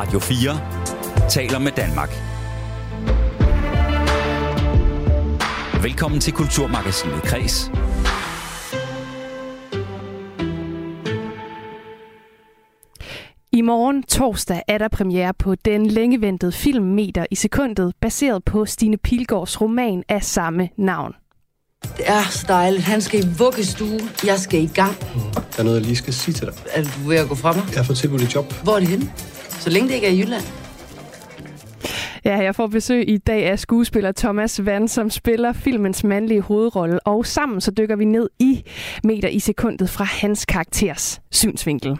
Radio 0.00 0.18
4 0.18 1.28
taler 1.28 1.58
med 1.58 1.72
Danmark. 1.72 2.10
Velkommen 5.82 6.20
til 6.20 6.32
Kulturmagasinet 6.32 7.22
Kres. 7.22 7.70
I 13.52 13.60
morgen 13.60 14.02
torsdag 14.02 14.62
er 14.68 14.78
der 14.78 14.88
premiere 14.88 15.34
på 15.34 15.54
den 15.54 15.86
længeventede 15.86 16.52
film 16.52 16.84
Meter 16.84 17.26
i 17.30 17.34
sekundet, 17.34 17.92
baseret 18.00 18.44
på 18.44 18.66
Stine 18.66 18.96
Pilgaards 18.96 19.60
roman 19.60 20.02
af 20.08 20.24
samme 20.24 20.68
navn. 20.76 21.12
Det 21.82 22.08
er 22.08 22.22
så 22.30 22.44
dejligt. 22.48 22.82
Han 22.82 23.00
skal 23.00 23.20
i 23.20 23.28
vuggestue. 23.38 24.00
Jeg 24.24 24.38
skal 24.38 24.62
i 24.62 24.70
gang. 24.74 25.00
Der 25.34 25.58
er 25.58 25.62
noget, 25.62 25.76
jeg 25.76 25.86
lige 25.86 25.96
skal 25.96 26.14
sige 26.14 26.34
til 26.34 26.46
dig. 26.46 26.54
Er 26.72 26.82
du 26.82 27.08
ved 27.08 27.16
at 27.16 27.28
gå 27.28 27.34
fra 27.34 27.52
mig? 27.52 27.62
Jeg 27.68 27.78
har 27.78 27.84
fået 27.84 27.98
tilbudt 27.98 28.22
et 28.22 28.34
job. 28.34 28.52
Hvor 28.62 28.74
er 28.74 28.80
det 28.80 28.88
henne? 28.88 29.12
Så 29.60 29.70
længe 29.70 29.88
det 29.88 29.94
ikke 29.94 30.06
er 30.06 30.10
i 30.10 30.20
Jylland. 30.20 30.44
Ja, 32.24 32.36
jeg 32.36 32.54
får 32.54 32.66
besøg 32.66 33.08
i 33.08 33.16
dag 33.16 33.46
af 33.46 33.58
skuespiller 33.58 34.12
Thomas 34.12 34.66
Vand, 34.66 34.88
som 34.88 35.10
spiller 35.10 35.52
filmens 35.52 36.04
mandlige 36.04 36.40
hovedrolle, 36.40 37.06
og 37.06 37.26
sammen 37.26 37.60
så 37.60 37.70
dykker 37.70 37.96
vi 37.96 38.04
ned 38.04 38.28
i 38.38 38.64
meter 39.04 39.28
i 39.28 39.38
sekundet 39.38 39.90
fra 39.90 40.04
hans 40.04 40.44
karakters 40.44 41.20
synsvinkel. 41.30 41.98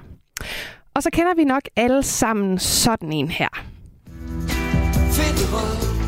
Og 0.94 1.02
så 1.02 1.10
kender 1.12 1.34
vi 1.36 1.44
nok 1.44 1.62
alle 1.76 2.02
sammen 2.02 2.58
sådan 2.58 3.12
en 3.12 3.28
her. 3.28 3.48
Fedterød 5.10 5.99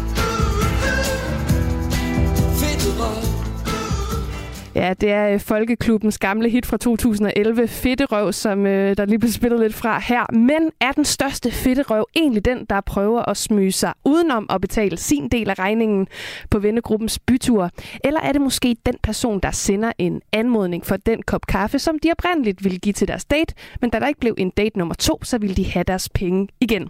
Ja, 4.74 4.94
det 5.00 5.10
er 5.10 5.28
øh, 5.28 5.40
Folkeklubbens 5.40 6.18
gamle 6.18 6.48
hit 6.48 6.66
fra 6.66 6.76
2011, 6.76 7.68
Fedterøv, 7.68 8.32
som 8.32 8.66
øh, 8.66 8.96
der 8.96 9.04
lige 9.04 9.18
blev 9.18 9.32
spillet 9.32 9.60
lidt 9.60 9.74
fra 9.74 10.00
her. 10.00 10.32
Men 10.32 10.70
er 10.80 10.92
den 10.92 11.04
største 11.04 11.50
fedterøv 11.50 12.06
egentlig 12.16 12.44
den, 12.44 12.66
der 12.70 12.80
prøver 12.80 13.22
at 13.22 13.36
smyge 13.36 13.72
sig 13.72 13.92
udenom 14.04 14.46
at 14.50 14.60
betale 14.60 14.96
sin 14.96 15.28
del 15.28 15.50
af 15.50 15.58
regningen 15.58 16.08
på 16.50 16.58
vennegruppens 16.58 17.18
bytur? 17.18 17.70
Eller 18.04 18.20
er 18.20 18.32
det 18.32 18.40
måske 18.40 18.76
den 18.86 18.94
person, 19.02 19.40
der 19.40 19.50
sender 19.50 19.92
en 19.98 20.20
anmodning 20.32 20.86
for 20.86 20.96
den 20.96 21.22
kop 21.22 21.46
kaffe, 21.46 21.78
som 21.78 21.98
de 21.98 22.10
oprindeligt 22.10 22.64
ville 22.64 22.78
give 22.78 22.92
til 22.92 23.08
deres 23.08 23.24
date, 23.24 23.54
men 23.80 23.90
da 23.90 24.00
der 24.00 24.08
ikke 24.08 24.20
blev 24.20 24.34
en 24.38 24.50
date 24.50 24.78
nummer 24.78 24.94
to, 24.94 25.18
så 25.22 25.38
ville 25.38 25.56
de 25.56 25.70
have 25.70 25.84
deres 25.84 26.08
penge 26.08 26.48
igen? 26.60 26.88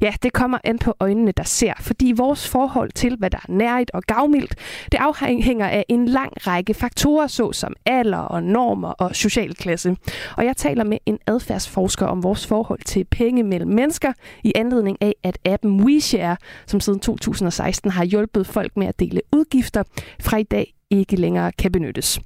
Ja, 0.00 0.12
det 0.22 0.32
kommer 0.32 0.58
an 0.64 0.78
på 0.78 0.94
øjnene, 1.00 1.32
der 1.32 1.42
ser, 1.42 1.72
fordi 1.80 2.12
vores 2.16 2.48
forhold 2.48 2.90
til, 2.92 3.16
hvad 3.16 3.30
der 3.30 3.38
er 3.38 3.52
nærigt 3.52 3.90
og 3.94 4.02
gavmildt, 4.02 4.54
det 4.92 4.98
afhænger 4.98 5.68
af 5.68 5.84
en 5.88 6.06
lang 6.06 6.46
række 6.46 6.74
faktorer, 6.74 7.23
såsom 7.26 7.74
alder 7.86 8.18
og 8.18 8.42
normer 8.42 8.88
og 8.88 9.16
social 9.16 9.54
klasse. 9.54 9.96
Og 10.36 10.44
jeg 10.44 10.56
taler 10.56 10.84
med 10.84 10.98
en 11.06 11.18
adfærdsforsker 11.26 12.06
om 12.06 12.22
vores 12.22 12.46
forhold 12.46 12.80
til 12.86 13.04
penge 13.04 13.42
mellem 13.42 13.70
mennesker 13.70 14.12
i 14.44 14.52
anledning 14.54 14.98
af, 15.00 15.14
at 15.22 15.38
appen 15.44 15.84
WeShare, 15.84 16.36
som 16.66 16.80
siden 16.80 17.00
2016 17.00 17.90
har 17.90 18.04
hjulpet 18.04 18.46
folk 18.46 18.76
med 18.76 18.86
at 18.86 19.00
dele 19.00 19.20
udgifter, 19.32 19.82
fra 20.20 20.36
i 20.36 20.42
dag 20.42 20.74
ikke 20.90 21.16
længere 21.16 21.52
kan 21.52 21.72
benyttes. 21.72 22.20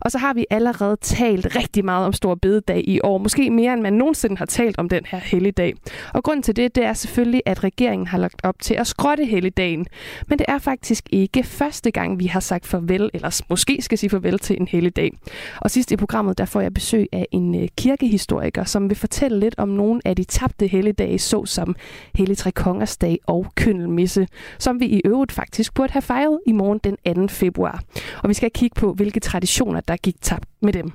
Og 0.00 0.10
så 0.10 0.18
har 0.18 0.34
vi 0.34 0.46
allerede 0.50 0.96
talt 1.00 1.56
rigtig 1.56 1.84
meget 1.84 2.06
om 2.06 2.12
Stor 2.12 2.34
Bededag 2.34 2.88
i 2.88 3.00
år. 3.04 3.18
Måske 3.18 3.50
mere, 3.50 3.72
end 3.72 3.82
man 3.82 3.92
nogensinde 3.92 4.36
har 4.36 4.46
talt 4.46 4.78
om 4.78 4.88
den 4.88 5.04
her 5.06 5.18
helligdag. 5.18 5.74
Og 6.14 6.22
grunden 6.22 6.42
til 6.42 6.56
det, 6.56 6.74
det 6.74 6.84
er 6.84 6.92
selvfølgelig, 6.92 7.42
at 7.46 7.64
regeringen 7.64 8.06
har 8.06 8.18
lagt 8.18 8.40
op 8.44 8.54
til 8.60 8.74
at 8.74 8.86
skrotte 8.86 9.24
helligdagen. 9.24 9.86
Men 10.26 10.38
det 10.38 10.46
er 10.48 10.58
faktisk 10.58 11.08
ikke 11.12 11.42
første 11.42 11.90
gang, 11.90 12.18
vi 12.18 12.26
har 12.26 12.40
sagt 12.40 12.66
farvel, 12.66 13.10
eller 13.14 13.42
måske 13.48 13.78
skal 13.82 13.98
sige 13.98 14.10
farvel 14.10 14.38
til 14.38 14.56
en 14.60 14.68
helligdag. 14.68 15.12
Og 15.60 15.70
sidst 15.70 15.92
i 15.92 15.96
programmet, 15.96 16.38
der 16.38 16.44
får 16.44 16.60
jeg 16.60 16.74
besøg 16.74 17.06
af 17.12 17.26
en 17.32 17.62
øh, 17.62 17.68
kirkehistoriker, 17.78 18.64
som 18.64 18.88
vil 18.88 18.96
fortælle 18.96 19.40
lidt 19.40 19.54
om 19.58 19.68
nogle 19.68 20.00
af 20.04 20.16
de 20.16 20.24
tabte 20.24 20.66
helligdage, 20.66 21.18
såsom 21.18 21.76
Hellig 22.14 22.38
Tre 22.38 22.52
Kongers 22.52 22.96
Dag 22.96 23.18
og 23.26 23.46
Køndelmisse, 23.54 24.28
som 24.58 24.80
vi 24.80 24.86
i 24.86 25.00
øvrigt 25.04 25.32
faktisk 25.32 25.74
burde 25.74 25.92
have 25.92 26.02
fejret 26.02 26.40
i 26.46 26.52
morgen 26.52 26.80
den 26.84 27.28
2. 27.28 27.34
februar. 27.34 27.82
Og 28.22 28.28
vi 28.28 28.34
skal 28.34 28.50
kigge 28.50 28.74
på, 28.80 28.92
hvilke 28.92 29.20
traditioner 29.20 29.57
generationer, 29.58 29.80
der 29.80 29.96
gik 29.96 30.14
tabt 30.22 30.44
med 30.62 30.72
dem. 30.72 30.92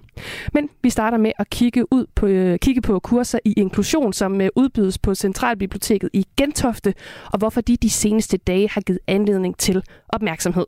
Men 0.53 0.69
vi 0.83 0.89
starter 0.89 1.17
med 1.17 1.31
at 1.39 1.49
kigge, 1.49 1.93
ud 1.93 2.05
på, 2.15 2.25
øh, 2.25 2.59
kigge 2.59 2.81
på 2.81 2.99
kurser 2.99 3.39
i 3.45 3.53
inklusion, 3.53 4.13
som 4.13 4.41
øh, 4.41 4.49
udbydes 4.55 4.97
på 4.97 5.15
Centralbiblioteket 5.15 6.09
i 6.13 6.25
Gentofte, 6.37 6.93
og 7.25 7.39
hvorfor 7.39 7.61
de 7.61 7.77
de 7.77 7.89
seneste 7.89 8.37
dage 8.37 8.69
har 8.69 8.81
givet 8.81 8.99
anledning 9.07 9.57
til 9.57 9.83
opmærksomhed. 10.09 10.65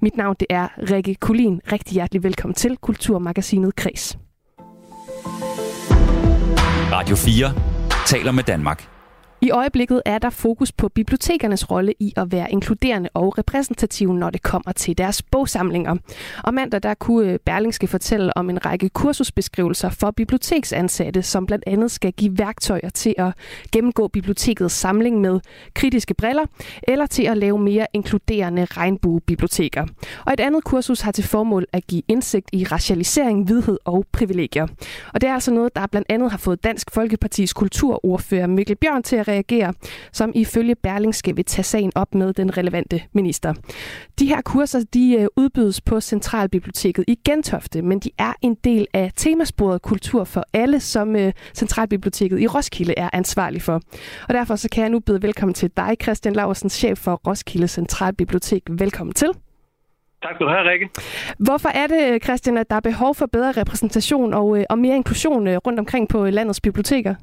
Mit 0.00 0.16
navn 0.16 0.36
det 0.40 0.46
er 0.50 0.68
Rikke 0.90 1.14
Kulin. 1.14 1.60
Rigtig 1.72 1.94
hjertelig 1.94 2.22
velkommen 2.22 2.54
til 2.54 2.76
Kulturmagasinet 2.76 3.76
Kres. 3.76 4.18
Radio 6.92 7.16
4 7.16 7.52
taler 8.06 8.32
med 8.32 8.42
Danmark. 8.42 8.91
I 9.42 9.50
øjeblikket 9.50 10.02
er 10.04 10.18
der 10.18 10.30
fokus 10.30 10.72
på 10.72 10.88
bibliotekernes 10.88 11.70
rolle 11.70 11.94
i 12.00 12.12
at 12.16 12.32
være 12.32 12.52
inkluderende 12.52 13.08
og 13.14 13.38
repræsentative, 13.38 14.14
når 14.14 14.30
det 14.30 14.42
kommer 14.42 14.72
til 14.72 14.98
deres 14.98 15.22
bogsamlinger. 15.22 15.96
Og 16.44 16.54
mandag 16.54 16.82
der 16.82 16.94
kunne 16.94 17.32
øh, 17.32 17.38
Berlingske 17.46 17.86
fortælle 17.86 18.36
om 18.36 18.50
en 18.50 18.66
række 18.66 18.88
kursusbeskrivelser 18.88 19.90
for 19.90 20.10
biblioteksansatte, 20.10 21.22
som 21.22 21.46
blandt 21.46 21.64
andet 21.66 21.90
skal 21.90 22.12
give 22.12 22.38
værktøjer 22.38 22.88
til 22.88 23.14
at 23.18 23.32
gennemgå 23.72 24.08
bibliotekets 24.08 24.74
samling 24.74 25.20
med 25.20 25.40
kritiske 25.74 26.14
briller, 26.14 26.44
eller 26.82 27.06
til 27.06 27.22
at 27.22 27.38
lave 27.38 27.58
mere 27.58 27.86
inkluderende 27.92 28.64
regnbuebiblioteker. 28.64 29.86
Og 30.26 30.32
et 30.32 30.40
andet 30.40 30.64
kursus 30.64 31.00
har 31.00 31.12
til 31.12 31.24
formål 31.24 31.66
at 31.72 31.86
give 31.86 32.02
indsigt 32.08 32.48
i 32.52 32.64
racialisering, 32.64 33.48
vidhed 33.48 33.78
og 33.84 34.04
privilegier. 34.12 34.66
Og 35.14 35.20
det 35.20 35.28
er 35.28 35.34
altså 35.34 35.50
noget, 35.50 35.76
der 35.76 35.86
blandt 35.86 36.06
andet 36.10 36.30
har 36.30 36.38
fået 36.38 36.64
Dansk 36.64 36.90
Folkepartis 36.90 37.52
kulturordfører 37.52 38.46
Mikkel 38.46 38.76
Bjørn 38.76 39.02
til 39.02 39.16
at 39.16 39.31
reagere, 39.32 39.74
som 40.12 40.32
ifølge 40.34 40.74
Berlingske 40.74 41.36
vil 41.36 41.44
tage 41.44 41.64
sagen 41.64 41.92
op 41.94 42.14
med 42.14 42.32
den 42.32 42.56
relevante 42.58 43.02
minister. 43.12 43.54
De 44.18 44.26
her 44.26 44.40
kurser 44.40 44.84
de 44.94 45.16
øh, 45.20 45.26
udbydes 45.36 45.80
på 45.80 46.00
Centralbiblioteket 46.00 47.04
i 47.08 47.18
Gentofte, 47.24 47.82
men 47.82 47.98
de 47.98 48.10
er 48.18 48.32
en 48.42 48.54
del 48.54 48.86
af 48.94 49.10
temasporet 49.16 49.82
Kultur 49.82 50.24
for 50.24 50.44
alle, 50.52 50.80
som 50.80 51.16
øh, 51.16 51.32
Centralbiblioteket 51.54 52.40
i 52.40 52.46
Roskilde 52.46 52.94
er 52.96 53.10
ansvarlig 53.12 53.62
for. 53.62 53.80
Og 54.28 54.34
derfor 54.34 54.56
så 54.56 54.68
kan 54.72 54.82
jeg 54.82 54.90
nu 54.90 55.00
byde 55.00 55.22
velkommen 55.22 55.54
til 55.54 55.70
dig, 55.76 55.96
Christian 56.02 56.34
Laversen, 56.34 56.70
chef 56.70 56.98
for 56.98 57.14
Roskilde 57.26 57.68
Centralbibliotek. 57.68 58.62
Velkommen 58.70 59.14
til. 59.14 59.28
Tak 60.22 60.34
skal 60.34 60.46
du 60.46 60.50
have, 60.50 60.70
Rikke. 60.70 60.88
Hvorfor 61.38 61.68
er 61.68 61.86
det, 61.86 62.24
Christian, 62.24 62.58
at 62.58 62.70
der 62.70 62.76
er 62.76 62.80
behov 62.80 63.14
for 63.14 63.26
bedre 63.26 63.52
repræsentation 63.52 64.34
og, 64.34 64.58
øh, 64.58 64.64
og 64.70 64.78
mere 64.78 64.96
inklusion 64.96 65.48
rundt 65.48 65.78
omkring 65.78 66.08
på 66.08 66.26
landets 66.26 66.60
biblioteker? 66.60 67.14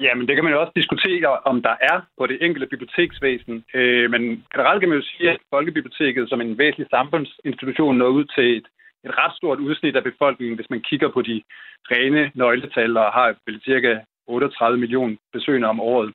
Jamen, 0.00 0.28
det 0.28 0.34
kan 0.34 0.44
man 0.44 0.52
jo 0.52 0.60
også 0.60 0.72
diskutere, 0.76 1.28
om 1.50 1.62
der 1.62 1.76
er 1.80 2.00
på 2.18 2.26
det 2.26 2.38
enkelte 2.44 2.66
biblioteksvæsen. 2.66 3.64
Øh, 3.74 4.10
men 4.10 4.22
generelt 4.52 4.80
kan 4.80 4.88
man 4.88 4.98
jo 4.98 5.04
sige, 5.04 5.30
at 5.30 5.38
Folkebiblioteket 5.50 6.28
som 6.28 6.40
en 6.40 6.58
væsentlig 6.58 6.88
samfundsinstitution 6.90 7.96
når 7.96 8.06
ud 8.08 8.24
til 8.24 8.56
et, 8.56 8.66
et 9.04 9.18
ret 9.18 9.36
stort 9.36 9.58
udsnit 9.58 9.96
af 9.96 10.04
befolkningen, 10.04 10.56
hvis 10.56 10.70
man 10.70 10.80
kigger 10.80 11.08
på 11.08 11.22
de 11.22 11.42
rene 11.90 12.30
nøgletal 12.34 12.96
og 12.96 13.12
har 13.12 13.34
vel 13.46 13.60
cirka 13.64 13.98
38 14.26 14.78
millioner 14.78 15.16
besøgende 15.32 15.68
om 15.68 15.80
året. 15.80 16.12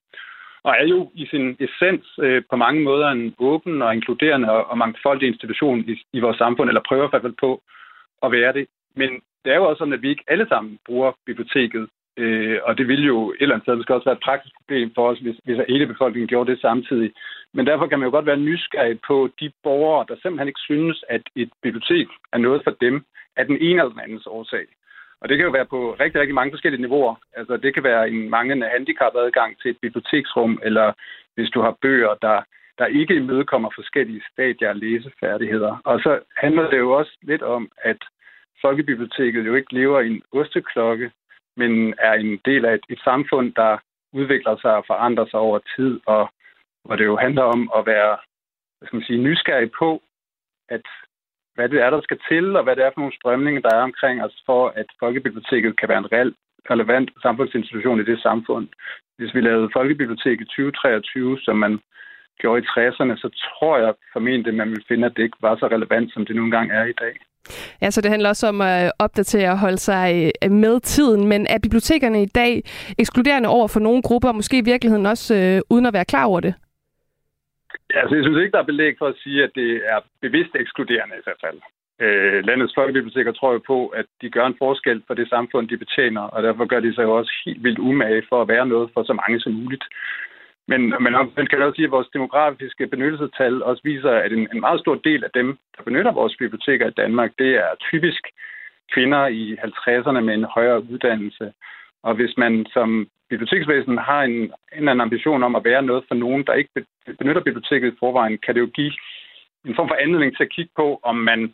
Og 0.63 0.75
er 0.79 0.88
jo 0.88 1.12
i 1.13 1.25
sin 1.25 1.57
essens 1.59 2.06
øh, 2.19 2.44
på 2.50 2.56
mange 2.56 2.81
måder 2.81 3.07
en 3.07 3.35
åben 3.40 3.81
og 3.81 3.94
inkluderende 3.95 4.51
og, 4.51 4.69
og 4.69 4.78
mangfoldig 4.78 5.28
institution 5.28 5.79
i, 5.90 5.94
i 6.13 6.19
vores 6.19 6.38
samfund, 6.38 6.69
eller 6.69 6.88
prøver 6.88 7.06
i 7.06 7.09
hvert 7.09 7.22
fald 7.22 7.40
på 7.40 7.62
at 8.24 8.31
være 8.31 8.53
det. 8.53 8.68
Men 8.95 9.09
det 9.44 9.51
er 9.51 9.56
jo 9.56 9.66
også 9.66 9.79
sådan, 9.79 9.94
at 9.94 10.01
vi 10.01 10.09
ikke 10.09 10.24
alle 10.28 10.47
sammen 10.50 10.79
bruger 10.85 11.12
biblioteket 11.25 11.90
Øh, 12.17 12.59
og 12.63 12.77
det 12.77 12.87
ville 12.87 13.05
jo 13.05 13.31
et 13.31 13.37
eller 13.39 13.55
andet 13.55 13.65
sted 13.65 13.75
måske 13.75 13.93
også 13.95 14.09
være 14.09 14.19
et 14.19 14.27
praktisk 14.29 14.55
problem 14.59 14.91
for 14.95 15.09
os, 15.09 15.19
hvis, 15.19 15.35
hvis 15.43 15.59
hele 15.69 15.87
befolkningen 15.87 16.27
gjorde 16.27 16.51
det 16.51 16.61
samtidig. 16.61 17.11
Men 17.53 17.67
derfor 17.67 17.87
kan 17.87 17.99
man 17.99 18.07
jo 18.07 18.11
godt 18.11 18.25
være 18.25 18.45
nysgerrig 18.49 18.99
på 19.07 19.29
de 19.39 19.51
borgere, 19.63 20.05
der 20.09 20.15
simpelthen 20.15 20.47
ikke 20.47 20.67
synes, 20.69 21.03
at 21.09 21.21
et 21.35 21.49
bibliotek 21.63 22.07
er 22.33 22.37
noget 22.37 22.61
for 22.63 22.71
dem, 22.81 23.05
af 23.37 23.45
den 23.45 23.57
ene 23.61 23.79
eller 23.81 23.89
den 23.89 23.99
andens 23.99 24.27
årsag. 24.27 24.65
Og 25.21 25.29
det 25.29 25.37
kan 25.37 25.45
jo 25.45 25.51
være 25.51 25.65
på 25.65 25.95
rigtig, 25.99 26.21
rigtig 26.21 26.35
mange 26.35 26.51
forskellige 26.51 26.81
niveauer. 26.81 27.15
Altså 27.38 27.57
det 27.57 27.73
kan 27.73 27.83
være 27.83 28.09
en 28.09 28.29
manglende 28.29 28.68
handicapadgang 28.68 29.61
til 29.61 29.71
et 29.71 29.77
biblioteksrum, 29.81 30.59
eller 30.63 30.94
hvis 31.35 31.50
du 31.50 31.61
har 31.61 31.77
bøger, 31.81 32.13
der, 32.21 32.41
der 32.77 32.85
ikke 32.85 33.15
imødekommer 33.15 33.69
forskellige 33.75 34.21
stadier 34.31 34.69
af 34.69 34.79
læsefærdigheder. 34.79 35.81
Og 35.85 36.00
så 36.00 36.19
handler 36.38 36.69
det 36.69 36.77
jo 36.77 36.91
også 36.91 37.18
lidt 37.21 37.41
om, 37.41 37.71
at 37.77 37.97
Folkebiblioteket 38.61 39.45
jo 39.45 39.56
ikke 39.56 39.73
lever 39.73 40.00
i 40.00 40.07
en 40.07 40.21
osteklokke, 40.31 41.11
men 41.57 41.94
er 41.98 42.13
en 42.13 42.40
del 42.46 42.66
af 42.66 42.74
et, 42.74 42.86
et 42.90 43.00
samfund, 43.04 43.54
der 43.54 43.78
udvikler 44.13 44.56
sig 44.62 44.75
og 44.75 44.84
forandrer 44.88 45.25
sig 45.25 45.40
over 45.40 45.60
tid, 45.75 46.00
og 46.06 46.30
hvor 46.86 46.96
det 46.96 47.06
jo 47.06 47.18
handler 47.18 47.44
om 47.44 47.72
at 47.78 47.86
være 47.86 48.18
hvad 48.78 48.88
skal 48.88 48.98
man 48.98 49.06
sige, 49.06 49.25
nysgerrig 49.28 49.72
på, 49.80 50.02
at 50.69 50.86
hvad 51.56 51.69
det 51.69 51.81
er, 51.81 51.90
der 51.90 52.02
skal 52.02 52.19
til, 52.30 52.56
og 52.56 52.63
hvad 52.63 52.75
det 52.75 52.84
er 52.86 52.92
for 52.94 53.00
nogle 53.02 53.18
strømninger, 53.19 53.62
der 53.62 53.75
er 53.75 53.81
omkring 53.90 54.24
os, 54.24 54.44
for 54.46 54.74
at 54.75 54.86
Folkebiblioteket 55.00 55.80
kan 55.80 55.90
være 55.90 55.98
en 55.98 56.12
reelt 56.12 56.38
relevant 56.69 57.10
samfundsinstitution 57.22 58.00
i 58.00 58.06
det 58.06 58.22
samfund. 58.22 58.68
Hvis 59.18 59.34
vi 59.36 59.42
lavede 59.42 59.69
Folkebiblioteket 59.74 60.42
i 60.42 60.46
2023, 60.46 61.40
som 61.40 61.56
man 61.57 61.80
gjorde 62.40 62.62
i 62.62 62.68
60'erne, 62.74 63.16
så 63.18 63.30
tror 63.44 63.78
jeg 63.78 63.94
formentlig, 64.13 64.52
at 64.52 64.57
man 64.57 64.69
ville 64.69 64.86
finde, 64.88 65.06
at 65.06 65.13
det 65.16 65.24
ikke 65.24 65.38
var 65.42 65.56
så 65.56 65.68
relevant, 65.68 66.13
som 66.13 66.25
det 66.25 66.36
nu 66.36 66.44
engang 66.44 66.72
er 66.72 66.86
i 66.86 67.00
dag. 67.04 67.16
Ja, 67.81 67.92
så 67.92 68.01
det 68.01 68.12
handler 68.12 68.30
også 68.30 68.47
om 68.47 68.62
at 68.62 68.92
opdatere 69.00 69.51
og 69.51 69.59
holde 69.59 69.77
sig 69.77 70.31
øh, 70.44 70.51
med 70.51 70.80
tiden. 70.80 71.27
Men 71.27 71.47
er 71.50 71.59
bibliotekerne 71.63 72.24
i 72.24 72.25
dag 72.25 72.63
ekskluderende 73.00 73.50
over 73.50 73.68
for 73.68 73.80
nogle 73.80 74.01
grupper, 74.01 74.30
og 74.30 74.36
måske 74.36 74.57
i 74.57 74.69
virkeligheden 74.71 75.06
også 75.06 75.36
øh, 75.36 75.62
uden 75.69 75.86
at 75.86 75.94
være 75.94 76.06
klar 76.06 76.25
over 76.25 76.39
det? 76.39 76.53
Ja, 77.94 78.00
altså, 78.01 78.15
jeg 78.15 78.24
synes 78.24 78.39
ikke, 78.39 78.51
der 78.51 78.59
er 78.62 78.71
belæg 78.74 78.94
for 79.00 79.07
at 79.07 79.19
sige, 79.24 79.44
at 79.44 79.51
det 79.56 79.71
er 79.94 80.00
bevidst 80.21 80.53
ekskluderende 80.56 81.15
i 81.15 81.25
hvert 81.25 81.42
fald. 81.45 81.59
Øh, 82.01 82.45
landets 82.45 82.74
folkebiblioteker 82.75 83.31
tror 83.31 83.53
jo 83.53 83.62
på, 83.68 83.88
at 83.88 84.06
de 84.21 84.30
gør 84.30 84.45
en 84.47 84.59
forskel 84.63 85.03
for 85.07 85.13
det 85.13 85.30
samfund, 85.30 85.69
de 85.69 85.77
betjener, 85.77 86.21
og 86.21 86.44
derfor 86.44 86.65
gør 86.65 86.80
de 86.80 86.95
sig 86.95 87.03
jo 87.03 87.18
også 87.18 87.33
helt 87.45 87.63
vildt 87.63 87.80
umage 87.80 88.24
for 88.30 88.42
at 88.42 88.47
være 88.47 88.68
noget 88.68 88.89
for 88.94 89.03
så 89.03 89.13
mange 89.13 89.39
som 89.39 89.53
muligt. 89.53 89.86
Men, 90.67 90.81
men 91.03 91.12
man 91.38 91.47
kan 91.47 91.62
også 91.62 91.75
sige, 91.75 91.85
at 91.85 91.91
vores 91.91 92.07
demografiske 92.13 92.88
benyttelsestal 92.88 93.63
også 93.63 93.81
viser, 93.83 94.12
at 94.12 94.31
en, 94.33 94.47
en 94.53 94.59
meget 94.59 94.79
stor 94.79 94.95
del 94.95 95.23
af 95.23 95.29
dem, 95.33 95.57
der 95.77 95.83
benytter 95.83 96.12
vores 96.12 96.35
biblioteker 96.39 96.88
i 96.88 96.97
Danmark, 97.01 97.31
det 97.39 97.51
er 97.56 97.69
typisk 97.91 98.23
kvinder 98.94 99.27
i 99.27 99.53
50'erne 99.53 100.19
med 100.19 100.33
en 100.33 100.44
højere 100.44 100.83
uddannelse. 100.91 101.53
Og 102.03 102.15
hvis 102.15 102.38
man 102.38 102.65
som 102.73 103.07
biblioteksvæsen 103.29 103.97
har 103.97 104.21
en, 104.23 104.31
en 104.31 104.51
eller 104.71 104.91
anden 104.91 105.07
ambition 105.07 105.44
om 105.44 105.56
at 105.56 105.65
være 105.65 105.83
noget 105.83 106.03
for 106.07 106.15
nogen, 106.15 106.44
der 106.47 106.53
ikke 106.53 106.85
benytter 107.19 107.41
biblioteket 107.41 107.94
i 107.94 107.97
forvejen, 108.00 108.38
kan 108.38 108.56
det 108.56 108.61
jo 108.61 108.71
give 108.73 108.91
en 109.65 109.75
form 109.75 109.88
for 109.88 109.95
anledning 109.95 110.35
til 110.35 110.44
at 110.44 110.53
kigge 110.56 110.71
på, 110.75 111.00
om 111.03 111.15
man 111.15 111.53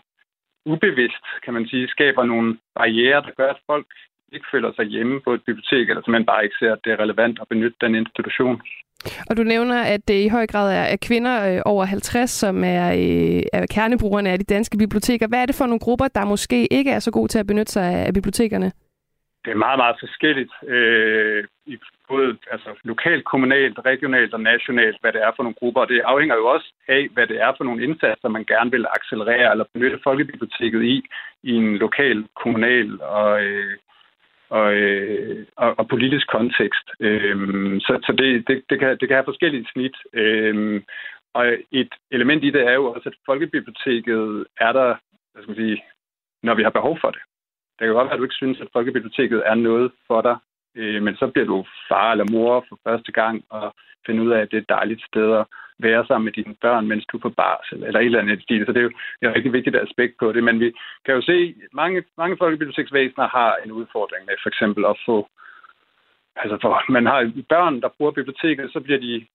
ubevidst, 0.66 1.26
kan 1.44 1.54
man 1.54 1.68
sige, 1.68 1.88
skaber 1.88 2.24
nogle 2.24 2.58
barriere, 2.76 3.22
der 3.22 3.32
gør, 3.38 3.50
at 3.50 3.64
folk 3.66 3.88
ikke 4.32 4.46
føler 4.52 4.72
sig 4.74 4.86
hjemme 4.86 5.22
på 5.22 5.34
et 5.34 5.44
bibliotek, 5.46 5.90
eller 5.90 6.02
simpelthen 6.02 6.26
bare 6.26 6.44
ikke 6.44 6.56
ser, 6.60 6.74
at 6.74 6.80
det 6.84 6.92
er 6.92 7.00
relevant 7.00 7.40
at 7.42 7.48
benytte 7.48 7.78
den 7.82 7.96
institution. 7.96 8.62
Og 9.30 9.38
du 9.38 9.44
nævner, 9.44 9.84
at 9.84 10.08
det 10.08 10.24
i 10.26 10.28
høj 10.28 10.48
grad 10.48 10.92
er 10.94 10.98
kvinder 11.08 11.56
øh, 11.56 11.62
over 11.66 11.86
50, 11.86 12.30
som 12.30 12.64
er, 12.64 12.86
øh, 12.92 13.44
er 13.54 13.66
kernebrugerne 13.76 14.30
af 14.30 14.40
de 14.40 14.54
danske 14.56 14.78
biblioteker. 14.78 15.28
Hvad 15.28 15.42
er 15.42 15.46
det 15.46 15.56
for 15.56 15.66
nogle 15.66 15.80
grupper, 15.80 16.08
der 16.08 16.26
måske 16.26 16.74
ikke 16.74 16.92
er 16.92 17.00
så 17.00 17.12
gode 17.12 17.28
til 17.28 17.40
at 17.40 17.48
benytte 17.48 17.72
sig 17.72 17.86
af 17.86 18.14
bibliotekerne? 18.14 18.72
Det 19.46 19.52
er 19.52 19.66
meget, 19.66 19.80
meget 19.80 19.96
forskelligt. 20.00 20.52
Øh, 20.68 21.44
i 21.66 21.78
både 22.12 22.38
altså, 22.52 22.70
lokalt, 22.84 23.24
kommunalt, 23.26 23.78
regionalt 23.86 24.34
og 24.34 24.42
nationalt, 24.42 24.98
hvad 25.02 25.12
det 25.14 25.22
er 25.24 25.32
for 25.36 25.44
nogle 25.44 25.60
grupper. 25.60 25.82
Og 25.82 25.90
det 25.90 26.10
afhænger 26.14 26.36
jo 26.36 26.46
også 26.56 26.68
af, 26.88 27.04
hvad 27.14 27.28
det 27.28 27.38
er 27.46 27.52
for 27.58 27.64
nogle 27.64 27.84
indsatser, 27.84 28.28
man 28.38 28.46
gerne 28.54 28.72
vil 28.72 28.86
accelerere 28.98 29.52
eller 29.52 29.66
benytte 29.74 30.00
folkebiblioteket 30.04 30.82
i, 30.84 30.96
i 31.50 31.52
en 31.62 31.78
lokal, 31.86 32.18
kommunal 32.42 33.02
og, 33.02 33.44
øh, 33.44 33.78
og, 34.58 34.74
øh, 34.74 35.46
og, 35.58 35.80
og 35.80 35.88
politisk 35.88 36.28
kontekst. 36.28 36.88
Øhm, 37.00 37.80
så 37.80 38.00
så 38.06 38.12
det, 38.18 38.48
det, 38.48 38.64
det, 38.70 38.80
kan, 38.80 38.90
det 39.00 39.08
kan 39.08 39.18
have 39.18 39.32
forskellige 39.32 39.68
snit. 39.74 39.98
Øhm, 40.14 40.84
og 41.34 41.46
et 41.72 41.94
element 42.12 42.44
i 42.44 42.50
det 42.50 42.64
er 42.68 42.74
jo 42.74 42.86
også, 42.94 43.10
at 43.10 43.16
folkebiblioteket 43.26 44.46
er 44.60 44.72
der, 44.72 44.90
hvad 45.32 45.44
skal 45.44 45.52
man 45.52 45.64
sige, 45.64 45.84
når 46.44 46.56
vi 46.56 46.64
har 46.64 46.70
behov 46.70 46.98
for 47.02 47.12
det. 47.12 47.22
Det 47.80 47.86
kan 47.86 47.94
godt 47.94 48.06
være, 48.06 48.14
at 48.14 48.20
du 48.20 48.24
ikke 48.24 48.42
synes, 48.44 48.62
at 48.62 48.74
folkebiblioteket 48.74 49.44
er 49.46 49.56
noget 49.56 49.92
for 50.08 50.22
dig, 50.22 50.38
øh, 50.76 51.04
men 51.04 51.16
så 51.16 51.28
bliver 51.28 51.46
du 51.46 51.66
far 51.90 52.12
eller 52.12 52.32
mor 52.32 52.66
for 52.70 52.80
første 52.88 53.12
gang 53.12 53.44
og 53.50 53.76
finder 54.06 54.24
ud 54.24 54.32
af, 54.32 54.40
at 54.42 54.52
det 54.52 54.58
er 54.58 54.62
et 54.62 54.70
dejligt 54.70 55.04
sted 55.06 55.34
at 55.40 55.46
være 55.84 56.06
sammen 56.06 56.26
med 56.26 56.34
dine 56.34 56.56
børn, 56.62 56.88
mens 56.88 57.06
du 57.06 57.18
er 57.18 57.22
på 57.22 57.30
barsel, 57.30 57.84
eller 57.84 58.00
et 58.00 58.06
eller 58.06 58.20
andet 58.20 58.44
stil. 58.44 58.66
Så 58.66 58.72
det 58.72 58.80
er 58.80 58.88
jo 58.88 58.94
et 59.22 59.36
rigtig 59.36 59.54
vigtigt 59.54 59.76
aspekt 59.76 60.14
på 60.20 60.32
det. 60.32 60.44
Men 60.44 60.60
vi 60.60 60.74
kan 61.06 61.16
jo 61.16 61.22
se, 61.22 61.56
at 61.64 61.74
mange, 61.74 62.04
mange 62.18 62.38
folkebiblioteksvæsener 62.38 63.28
har 63.28 63.56
en 63.66 63.72
udfordring 63.72 64.26
med 64.26 64.36
for 64.44 64.50
eksempel 64.50 64.86
at 64.86 64.98
få... 65.06 65.28
Altså, 66.36 66.58
for 66.62 66.92
man 66.92 67.06
har 67.06 67.32
børn, 67.50 67.82
der 67.82 67.96
bruger 67.98 68.12
biblioteket, 68.12 68.74
så 68.74 68.80
bliver 68.80 69.00
de 69.00 69.26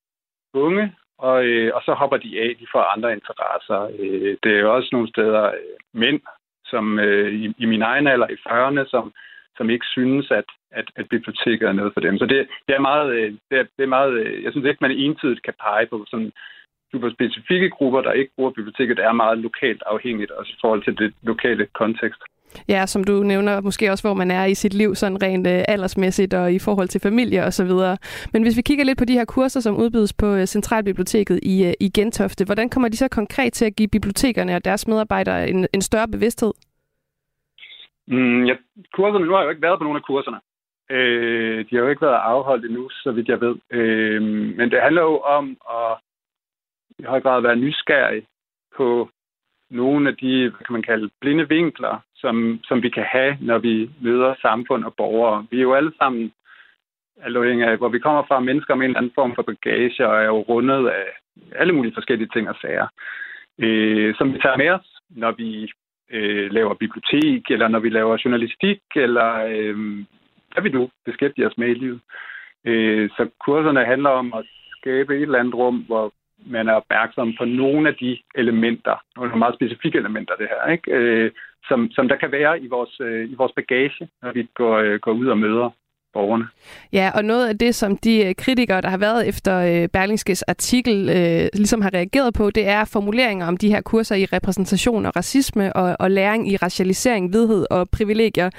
unge, 0.55 0.95
og, 1.19 1.45
øh, 1.45 1.75
og 1.75 1.83
så 1.85 1.95
hopper 1.95 2.17
de 2.17 2.41
af, 2.41 2.57
de 2.61 2.67
får 2.73 2.83
andre 2.95 3.13
interesser. 3.13 3.81
Øh, 3.99 4.37
det 4.43 4.53
er 4.53 4.61
jo 4.61 4.75
også 4.77 4.89
nogle 4.93 5.09
steder 5.09 5.45
øh, 5.47 5.77
mænd, 5.93 6.21
som 6.65 6.99
øh, 6.99 7.33
i, 7.35 7.55
i 7.59 7.67
min 7.67 7.83
egen 7.83 8.07
alder 8.07 8.29
i 8.29 8.39
40'erne, 8.49 8.91
som 8.91 9.13
som 9.57 9.71
ikke 9.71 9.87
synes, 9.97 10.31
at, 10.31 10.49
at, 10.71 10.87
at 10.97 11.09
biblioteket 11.09 11.69
er 11.69 11.73
noget 11.73 11.93
for 11.95 12.01
dem. 12.01 12.19
Så 12.19 12.27
det, 12.27 12.49
det, 12.67 12.75
er 12.75 12.81
meget, 12.91 13.09
øh, 13.17 13.31
det, 13.51 13.57
er, 13.61 13.65
det 13.77 13.83
er 13.85 13.95
meget, 13.97 14.13
øh, 14.13 14.45
jeg 14.45 14.53
synes 14.53 14.67
ikke, 14.67 14.85
man 14.87 14.91
entydigt 15.05 15.43
kan 15.43 15.55
pege 15.67 15.87
på 15.87 16.05
sådan 16.11 16.33
super 16.93 17.11
specifikke 17.11 17.71
grupper, 17.71 18.01
der 18.01 18.13
ikke 18.13 18.33
bruger 18.37 18.51
biblioteket, 18.51 18.99
er 18.99 19.13
meget 19.13 19.39
lokalt 19.39 19.83
afhængigt, 19.87 20.31
også 20.31 20.53
i 20.57 20.61
forhold 20.61 20.83
til 20.85 20.95
det 20.99 21.15
lokale 21.23 21.67
kontekst. 21.75 22.23
Ja, 22.69 22.87
som 22.87 23.05
du 23.05 23.23
nævner, 23.23 23.61
måske 23.61 23.91
også, 23.91 24.05
hvor 24.05 24.15
man 24.15 24.31
er 24.31 24.45
i 24.45 24.55
sit 24.55 24.75
liv, 24.75 24.95
sådan 24.95 25.23
rent 25.23 25.47
øh, 25.47 25.65
aldersmæssigt 25.69 26.35
og 26.35 26.53
i 26.53 26.59
forhold 26.59 26.89
til 26.89 27.01
familie 27.01 27.45
og 27.45 27.53
så 27.53 27.65
videre. 27.65 27.97
Men 28.33 28.43
hvis 28.43 28.57
vi 28.57 28.63
kigger 28.63 28.85
lidt 28.85 28.99
på 28.99 29.05
de 29.05 29.13
her 29.13 29.25
kurser, 29.25 29.61
som 29.61 29.77
udbydes 29.77 30.13
på 30.13 30.27
øh, 30.27 30.47
Centralbiblioteket 30.47 31.41
i, 31.43 31.65
øh, 31.65 31.73
i 31.81 31.91
Gentofte, 31.91 32.45
hvordan 32.45 32.69
kommer 32.71 32.89
de 32.89 32.97
så 32.97 33.09
konkret 33.09 33.53
til 33.53 33.65
at 33.65 33.77
give 33.77 33.89
bibliotekerne 33.89 34.57
og 34.57 34.65
deres 34.65 34.89
medarbejdere 34.89 35.51
en, 35.51 35.67
en 35.73 35.83
større 35.83 36.09
bevidsthed? 36.09 36.53
Mm, 38.07 38.45
ja, 38.45 38.57
kurserne, 38.93 39.27
nu 39.27 39.33
har 39.33 39.39
jeg 39.39 39.45
jo 39.45 39.51
ikke 39.51 39.63
været 39.63 39.79
på 39.79 39.85
nogle 39.85 39.97
af 39.97 40.03
kurserne. 40.03 40.41
Øh, 40.91 41.59
de 41.59 41.77
har 41.77 41.83
jo 41.83 41.89
ikke 41.89 42.07
været 42.07 42.21
afholdt 42.33 42.65
endnu, 42.65 42.89
så 42.91 43.13
vidt 43.13 43.29
jeg 43.29 43.41
ved. 43.41 43.57
Øh, 43.71 44.23
men 44.59 44.71
det 44.71 44.83
handler 44.83 45.03
jo 45.03 45.19
om 45.19 45.57
at 45.71 45.99
i 46.99 47.03
høj 47.03 47.21
grad 47.21 47.41
være 47.43 47.57
nysgerrig 47.57 48.27
på 48.77 49.11
nogle 49.71 50.09
af 50.09 50.17
de, 50.17 50.51
hvad 50.51 50.65
kan 50.67 50.73
man 50.73 50.83
kalde, 50.83 51.11
blinde 51.21 51.49
vinkler, 51.49 51.99
som, 52.15 52.61
som 52.65 52.83
vi 52.83 52.89
kan 52.89 53.07
have, 53.13 53.39
når 53.41 53.59
vi 53.59 53.91
møder 54.01 54.35
samfund 54.43 54.85
og 54.85 54.95
borgere. 54.95 55.47
Vi 55.51 55.59
er 55.59 55.63
jo 55.63 55.75
alle 55.75 55.93
sammen, 55.99 56.33
afhængig 57.23 57.67
af, 57.67 57.77
hvor 57.77 57.89
vi 57.89 57.99
kommer 57.99 58.23
fra, 58.29 58.41
mennesker 58.41 58.75
med 58.75 58.85
en 58.85 58.91
eller 58.91 58.99
anden 58.99 59.13
form 59.15 59.35
for 59.35 59.43
bagage, 59.43 60.09
og 60.09 60.17
er 60.17 60.27
jo 60.27 60.39
rundet 60.39 60.89
af 60.89 61.05
alle 61.57 61.73
mulige 61.73 61.95
forskellige 61.95 62.29
ting 62.33 62.49
og 62.49 62.57
sager, 62.61 62.87
øh, 63.59 64.15
som 64.19 64.35
vi 64.35 64.39
tager 64.39 64.57
med 64.57 64.71
os, 64.71 65.01
når 65.11 65.33
vi 65.33 65.73
øh, 66.11 66.53
laver 66.53 66.75
bibliotek, 66.75 67.51
eller 67.51 67.69
når 67.69 67.79
vi 67.79 67.89
laver 67.89 68.23
journalistik, 68.25 68.81
eller 68.97 69.31
øh, 69.35 69.77
hvad 70.53 70.63
vi 70.63 70.69
nu 70.69 70.91
beskæftiger 71.05 71.49
os 71.49 71.59
med 71.59 71.69
i 71.69 71.75
livet. 71.75 72.01
Øh, 72.65 73.11
så 73.11 73.29
kurserne 73.45 73.85
handler 73.85 74.11
om 74.11 74.33
at 74.35 74.45
skabe 74.81 75.17
et 75.17 75.23
eller 75.23 75.39
andet 75.39 75.55
rum, 75.55 75.77
hvor 75.87 76.13
man 76.47 76.69
er 76.69 76.73
opmærksom 76.73 77.35
på 77.39 77.45
nogle 77.45 77.89
af 77.89 77.95
de 77.95 78.19
elementer, 78.35 78.97
nogle 79.17 79.37
meget 79.37 79.55
specifikke 79.55 79.99
elementer 79.99 80.35
det 80.37 80.49
her, 80.49 80.73
ikke? 80.73 80.91
Øh, 80.93 81.31
som, 81.69 81.91
som 81.91 82.09
der 82.09 82.17
kan 82.17 82.33
være 82.33 82.61
i 82.61 82.67
vores, 82.67 83.01
øh, 83.01 83.31
i 83.31 83.35
vores 83.35 83.53
bagage, 83.53 84.09
når 84.23 84.33
vi 84.33 84.49
går, 84.55 84.77
øh, 84.77 85.01
går 85.01 85.13
ud 85.13 85.27
og 85.27 85.39
møder 85.39 85.71
borgerne. 86.17 86.47
Ja, 86.93 87.07
og 87.17 87.23
noget 87.25 87.49
af 87.49 87.59
det, 87.59 87.75
som 87.75 87.97
de 87.97 88.15
øh, 88.27 88.35
kritikere, 88.35 88.81
der 88.81 88.89
har 88.89 88.99
været 88.99 89.29
efter 89.29 89.55
øh, 89.69 89.89
Berlingskes 89.89 90.43
artikel, 90.43 90.97
øh, 91.17 91.49
ligesom 91.61 91.81
har 91.83 91.93
reageret 91.95 92.35
på, 92.35 92.51
det 92.51 92.65
er 92.77 92.91
formuleringer 92.93 93.47
om 93.47 93.57
de 93.57 93.69
her 93.75 93.81
kurser 93.81 94.17
i 94.17 94.25
repræsentation 94.37 95.07
og 95.07 95.13
racisme 95.17 95.73
og, 95.73 95.97
og 96.01 96.11
læring 96.11 96.43
i 96.53 96.57
racialisering, 96.57 97.33
vidhed 97.33 97.67
og 97.71 97.89
privilegier, 97.97 98.51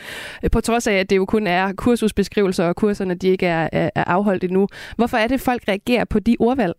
øh, 0.43 0.49
på 0.53 0.59
trods 0.61 0.87
af, 0.87 0.93
at 0.93 1.09
det 1.09 1.17
jo 1.17 1.25
kun 1.25 1.47
er 1.47 1.73
kursusbeskrivelser, 1.83 2.65
og 2.67 2.75
kurserne 2.75 3.15
de 3.15 3.27
ikke 3.27 3.45
er, 3.45 3.69
er, 3.71 3.89
afholdt 3.95 4.43
endnu. 4.43 4.67
Hvorfor 4.97 5.17
er 5.17 5.27
det, 5.27 5.47
folk 5.49 5.61
reagerer 5.67 6.05
på 6.13 6.19
de 6.19 6.35
ordvalg? 6.39 6.75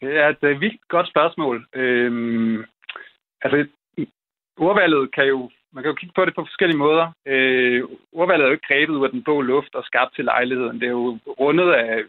Det 0.00 0.16
er 0.16 0.28
et 0.28 0.60
vildt 0.60 0.88
godt 0.88 1.08
spørgsmål. 1.08 1.66
Øhm, 1.74 2.58
altså, 3.42 3.66
ordvalget 4.58 5.14
kan 5.14 5.24
jo 5.24 5.50
man 5.76 5.82
kan 5.82 5.90
jo 5.90 6.00
kigge 6.00 6.16
på 6.16 6.24
det 6.24 6.34
på 6.34 6.44
forskellige 6.44 6.82
måder. 6.86 7.06
Øh, 7.26 7.82
ordvalget 8.12 8.44
er 8.44 8.48
jo 8.48 8.56
ikke 8.56 8.68
grebet 8.68 8.94
ud 8.94 9.04
af 9.04 9.10
den 9.10 9.22
blå 9.22 9.40
luft 9.40 9.74
og 9.74 9.84
skabt 9.84 10.14
til 10.14 10.24
lejligheden. 10.24 10.80
Det 10.80 10.86
er 10.86 10.96
jo 11.00 11.18
rundet 11.40 11.70
af 11.72 12.04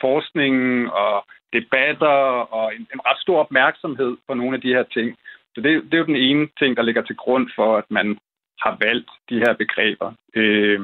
forskning 0.00 0.56
og 0.92 1.26
debatter 1.52 2.16
og 2.56 2.74
en, 2.74 2.86
en 2.94 3.00
ret 3.06 3.20
stor 3.20 3.38
opmærksomhed 3.38 4.16
på 4.28 4.34
nogle 4.34 4.56
af 4.56 4.60
de 4.60 4.74
her 4.76 4.82
ting. 4.82 5.16
Så 5.54 5.60
det, 5.60 5.84
det 5.84 5.94
er 5.94 5.98
jo 5.98 6.12
den 6.12 6.24
ene 6.28 6.48
ting, 6.58 6.76
der 6.76 6.82
ligger 6.82 7.02
til 7.02 7.16
grund 7.16 7.50
for, 7.56 7.76
at 7.76 7.88
man 7.90 8.18
har 8.60 8.76
valgt 8.86 9.10
de 9.28 9.38
her 9.38 9.52
begreber. 9.54 10.12
Øh, 10.34 10.80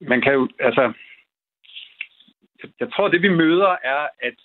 man 0.00 0.20
kan 0.20 0.32
jo, 0.32 0.48
altså, 0.58 0.92
jeg, 2.62 2.70
jeg 2.80 2.92
tror, 2.92 3.08
det 3.08 3.22
vi 3.22 3.28
møder 3.28 3.76
er, 3.84 4.08
at 4.28 4.38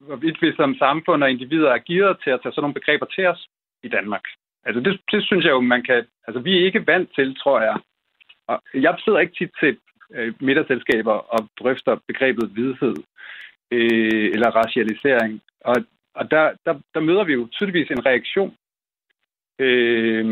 hvorvidt 0.00 0.42
vi 0.42 0.52
som 0.56 0.74
samfund 0.74 1.22
og 1.22 1.30
individer 1.30 1.70
er 1.70 1.78
givet 1.78 2.16
til 2.24 2.30
at 2.30 2.40
tage 2.42 2.52
sådan 2.52 2.62
nogle 2.62 2.80
begreber 2.80 3.06
til 3.06 3.26
os 3.26 3.46
i 3.82 3.88
Danmark. 3.88 4.24
Altså 4.64 4.80
det, 4.80 5.00
det 5.12 5.24
synes 5.24 5.44
jeg 5.44 5.50
jo, 5.50 5.60
man 5.60 5.82
kan... 5.82 6.04
Altså 6.26 6.40
vi 6.40 6.58
er 6.58 6.64
ikke 6.64 6.86
vant 6.86 7.10
til, 7.14 7.36
tror 7.36 7.60
jeg. 7.60 7.76
Og 8.46 8.62
jeg 8.74 8.96
sidder 9.04 9.18
ikke 9.18 9.34
tit 9.38 9.50
til 9.60 9.78
øh, 10.14 10.34
middagsselskaber 10.40 11.12
og 11.12 11.48
drøfter 11.60 11.96
begrebet 12.06 12.56
vidhed 12.56 12.96
øh, 13.70 14.30
eller 14.34 14.50
racialisering. 14.50 15.42
Og, 15.60 15.76
og 16.14 16.30
der, 16.30 16.52
der, 16.66 16.74
der 16.94 17.00
møder 17.00 17.24
vi 17.24 17.32
jo 17.32 17.48
tydeligvis 17.52 17.90
en 17.90 18.06
reaktion. 18.06 18.54
Øh, 19.58 20.24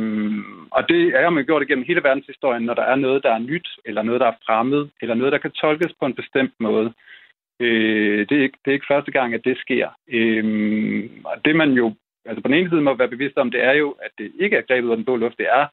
og 0.71 0.89
det 0.89 1.03
er 1.15 1.31
man 1.31 1.45
gjort 1.45 1.63
igennem 1.63 1.85
hele 1.85 2.03
verdenshistorien, 2.03 2.63
når 2.63 2.75
der 2.75 2.83
er 2.83 2.97
noget, 2.97 3.23
der 3.23 3.33
er 3.35 3.39
nyt, 3.39 3.69
eller 3.85 4.03
noget, 4.03 4.21
der 4.21 4.27
er 4.27 4.43
fremmed, 4.47 4.89
eller 5.03 5.15
noget, 5.15 5.33
der 5.33 5.39
kan 5.39 5.51
tolkes 5.51 5.93
på 6.01 6.07
en 6.07 6.15
bestemt 6.15 6.55
måde. 6.61 6.93
Øh, 7.61 8.29
det, 8.29 8.39
er 8.39 8.43
ikke, 8.43 8.59
det 8.65 8.71
er 8.71 8.75
ikke 8.75 8.93
første 8.95 9.11
gang, 9.11 9.35
at 9.35 9.45
det 9.45 9.59
sker. 9.59 9.89
Øh, 10.09 11.11
og 11.25 11.45
det 11.45 11.57
man 11.57 11.73
jo 11.73 11.95
altså 12.25 12.43
på 12.43 12.49
den 12.49 12.57
ene 12.57 12.71
side 12.71 12.81
må 12.81 12.95
være 12.95 13.15
bevidst 13.15 13.39
om, 13.39 13.51
det 13.51 13.65
er 13.65 13.73
jo, 13.73 13.91
at 13.91 14.11
det 14.19 14.33
ikke 14.41 14.57
er 14.57 14.63
grebet 14.69 14.91
af 14.91 14.97
den 14.97 15.05
blå 15.05 15.17
luft. 15.17 15.39
Det 15.39 15.47
er, 15.49 15.67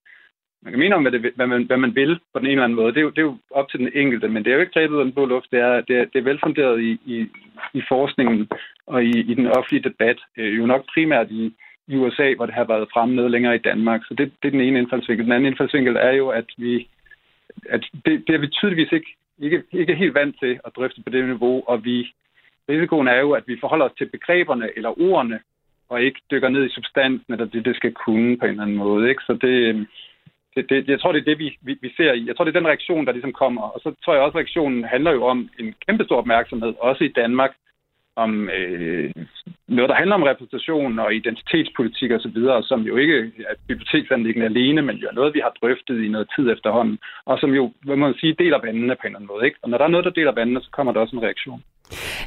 man 0.61 0.71
kan 0.71 0.79
mene 0.79 0.95
om, 0.95 1.01
hvad, 1.01 1.11
det, 1.11 1.33
hvad, 1.35 1.47
man, 1.47 1.63
hvad 1.63 1.77
man 1.77 1.95
vil 1.95 2.19
på 2.33 2.39
den 2.39 2.45
ene 2.45 2.51
eller 2.51 2.63
anden 2.63 2.75
måde. 2.75 2.93
Det 2.93 2.97
er, 2.97 3.01
jo, 3.01 3.09
det 3.09 3.17
er 3.17 3.29
jo 3.31 3.37
op 3.51 3.69
til 3.69 3.79
den 3.79 3.91
enkelte, 3.93 4.27
men 4.27 4.43
det 4.43 4.49
er 4.49 4.55
jo 4.55 4.61
ikke 4.61 4.73
grebet 4.73 4.97
af 4.97 5.03
den 5.03 5.13
blå 5.13 5.25
luft. 5.25 5.51
Det 5.51 5.59
er, 5.59 5.81
det 5.81 5.95
er, 5.97 6.05
det 6.05 6.19
er 6.19 6.29
velfunderet 6.31 6.81
i, 6.81 6.91
i, 7.05 7.27
i 7.73 7.81
forskningen 7.87 8.49
og 8.85 9.03
i, 9.03 9.19
i 9.31 9.33
den 9.33 9.47
offentlige 9.47 9.89
debat. 9.89 10.19
Øh, 10.37 10.57
jo 10.57 10.65
nok 10.65 10.85
primært 10.93 11.31
i, 11.31 11.53
i 11.87 11.95
USA, 11.95 12.33
hvor 12.35 12.45
det 12.45 12.55
har 12.55 12.63
været 12.63 12.89
fremme 12.93 13.15
noget 13.15 13.31
længere 13.31 13.55
i 13.55 13.65
Danmark. 13.69 14.01
Så 14.07 14.13
det, 14.13 14.31
det 14.41 14.47
er 14.47 14.51
den 14.51 14.61
ene 14.61 14.79
indfaldsvinkel. 14.79 15.25
Den 15.25 15.33
anden 15.33 15.51
indfaldsvinkel 15.51 15.95
er 15.95 16.11
jo, 16.11 16.27
at 16.29 16.45
vi 16.57 16.87
at 17.69 17.85
det, 18.05 18.23
det 18.27 18.35
er 18.35 18.37
vi 18.37 18.47
tydeligvis 18.47 18.91
ikke, 18.91 19.15
ikke, 19.39 19.63
ikke 19.71 19.95
helt 19.95 20.13
vant 20.13 20.35
til 20.39 20.59
at 20.65 20.71
drøfte 20.75 21.03
på 21.03 21.09
det 21.09 21.25
niveau, 21.25 21.63
og 21.67 21.85
vi 21.85 22.13
risikoen 22.69 23.07
er 23.07 23.19
jo, 23.19 23.31
at 23.31 23.43
vi 23.47 23.57
forholder 23.59 23.85
os 23.85 23.97
til 23.97 24.09
begreberne 24.09 24.69
eller 24.75 25.01
ordene, 25.01 25.39
og 25.89 26.01
ikke 26.01 26.19
dykker 26.31 26.49
ned 26.49 26.65
i 26.65 26.73
substansen, 26.73 27.33
eller 27.33 27.45
det, 27.45 27.65
det 27.65 27.75
skal 27.75 27.93
kunne 27.93 28.37
på 28.37 28.45
en 28.45 28.51
eller 28.51 28.63
anden 28.63 28.77
måde. 28.77 29.09
Ikke? 29.09 29.23
Så 29.27 29.33
det, 29.41 29.55
øhm, 29.67 29.85
det, 30.55 30.69
det, 30.69 30.87
jeg 30.87 30.99
tror, 30.99 31.11
det 31.11 31.19
er 31.19 31.29
det, 31.31 31.39
vi, 31.39 31.57
vi, 31.61 31.77
vi 31.81 31.89
ser 31.97 32.13
i. 32.13 32.27
Jeg 32.27 32.35
tror, 32.35 32.45
det 32.45 32.55
er 32.55 32.59
den 32.59 32.67
reaktion, 32.67 33.05
der 33.05 33.11
ligesom 33.11 33.33
kommer. 33.33 33.61
Og 33.61 33.79
så 33.83 33.95
tror 34.03 34.13
jeg 34.13 34.23
også, 34.23 34.37
at 34.37 34.41
reaktionen 34.41 34.83
handler 34.83 35.11
jo 35.11 35.23
om 35.25 35.49
en 35.59 35.75
kæmpe 35.87 36.03
stor 36.03 36.17
opmærksomhed, 36.17 36.73
også 36.79 37.03
i 37.03 37.15
Danmark, 37.21 37.51
om 38.15 38.49
øh, 38.49 39.11
noget, 39.67 39.89
der 39.89 39.95
handler 40.01 40.15
om 40.15 40.23
repræsentation 40.23 40.99
og 40.99 41.15
identitetspolitik 41.15 42.11
osv., 42.11 42.37
som 42.69 42.81
jo 42.81 42.97
ikke 42.97 43.17
er 43.49 43.55
biblioteksanlæggende 43.67 44.45
alene, 44.45 44.81
men 44.81 44.95
jo 44.95 45.07
er 45.07 45.19
noget, 45.19 45.33
vi 45.33 45.41
har 45.45 45.53
drøftet 45.61 46.03
i 46.03 46.07
noget 46.07 46.27
tid 46.35 46.45
efterhånden, 46.51 46.97
og 47.25 47.39
som 47.39 47.51
jo, 47.59 47.73
hvad 47.85 47.95
man 47.95 48.13
sige, 48.13 48.39
deler 48.39 48.59
vandene 48.65 48.95
på 48.95 49.03
en 49.03 49.07
eller 49.07 49.19
anden 49.19 49.33
måde. 49.33 49.45
Ikke? 49.45 49.57
Og 49.61 49.69
når 49.69 49.77
der 49.77 49.85
er 49.85 49.93
noget, 49.93 50.05
der 50.05 50.17
deler 50.19 50.31
vandene, 50.31 50.61
så 50.61 50.69
kommer 50.71 50.93
der 50.93 50.99
også 50.99 51.15
en 51.15 51.23
reaktion. 51.27 51.63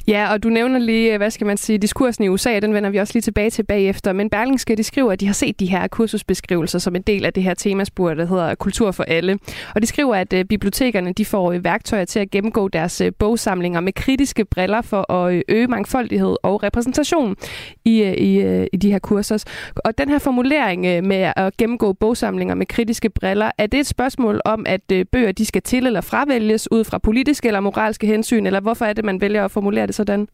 Ja, 0.09 0.33
og 0.33 0.43
du 0.43 0.49
nævner 0.49 0.79
lige, 0.79 1.13
øh, 1.13 1.17
hvad 1.17 1.31
skal 1.31 1.47
man 1.47 1.57
sige, 1.57 1.79
diskursen 1.79 2.25
i 2.25 2.29
USA, 2.29 2.61
den 2.61 2.75
vender 2.75 2.91
vi 2.91 2.99
også 2.99 3.13
lige 3.15 3.23
tilbage 3.23 3.51
til 3.51 3.63
bagefter. 3.63 4.13
Men 4.13 4.31
Berlingske, 4.31 4.77
de 4.77 4.83
skriver, 4.83 5.13
at 5.13 5.21
de 5.21 5.27
har 5.27 5.33
set 5.33 5.61
de 5.61 5.67
her 5.67 5.89
kursusbeskrivelser 5.89 6.79
som 6.79 6.97
en 6.97 7.03
del 7.03 7.25
af 7.25 7.33
det 7.33 7.43
her 7.43 7.55
temaspur, 7.55 8.15
der 8.15 8.27
hedder 8.27 8.55
Kultur 8.55 8.91
for 8.91 9.05
alle. 9.05 9.39
Og 9.75 9.83
de 9.83 9.87
skriver, 9.87 10.15
at 10.17 10.33
øh, 10.33 10.45
bibliotekerne 10.45 11.13
de 11.13 11.25
får 11.25 11.53
øh, 11.53 11.65
værktøjer 11.65 12.05
til 12.05 12.19
at 12.19 12.31
gennemgå 12.31 12.69
deres 12.69 13.03
bogsamlinger 13.19 13.81
med 13.81 13.93
kritiske 13.93 14.45
briller 14.45 14.83
for 14.83 15.13
at 15.13 15.43
øge 15.49 15.67
mangfoldighed 15.67 16.37
og 16.43 16.63
repræsentation 16.63 17.37
i, 17.85 18.03
i, 18.03 18.65
i 18.73 18.77
de 18.77 18.93
her 18.93 18.99
kurser. 18.99 19.45
Og 19.77 19.99
den 19.99 20.09
her 20.09 20.19
formulering 20.19 21.07
med 21.07 21.33
at 21.37 21.57
gennemgå 21.57 21.93
bogsamlinger 21.93 22.55
med 22.55 22.67
kritiske 22.67 23.11
briller, 23.11 23.51
er 23.59 23.67
det 23.67 23.81
et 23.81 23.87
spørgsmål 23.87 24.41
om, 24.45 24.67
at 24.67 24.81
bøger 25.13 25.33
de 25.33 25.47
skal 25.47 25.63
til 25.63 25.87
eller 25.87 26.01
fravælges 26.01 26.73
ud 26.73 26.85
fra 26.85 26.99
politiske 26.99 27.49
eller 27.49 27.61
moralske 27.61 28.07
hensyn, 28.07 28.47
eller 28.47 28.61
hvorfor 28.61 28.85
er 28.85 28.93
det, 28.93 29.05
man 29.05 29.21
vælger 29.21 29.45
at 29.45 29.51
formulere 29.51 29.70
det 29.71 29.95
sådan? 29.95 30.29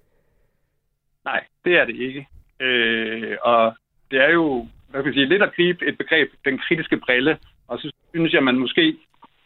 Nej, 1.25 1.45
det 1.65 1.79
er 1.81 1.85
det 1.85 1.97
ikke. 1.97 2.29
Øh, 2.61 3.37
og 3.43 3.75
det 4.11 4.19
er 4.21 4.33
jo 4.33 4.67
hvad 4.91 5.05
kan 5.05 5.13
jeg 5.13 5.19
sige, 5.19 5.33
lidt 5.33 5.43
at 5.43 5.55
gribe 5.57 5.87
et 5.89 5.99
begreb, 5.99 6.29
den 6.45 6.59
kritiske 6.59 6.97
brille, 6.97 7.39
og 7.69 7.79
så 7.79 7.93
synes 8.15 8.33
jeg, 8.33 8.39
at 8.39 8.45
man 8.51 8.59
måske 8.59 8.97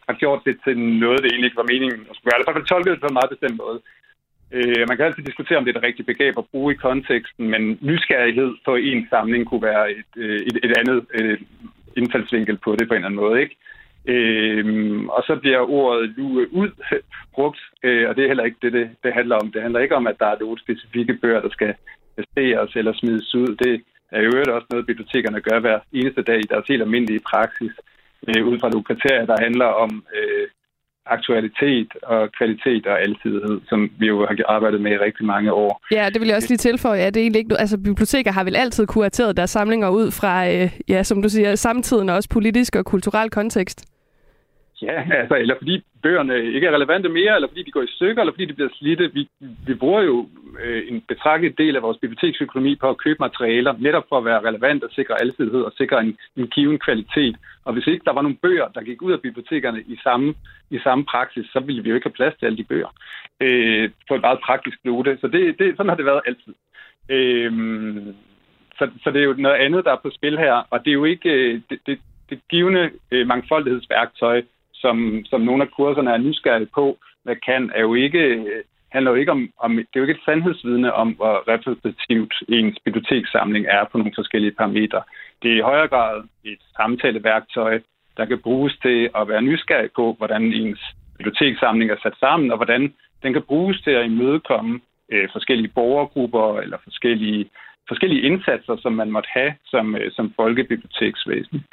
har 0.08 0.14
gjort 0.22 0.42
det 0.44 0.56
til 0.64 0.78
noget, 0.78 1.22
det 1.22 1.30
egentlig 1.30 1.48
ikke 1.48 1.62
var 1.62 1.72
meningen 1.72 2.00
at 2.10 2.16
skulle 2.16 2.30
være. 2.30 2.40
I 2.40 2.44
hvert 2.44 2.56
fald 2.56 2.72
tolket 2.72 2.92
det 2.92 3.00
på 3.00 3.10
en 3.10 3.18
meget 3.18 3.34
bestemt 3.34 3.56
måde. 3.64 3.78
Øh, 4.56 4.82
man 4.88 4.96
kan 4.96 5.06
altid 5.06 5.24
diskutere, 5.24 5.58
om 5.58 5.64
det 5.64 5.72
er 5.72 5.78
det 5.78 5.88
rigtige 5.88 6.10
begreb 6.12 6.34
at 6.38 6.50
bruge 6.52 6.74
i 6.74 6.82
konteksten, 6.86 7.44
men 7.52 7.62
nysgerrighed 7.80 8.50
på 8.64 8.72
en 8.74 9.06
samling 9.10 9.42
kunne 9.46 9.62
være 9.70 9.84
et, 9.98 10.12
øh, 10.16 10.40
et, 10.48 10.56
et 10.66 10.72
andet 10.80 10.98
et 11.14 11.40
indfaldsvinkel 11.96 12.56
på 12.64 12.70
det 12.76 12.88
på 12.88 12.94
en 12.94 12.98
eller 12.98 13.08
anden 13.08 13.22
måde. 13.24 13.40
Ikke? 13.42 13.56
Øhm, 14.10 15.08
og 15.08 15.22
så 15.26 15.36
bliver 15.40 15.70
ordet 15.78 16.14
lue 16.16 16.52
ud 16.52 16.70
brugt, 17.34 17.60
øh, 17.82 18.08
og 18.08 18.16
det 18.16 18.22
er 18.22 18.30
heller 18.32 18.44
ikke 18.44 18.62
det, 18.62 18.72
det, 18.72 18.90
det 19.04 19.12
handler 19.12 19.36
om. 19.36 19.52
Det 19.52 19.62
handler 19.62 19.80
ikke 19.80 19.96
om, 19.96 20.06
at 20.06 20.18
der 20.18 20.26
er 20.26 20.40
nogle 20.40 20.60
specifikke 20.60 21.14
bøger, 21.14 21.40
der 21.40 21.50
skal 21.50 21.74
placeres 22.16 22.76
eller 22.76 22.92
smides 22.92 23.34
ud. 23.34 23.56
Det 23.64 23.82
er 24.12 24.22
jo 24.22 24.54
også 24.54 24.66
noget, 24.70 24.86
bibliotekerne 24.86 25.40
gør 25.40 25.58
hver 25.60 25.78
eneste 25.92 26.22
dag 26.22 26.38
i 26.38 26.50
deres 26.52 26.66
helt 26.68 26.82
almindelige 26.82 27.26
praksis, 27.30 27.72
øh, 28.28 28.46
ud 28.46 28.58
fra 28.58 28.68
nogle 28.68 28.84
kriterier, 28.84 29.26
der 29.26 29.36
handler 29.46 29.66
om 29.84 30.04
øh, 30.16 30.48
aktualitet 31.06 31.90
og 32.02 32.32
kvalitet 32.38 32.86
og 32.86 33.00
altidighed, 33.00 33.60
som 33.68 33.90
vi 33.98 34.06
jo 34.06 34.26
har 34.26 34.36
arbejdet 34.48 34.80
med 34.80 34.92
i 34.92 34.98
rigtig 34.98 35.26
mange 35.26 35.52
år. 35.52 35.82
Ja, 35.92 36.08
det 36.12 36.20
vil 36.20 36.28
jeg 36.28 36.36
også 36.36 36.48
lige 36.48 36.58
tilføje. 36.58 37.00
Ja, 37.00 37.06
det 37.06 37.16
er 37.16 37.20
egentlig 37.20 37.40
ikke 37.40 37.56
altså, 37.58 37.78
biblioteker 37.78 38.32
har 38.32 38.44
vel 38.44 38.56
altid 38.56 38.86
kurateret 38.86 39.36
deres 39.36 39.50
samlinger 39.50 39.88
ud 39.88 40.10
fra, 40.10 40.50
øh, 40.52 40.70
ja, 40.88 41.02
som 41.02 41.22
du 41.22 41.28
siger, 41.28 41.54
samtiden 41.54 42.08
og 42.08 42.16
også 42.16 42.28
politisk 42.28 42.76
og 42.76 42.84
kulturel 42.84 43.30
kontekst. 43.30 43.84
Ja, 44.88 45.04
altså, 45.20 45.34
eller 45.36 45.54
fordi 45.58 45.84
bøgerne 46.02 46.44
ikke 46.54 46.66
er 46.66 46.74
relevante 46.74 47.08
mere, 47.08 47.34
eller 47.34 47.48
fordi 47.48 47.62
de 47.62 47.70
går 47.70 47.82
i 47.82 47.94
stykker, 47.96 48.22
eller 48.22 48.32
fordi 48.32 48.44
de 48.44 48.52
bliver 48.52 48.68
slidte. 48.78 49.10
Vi, 49.14 49.28
vi 49.66 49.74
bruger 49.74 50.02
jo 50.02 50.28
øh, 50.62 50.82
en 50.88 51.00
betragtelig 51.08 51.58
del 51.58 51.76
af 51.76 51.82
vores 51.82 51.98
biblioteksøkonomi 51.98 52.76
på 52.76 52.88
at 52.88 52.98
købe 52.98 53.16
materialer, 53.20 53.74
netop 53.78 54.04
for 54.08 54.18
at 54.18 54.24
være 54.24 54.40
relevant 54.48 54.84
og 54.84 54.90
sikre 54.90 55.20
alsidighed 55.20 55.62
og 55.62 55.72
sikre 55.76 56.00
en, 56.00 56.16
en 56.36 56.46
given 56.46 56.78
kvalitet. 56.78 57.36
Og 57.64 57.72
hvis 57.72 57.86
ikke 57.86 58.04
der 58.04 58.12
var 58.12 58.22
nogle 58.22 58.36
bøger, 58.42 58.68
der 58.68 58.82
gik 58.82 59.02
ud 59.02 59.12
af 59.12 59.20
bibliotekerne 59.20 59.80
i 59.86 59.96
samme, 60.02 60.34
i 60.70 60.78
samme 60.78 61.04
praksis, 61.04 61.46
så 61.52 61.60
ville 61.60 61.82
vi 61.82 61.88
jo 61.88 61.94
ikke 61.94 62.08
have 62.08 62.20
plads 62.20 62.34
til 62.38 62.46
alle 62.46 62.58
de 62.58 62.64
bøger 62.64 62.90
øh, 63.40 63.90
på 64.08 64.14
et 64.14 64.20
meget 64.20 64.40
praktisk 64.46 64.78
note. 64.84 65.18
Så 65.20 65.28
det, 65.28 65.58
det, 65.58 65.76
sådan 65.76 65.88
har 65.88 65.96
det 65.96 66.06
været 66.06 66.22
altid. 66.26 66.54
Øh, 67.08 67.52
så, 68.78 68.90
så 69.02 69.10
det 69.10 69.20
er 69.20 69.24
jo 69.24 69.34
noget 69.38 69.56
andet, 69.56 69.84
der 69.84 69.92
er 69.92 70.02
på 70.02 70.10
spil 70.10 70.38
her, 70.38 70.66
og 70.70 70.84
det 70.84 70.90
er 70.90 71.00
jo 71.00 71.04
ikke 71.04 71.30
øh, 71.30 71.60
det, 71.70 71.78
det, 71.86 71.98
det 72.30 72.40
givende 72.50 72.90
øh, 73.10 73.26
mangfoldighedsværktøj, 73.26 74.42
som, 74.80 75.24
som 75.30 75.40
nogle 75.40 75.62
af 75.62 75.70
kurserne 75.70 76.10
er 76.12 76.18
nysgerrige 76.18 76.68
på, 76.74 76.98
hvad 77.22 77.36
kan, 77.36 77.70
er 77.74 77.80
jo 77.80 77.94
ikke, 77.94 78.18
øh, 78.18 78.62
handler 78.92 79.10
jo 79.10 79.16
ikke 79.16 79.32
om, 79.32 79.50
om, 79.58 79.76
det 79.76 79.94
er 79.94 80.00
jo 80.00 80.02
ikke 80.02 80.18
et 80.18 80.24
sandhedsvidne 80.24 80.92
om, 80.92 81.08
hvor 81.12 81.48
repræsentativt 81.48 82.34
ens 82.48 82.78
bibliotekssamling 82.84 83.66
er 83.66 83.84
på 83.92 83.98
nogle 83.98 84.12
forskellige 84.16 84.56
parametre. 84.58 85.02
Det 85.42 85.52
er 85.52 85.56
i 85.56 85.68
højere 85.70 85.88
grad 85.88 86.22
et 86.44 86.62
samtaleværktøj, 86.76 87.80
der 88.16 88.24
kan 88.24 88.38
bruges 88.38 88.78
til 88.82 89.10
at 89.18 89.28
være 89.28 89.42
nysgerrig 89.42 89.90
på, 89.96 90.14
hvordan 90.18 90.42
ens 90.42 90.80
bibliotekssamling 91.18 91.90
er 91.90 91.96
sat 92.02 92.16
sammen, 92.20 92.50
og 92.50 92.56
hvordan 92.56 92.94
den 93.22 93.32
kan 93.32 93.42
bruges 93.42 93.80
til 93.80 93.90
at 93.90 94.04
imødekomme 94.04 94.80
øh, 95.12 95.28
forskellige 95.32 95.72
borgergrupper 95.74 96.58
eller 96.58 96.78
forskellige 96.84 97.50
forskellige 97.92 98.22
indsatser, 98.28 98.74
som 98.82 98.92
man 98.92 99.10
måtte 99.10 99.30
have 99.32 99.52
som, 99.64 99.96
øh, 99.96 100.12
som 100.16 100.32
folkebiblioteksvæsen. 100.36 101.64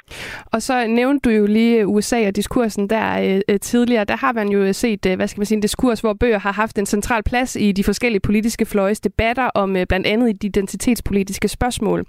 Og 0.54 0.62
så 0.62 0.86
nævnte 0.86 1.30
du 1.30 1.30
jo 1.40 1.46
lige 1.46 1.80
øh, 1.80 1.88
USA 1.88 2.26
og 2.28 2.36
diskursen 2.36 2.90
der 2.90 3.06
øh, 3.26 3.40
øh, 3.48 3.60
tidligere. 3.60 4.04
Der 4.04 4.16
har 4.16 4.32
man 4.32 4.48
jo 4.48 4.72
set, 4.72 5.06
øh, 5.06 5.16
hvad 5.16 5.28
skal 5.28 5.40
man 5.40 5.46
sige, 5.46 5.56
en 5.56 5.62
diskurs, 5.62 6.00
hvor 6.00 6.12
bøger 6.12 6.38
har 6.38 6.52
haft 6.52 6.78
en 6.78 6.86
central 6.86 7.22
plads 7.22 7.56
i 7.56 7.72
de 7.72 7.84
forskellige 7.84 8.20
politiske 8.20 8.66
fløjes 8.66 9.00
debatter 9.00 9.50
om 9.54 9.76
øh, 9.76 9.86
blandt 9.86 10.06
andet 10.06 10.42
de 10.42 10.46
identitetspolitiske 10.46 11.48
spørgsmål. 11.48 12.04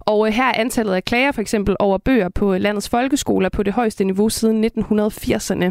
Og 0.00 0.26
øh, 0.26 0.32
her 0.32 0.44
er 0.44 0.60
antallet 0.60 0.94
af 0.94 1.04
klager 1.04 1.32
for 1.32 1.40
eksempel 1.40 1.76
over 1.78 1.98
bøger 1.98 2.28
på 2.28 2.58
landets 2.58 2.88
folkeskoler 2.88 3.48
på 3.48 3.62
det 3.62 3.72
højeste 3.72 4.04
niveau 4.04 4.28
siden 4.28 4.64
1980'erne. 4.64 5.66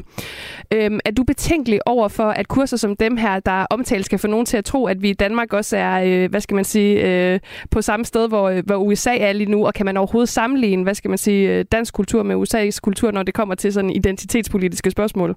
Øhm, 0.74 1.00
er 1.06 1.12
du 1.18 1.24
betænkelig 1.24 1.80
over 1.88 2.08
for, 2.08 2.30
at 2.30 2.48
kurser 2.48 2.78
som 2.78 2.96
dem 2.96 3.18
her, 3.18 3.40
der 3.40 3.66
omtales, 3.70 4.08
skal 4.08 4.20
få 4.20 4.28
nogen 4.28 4.46
til 4.46 4.58
at 4.58 4.66
tro, 4.66 4.86
at 4.86 5.02
vi 5.02 5.10
i 5.10 5.14
Danmark 5.14 5.54
også 5.54 5.78
er, 5.78 6.04
øh, 6.06 6.30
hvad 6.30 6.42
skal 6.42 6.56
man 6.56 6.64
sige, 6.64 6.94
øh, 7.08 7.40
på 7.78 7.82
samme 7.82 8.06
sted, 8.06 8.24
hvor, 8.30 8.46
øh, 8.54 8.62
hvor 8.68 8.78
USA 8.88 9.14
er 9.28 9.34
lige 9.34 9.54
nu, 9.56 9.60
og 9.68 9.74
kan 9.74 9.86
man 9.86 9.98
overhovedet 9.98 10.30
sammenligne, 10.40 10.84
hvad 10.84 10.98
skal 11.00 11.10
man 11.14 11.24
sige, 11.28 11.44
øh, 11.54 11.66
dansk 11.76 11.92
kultur 12.00 12.22
med 12.24 12.36
USA's 12.42 12.80
kultur, 12.88 13.10
når 13.12 13.24
det 13.24 13.34
kommer 13.40 13.56
til 13.56 13.74
sådan 13.74 13.98
identitetspolitiske 14.02 14.92
spørgsmål? 14.92 15.32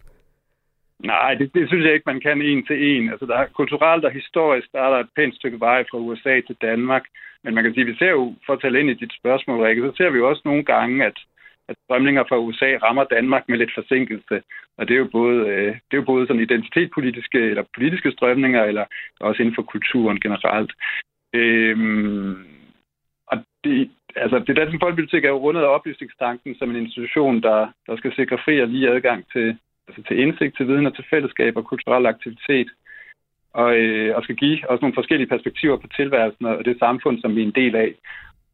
Nej, 1.13 1.35
det, 1.35 1.55
det 1.55 1.69
synes 1.69 1.85
jeg 1.85 1.95
ikke, 1.95 2.11
man 2.13 2.21
kan 2.21 2.43
en 2.43 2.67
til 2.67 2.79
en. 2.91 3.11
Altså, 3.11 3.27
der 3.27 3.37
er, 3.37 3.47
kulturelt 3.61 4.05
og 4.05 4.13
historisk 4.21 4.67
der 4.73 4.81
er 4.83 4.91
der 4.91 5.01
et 5.01 5.15
pænt 5.17 5.35
stykke 5.35 5.61
vej 5.61 5.81
fra 5.91 5.99
USA 5.99 6.35
til 6.41 6.57
Danmark. 6.69 7.05
Men 7.45 7.55
man 7.55 7.65
kan 7.65 7.75
sige, 7.75 7.87
vi 7.87 7.97
ser 7.99 8.11
jo, 8.19 8.35
for 8.47 8.53
at 8.53 8.61
tale 8.61 8.81
ind 8.81 8.91
i 8.91 9.01
dit 9.03 9.15
spørgsmål, 9.21 9.61
Rikke, 9.61 9.83
så 9.83 9.93
ser 9.97 10.11
vi 10.11 10.19
jo 10.19 10.29
også 10.29 10.43
nogle 10.45 10.65
gange, 10.73 11.07
at, 11.11 11.19
at 11.69 11.77
strømninger 11.85 12.25
fra 12.29 12.39
USA 12.47 12.71
rammer 12.85 13.05
Danmark 13.17 13.45
med 13.49 13.59
lidt 13.59 13.75
forsinkelse. 13.75 14.37
Og 14.79 14.83
det 14.89 14.95
er 14.95 15.03
jo 15.05 15.09
både, 15.19 15.39
øh, 15.53 15.73
det 15.87 15.93
er 15.95 16.03
jo 16.03 16.11
både 16.13 16.27
sådan 16.27 16.43
identitetspolitiske 16.43 17.41
eller 17.51 17.65
politiske 17.77 18.11
strømninger, 18.13 18.63
eller 18.65 18.85
også 19.21 19.43
inden 19.43 19.55
for 19.59 19.63
kulturen 19.63 20.21
generelt. 20.21 20.73
Øhm, 21.35 22.47
og 23.27 23.39
det, 23.65 23.91
altså, 24.17 24.39
det 24.39 24.57
Danske 24.57 24.79
Folkebibliotek 24.81 25.25
er 25.25 25.29
jo 25.29 25.39
rundet 25.39 25.63
af 25.63 25.75
oplysningstanken 25.75 26.55
som 26.55 26.71
en 26.71 26.77
institution, 26.77 27.43
der, 27.43 27.69
der 27.87 27.97
skal 27.97 28.15
sikre 28.15 28.39
fri 28.45 28.61
og 28.63 28.69
lige 28.69 28.91
adgang 28.91 29.25
til, 29.33 29.59
altså 29.89 30.03
til 30.03 30.19
indsigt, 30.19 30.57
til 30.57 30.69
viden 30.69 30.87
og 30.87 30.95
til 30.95 31.05
fællesskab 31.11 31.57
og 31.57 31.65
kulturel 31.65 32.07
aktivitet. 32.07 32.71
Og, 33.53 33.77
øh, 33.77 34.17
og 34.17 34.23
skal 34.23 34.37
give 34.37 34.71
også 34.71 34.83
nogle 34.83 34.95
forskellige 34.95 35.29
perspektiver 35.29 35.77
på 35.77 35.87
tilværelsen 35.97 36.47
og 36.47 36.65
det 36.65 36.79
samfund, 36.79 37.21
som 37.21 37.37
vi 37.37 37.43
er 37.43 37.47
en 37.47 37.59
del 37.63 37.77
af. 37.77 37.95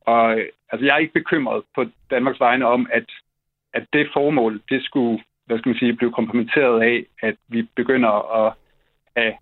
Og 0.01 0.39
øh, 0.39 0.47
altså, 0.73 0.87
jeg 0.87 0.95
er 0.95 0.99
ikke 0.99 1.21
bekymret 1.21 1.63
på 1.75 1.85
Danmarks 2.11 2.41
vegne 2.41 2.67
om, 2.67 2.87
at, 2.93 3.05
at 3.73 3.87
det 3.93 4.09
formål, 4.15 4.63
det 4.71 4.85
skulle 4.85 5.23
hvad 5.47 5.59
skal 5.59 5.69
man 5.69 5.79
sige, 5.79 5.97
blive 5.97 6.13
komplementeret 6.13 6.83
af, 6.83 7.07
at 7.23 7.37
vi 7.49 7.63
begynder 7.63 8.45
at 8.45 8.53
have 9.17 9.35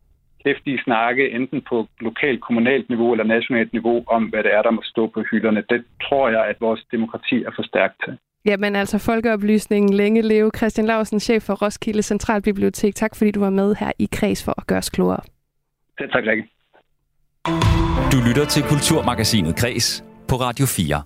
hæftige 0.47 0.81
snakke, 0.85 1.31
enten 1.31 1.63
på 1.71 1.87
lokalt, 2.01 2.41
kommunalt 2.41 2.89
niveau 2.89 3.13
eller 3.13 3.25
nationalt 3.25 3.73
niveau, 3.73 4.05
om 4.07 4.23
hvad 4.25 4.43
det 4.43 4.55
er, 4.55 4.63
der 4.63 4.71
må 4.71 4.83
stå 4.85 5.07
på 5.07 5.23
hylderne. 5.31 5.65
Det 5.69 5.85
tror 6.03 6.29
jeg, 6.29 6.45
at 6.47 6.57
vores 6.61 6.83
demokrati 6.91 7.37
er 7.43 7.51
for 7.57 7.63
stærkt 7.63 7.97
til. 8.05 8.19
Jamen 8.45 8.77
altså 8.77 8.99
folkeoplysningen 8.99 9.95
længe 9.95 10.23
leve. 10.23 10.51
Christian 10.57 10.87
Lausen, 10.87 11.21
chef 11.21 11.43
for 11.43 11.55
Roskilde 11.55 12.03
Centralbibliotek. 12.03 12.95
Tak 12.95 13.17
fordi 13.17 13.31
du 13.31 13.41
var 13.41 13.51
med 13.51 13.75
her 13.75 13.93
i 13.99 14.09
Kreds 14.13 14.45
for 14.45 14.55
at 14.59 14.67
gøre 14.67 14.79
os 14.79 14.91
klogere. 14.91 15.21
Selv 15.99 16.11
tak, 16.13 16.25
Rikke. 16.27 16.45
Du 18.13 18.19
lytter 18.29 18.45
til 18.45 18.63
Kulturmagasinet 18.63 19.57
Kres 19.57 20.05
på 20.29 20.35
Radio 20.35 20.67
4. 20.67 21.03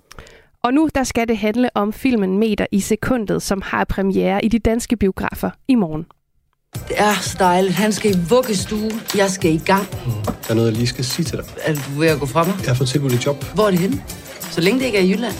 Og 0.63 0.73
nu 0.73 0.89
der 0.95 1.03
skal 1.03 1.27
det 1.27 1.37
handle 1.37 1.69
om 1.75 1.93
filmen 1.93 2.37
Meter 2.37 2.65
i 2.71 2.79
sekundet, 2.79 3.41
som 3.41 3.61
har 3.65 3.85
premiere 3.85 4.45
i 4.45 4.47
de 4.47 4.59
danske 4.59 4.97
biografer 4.97 5.51
i 5.67 5.75
morgen. 5.75 6.05
Det 6.73 6.99
er 6.99 7.13
så 7.21 7.35
dejligt. 7.39 7.73
Han 7.73 7.91
skal 7.91 8.11
i 8.11 8.17
vuggestue. 8.29 8.91
Jeg 9.17 9.29
skal 9.29 9.53
i 9.53 9.61
gang. 9.65 9.87
Der 10.25 10.49
er 10.49 10.53
noget, 10.53 10.67
jeg 10.67 10.77
lige 10.77 10.87
skal 10.87 11.05
sige 11.05 11.25
til 11.25 11.37
dig. 11.37 11.45
Er 11.61 11.73
du 11.73 11.99
ved 11.99 12.07
at 12.07 12.19
gå 12.19 12.25
fra 12.25 12.43
mig? 12.43 12.53
Jeg 12.59 12.67
har 12.67 12.75
fået 12.75 12.89
tilbudt 12.89 13.13
et 13.13 13.25
job. 13.25 13.43
Hvor 13.53 13.65
er 13.65 13.71
det 13.71 13.79
henne? 13.79 14.03
Så 14.51 14.61
længe 14.61 14.79
det 14.79 14.85
ikke 14.85 14.97
er 14.97 15.01
i 15.01 15.11
Jylland. 15.11 15.33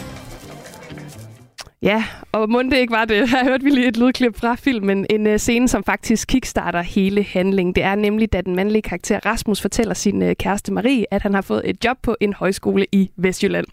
Ja, 1.82 2.04
og 2.32 2.50
må 2.50 2.62
det 2.62 2.76
ikke 2.76 2.92
var 2.92 3.04
det. 3.04 3.28
Her 3.30 3.44
hørte 3.44 3.64
vi 3.64 3.70
lige 3.70 3.88
et 3.88 3.96
lydklip 3.96 4.36
fra 4.36 4.54
filmen. 4.54 5.06
En 5.10 5.26
uh, 5.26 5.36
scene, 5.36 5.68
som 5.68 5.84
faktisk 5.84 6.28
kickstarter 6.28 6.82
hele 6.82 7.22
handlingen. 7.22 7.74
Det 7.74 7.82
er 7.82 7.94
nemlig, 7.94 8.32
da 8.32 8.40
den 8.40 8.56
mandlige 8.56 8.82
karakter 8.82 9.26
Rasmus 9.26 9.60
fortæller 9.60 9.94
sin 9.94 10.22
uh, 10.22 10.32
kæreste 10.38 10.72
Marie, 10.72 11.04
at 11.10 11.22
han 11.22 11.34
har 11.34 11.40
fået 11.40 11.62
et 11.64 11.84
job 11.84 11.96
på 12.02 12.16
en 12.20 12.32
højskole 12.32 12.86
i 12.92 13.10
Vestjylland. 13.16 13.66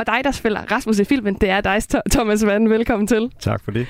Og 0.00 0.06
dig, 0.06 0.20
der 0.24 0.30
spiller 0.30 0.60
Rasmus 0.72 0.98
i 0.98 1.04
filmen, 1.04 1.34
det 1.34 1.50
er 1.50 1.60
dig, 1.60 1.82
Thomas 2.10 2.46
Vand. 2.46 2.68
Velkommen 2.68 3.06
til. 3.06 3.30
Tak 3.40 3.64
for 3.64 3.70
det. 3.70 3.86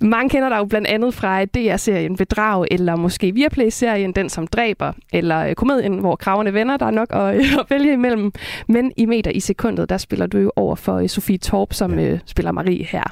Mange 0.00 0.30
kender 0.30 0.48
dig 0.48 0.58
jo 0.58 0.64
blandt 0.64 0.86
andet 0.86 1.14
fra 1.14 1.44
DR-serien 1.44 2.16
Bedrag, 2.16 2.66
eller 2.70 2.96
måske 2.96 3.32
Viaplay-serien 3.34 4.12
Den, 4.12 4.28
som 4.28 4.46
dræber, 4.46 4.92
eller 5.12 5.54
komedien, 5.54 5.98
hvor 5.98 6.16
kravene 6.16 6.54
vender. 6.54 6.76
Der 6.76 6.86
er 6.86 6.90
nok 6.90 7.08
at, 7.10 7.34
at 7.60 7.66
vælge 7.70 7.92
imellem. 7.92 8.32
Men 8.68 8.92
i 8.96 9.06
meter 9.06 9.30
i 9.30 9.40
sekundet, 9.40 9.88
der 9.88 9.96
spiller 9.96 10.26
du 10.26 10.38
jo 10.38 10.52
over 10.56 10.76
for 10.76 11.06
Sofie 11.06 11.38
Torp, 11.38 11.72
som 11.72 11.98
ja. 11.98 12.12
uh, 12.12 12.18
spiller 12.26 12.52
Marie 12.52 12.84
her. 12.84 13.04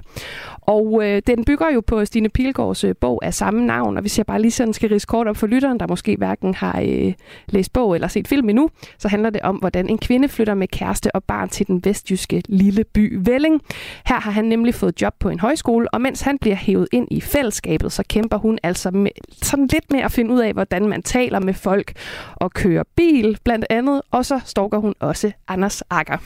Og 0.63 1.01
øh, 1.05 1.23
den 1.27 1.45
bygger 1.45 1.71
jo 1.71 1.83
på 1.87 2.05
Stine 2.05 2.29
Pilgaards 2.29 2.85
øh, 2.85 2.95
bog 3.01 3.25
af 3.25 3.35
samme 3.35 3.67
navn, 3.67 3.97
og 3.97 4.01
hvis 4.01 4.19
jeg 4.19 4.27
bare 4.27 4.43
lige 4.43 4.51
sådan 4.51 4.73
skal 4.73 4.89
rise 4.89 5.07
kort 5.07 5.29
op 5.29 5.37
for 5.37 5.47
lytteren, 5.47 5.81
der 5.81 5.87
måske 5.87 6.17
hverken 6.17 6.55
har 6.55 6.81
øh, 6.81 7.13
læst 7.49 7.73
bog 7.73 7.95
eller 7.95 8.09
set 8.09 8.29
film 8.29 8.49
endnu, 8.49 8.71
så 8.99 9.09
handler 9.09 9.31
det 9.31 9.41
om, 9.43 9.57
hvordan 9.57 9.89
en 9.89 9.99
kvinde 9.99 10.29
flytter 10.29 10.55
med 10.55 10.69
kæreste 10.69 11.17
og 11.17 11.25
barn 11.25 11.49
til 11.49 11.67
den 11.67 11.85
vestjyske 11.85 12.43
lille 12.49 12.85
by 12.85 13.21
Velling. 13.25 13.61
Her 14.07 14.21
har 14.21 14.31
han 14.31 14.45
nemlig 14.45 14.75
fået 14.75 15.03
job 15.03 15.15
på 15.21 15.29
en 15.29 15.41
højskole, 15.41 15.95
og 15.95 16.01
mens 16.01 16.21
han 16.21 16.39
bliver 16.39 16.57
hævet 16.57 16.89
ind 16.93 17.09
i 17.11 17.21
fællesskabet, 17.21 17.93
så 17.93 18.03
kæmper 18.09 18.37
hun 18.37 18.59
altså 18.63 18.91
med, 18.91 19.11
sådan 19.43 19.67
lidt 19.67 19.93
med 19.93 20.01
at 20.01 20.13
finde 20.13 20.35
ud 20.35 20.41
af, 20.41 20.53
hvordan 20.53 20.89
man 20.89 21.03
taler 21.03 21.41
med 21.41 21.55
folk 21.55 21.93
og 22.37 22.51
kører 22.51 22.83
bil 22.97 23.39
blandt 23.45 23.67
andet, 23.71 24.03
og 24.11 24.25
så 24.25 24.41
stalker 24.45 24.79
hun 24.79 24.95
også 25.01 25.33
Anders 25.49 25.83
Akker. 25.91 26.17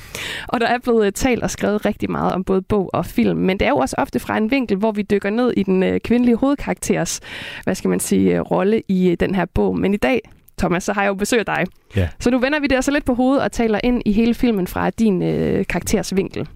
Og 0.49 0.61
der 0.61 0.67
er 0.67 0.79
blevet 0.79 1.07
øh, 1.07 1.13
talt 1.13 1.43
og 1.43 1.51
skrevet 1.51 1.85
rigtig 1.85 2.11
meget 2.11 2.33
om 2.33 2.45
både 2.45 2.63
bog 2.63 2.91
og 2.93 3.07
film, 3.07 3.39
men 3.39 3.61
det 3.61 3.67
er 3.67 3.71
jo 3.71 3.77
også 3.77 3.97
ofte 3.99 4.21
fra 4.27 4.37
en 4.37 4.51
vinkel, 4.51 4.77
hvor 4.77 4.93
vi 4.93 5.03
dykker 5.03 5.31
ned 5.31 5.53
i 5.57 5.63
den 5.63 5.83
øh, 5.83 6.01
kvindelige 6.01 6.37
hovedkarakters, 6.37 7.21
hvad 7.65 7.75
skal 7.75 7.91
man 7.91 8.01
sige, 8.01 8.35
øh, 8.35 8.41
rolle 8.41 8.83
i 8.89 9.11
øh, 9.11 9.17
den 9.21 9.35
her 9.35 9.45
bog. 9.45 9.79
Men 9.79 9.95
i 9.95 9.97
dag, 9.97 10.21
Thomas, 10.59 10.85
så 10.85 10.93
har 10.93 11.03
jeg 11.03 11.09
jo 11.09 11.15
besøg 11.15 11.39
af 11.39 11.47
dig. 11.47 11.65
Ja. 11.97 12.09
Så 12.21 12.31
nu 12.31 12.39
vender 12.39 12.61
vi 12.61 12.67
det 12.67 12.85
så 12.85 12.91
lidt 12.91 13.05
på 13.05 13.15
hovedet 13.15 13.43
og 13.43 13.53
taler 13.53 13.81
ind 13.85 14.03
i 14.07 14.13
hele 14.13 14.35
filmen 14.35 14.67
fra 14.67 14.91
din 14.91 15.23
øh, 15.23 15.67
karakters 15.67 16.17
vinkel. 16.17 16.49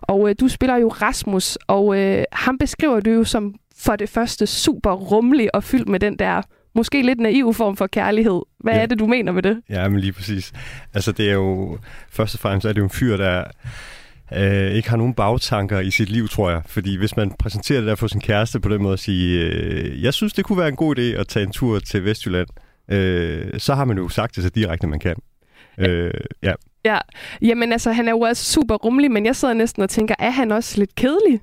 Og 0.00 0.28
øh, 0.28 0.34
du 0.40 0.48
spiller 0.48 0.76
jo 0.76 0.88
Rasmus, 0.88 1.58
og 1.66 1.98
øh, 1.98 2.24
ham 2.32 2.58
beskriver 2.58 3.00
du 3.00 3.10
jo 3.10 3.24
som 3.24 3.54
for 3.78 3.96
det 3.96 4.08
første 4.08 4.46
super 4.46 4.92
rummelig 4.92 5.54
og 5.54 5.64
fyldt 5.64 5.88
med 5.88 6.00
den 6.00 6.18
der 6.18 6.42
måske 6.74 7.02
lidt 7.02 7.20
naiv 7.20 7.54
form 7.54 7.76
for 7.76 7.86
kærlighed. 7.86 8.40
Hvad 8.60 8.72
ja. 8.72 8.80
er 8.80 8.86
det, 8.86 8.98
du 8.98 9.06
mener 9.06 9.32
med 9.32 9.42
det? 9.42 9.62
Ja, 9.70 9.88
men 9.88 10.00
lige 10.00 10.12
præcis. 10.12 10.52
Altså, 10.94 11.12
det 11.12 11.28
er 11.28 11.34
jo... 11.34 11.78
Først 12.10 12.34
og 12.34 12.40
fremmest 12.40 12.66
er 12.66 12.72
det 12.72 12.78
jo 12.78 12.84
en 12.84 12.90
fyr, 12.90 13.16
der 13.16 13.44
øh, 14.32 14.70
ikke 14.70 14.90
har 14.90 14.96
nogen 14.96 15.14
bagtanker 15.14 15.80
i 15.80 15.90
sit 15.90 16.08
liv, 16.08 16.28
tror 16.28 16.50
jeg. 16.50 16.62
Fordi 16.66 16.96
hvis 16.96 17.16
man 17.16 17.32
præsenterer 17.38 17.80
det 17.80 17.88
der 17.88 17.94
for 17.94 18.06
sin 18.06 18.20
kæreste 18.20 18.60
på 18.60 18.68
den 18.68 18.82
måde 18.82 18.92
at 18.92 18.98
sige, 18.98 19.40
øh, 19.40 20.02
jeg 20.02 20.14
synes, 20.14 20.32
det 20.32 20.44
kunne 20.44 20.58
være 20.58 20.68
en 20.68 20.76
god 20.76 20.98
idé 20.98 21.02
at 21.02 21.28
tage 21.28 21.46
en 21.46 21.52
tur 21.52 21.78
til 21.78 22.04
Vestjylland, 22.04 22.48
øh, 22.90 23.60
så 23.60 23.74
har 23.74 23.84
man 23.84 23.96
jo 23.96 24.08
sagt 24.08 24.36
det 24.36 24.44
så 24.44 24.50
direkte, 24.50 24.86
man 24.86 24.98
kan. 24.98 25.16
Øh, 25.78 26.10
ja. 26.42 26.52
Ja, 26.84 26.98
jamen 27.42 27.72
altså, 27.72 27.92
han 27.92 28.08
er 28.08 28.12
jo 28.12 28.20
også 28.20 28.44
super 28.44 28.74
rummelig, 28.74 29.10
men 29.10 29.26
jeg 29.26 29.36
sidder 29.36 29.54
næsten 29.54 29.82
og 29.82 29.90
tænker, 29.90 30.14
er 30.18 30.30
han 30.30 30.52
også 30.52 30.78
lidt 30.78 30.94
kedelig? 30.94 31.40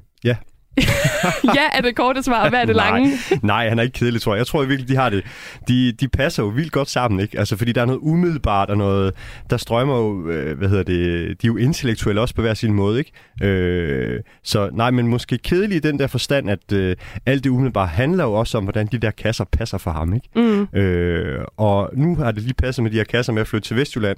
Ja, 1.58 1.78
er 1.78 1.82
det 1.82 1.96
korte 1.96 2.24
svar, 2.24 2.50
hvad 2.50 2.62
er 2.62 2.66
det 2.66 2.76
lange? 2.76 3.10
nej, 3.10 3.40
nej, 3.44 3.70
han 3.70 3.80
er 3.80 3.84
ikke 3.84 3.94
kedelig, 3.94 4.22
tror 4.22 4.34
jeg. 4.34 4.40
Jeg 4.40 4.48
tror 4.48 4.66
virkelig, 4.66 4.90
de 4.90 4.96
har 4.96 5.10
det. 5.10 5.24
De, 5.68 5.92
de 5.92 6.08
passer 6.08 6.44
jo 6.44 6.50
vildt 6.50 6.72
godt 6.72 6.90
sammen, 6.90 7.20
ikke? 7.20 7.40
Altså, 7.40 7.58
fordi 7.58 7.72
der 7.72 7.82
er 7.82 7.86
noget 7.86 8.00
umiddelbart 8.02 8.70
og 8.70 8.78
noget... 8.78 9.14
Der 9.50 9.58
strømmer 9.58 9.98
jo, 9.98 10.30
øh, 10.30 10.58
hvad 10.58 10.70
hedder 10.70 10.84
det... 10.84 11.28
De 11.42 11.48
er 11.48 11.52
jo 11.52 11.58
intellektuelle 11.58 12.22
også 12.22 12.36
på 12.36 12.42
hver 12.42 12.54
sin 12.54 12.74
måde, 12.74 13.00
ikke? 13.00 13.12
Øh, 13.44 14.20
så 14.44 14.70
nej, 14.74 14.92
men 14.92 15.08
måske 15.08 15.38
kedelig 15.38 15.76
i 15.76 15.80
den 15.80 16.00
der 16.00 16.08
forstand, 16.08 16.50
at 16.50 16.74
øh, 16.74 16.96
alt 17.26 17.44
det 17.44 17.50
umiddelbart 17.50 17.90
handler 17.90 18.24
jo 18.24 18.34
også 18.34 18.58
om, 18.58 18.64
hvordan 18.64 18.88
de 18.88 18.98
der 18.98 19.12
kasser 19.12 19.46
passer 19.52 19.78
for 19.78 19.92
ham, 19.92 20.14
ikke? 20.14 20.30
Mm. 20.36 20.80
Øh, 20.80 21.46
og 21.58 21.90
nu 21.94 22.16
har 22.16 22.32
det 22.32 22.44
lige 22.44 22.54
passet 22.54 22.84
med 22.84 22.92
de 22.92 22.98
her 22.98 23.04
kasser 23.04 23.34
med 23.34 23.42
at 23.42 23.48
flytte 23.48 23.68
til 23.68 23.78
Vestjylland. 23.78 24.18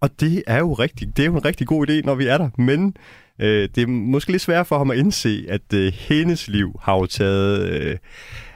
Og 0.00 0.10
det 0.20 0.42
er 0.46 0.58
jo 0.58 0.72
rigtig, 0.72 1.16
det 1.16 1.22
er 1.22 1.26
jo 1.26 1.36
en 1.36 1.44
rigtig 1.44 1.66
god 1.66 1.88
idé, 1.88 1.92
når 2.04 2.14
vi 2.14 2.26
er 2.26 2.38
der. 2.38 2.48
Men 2.58 2.94
øh, 3.42 3.68
det 3.74 3.82
er 3.82 3.86
måske 3.86 4.30
lidt 4.30 4.42
svært 4.42 4.66
for 4.66 4.78
ham 4.78 4.90
at 4.90 4.98
indse, 4.98 5.46
at 5.48 5.74
øh, 5.74 5.92
hendes 5.92 6.48
liv 6.48 6.80
har 6.82 6.94
jo 6.94 7.06
taget... 7.06 7.68
Øh, 7.68 7.96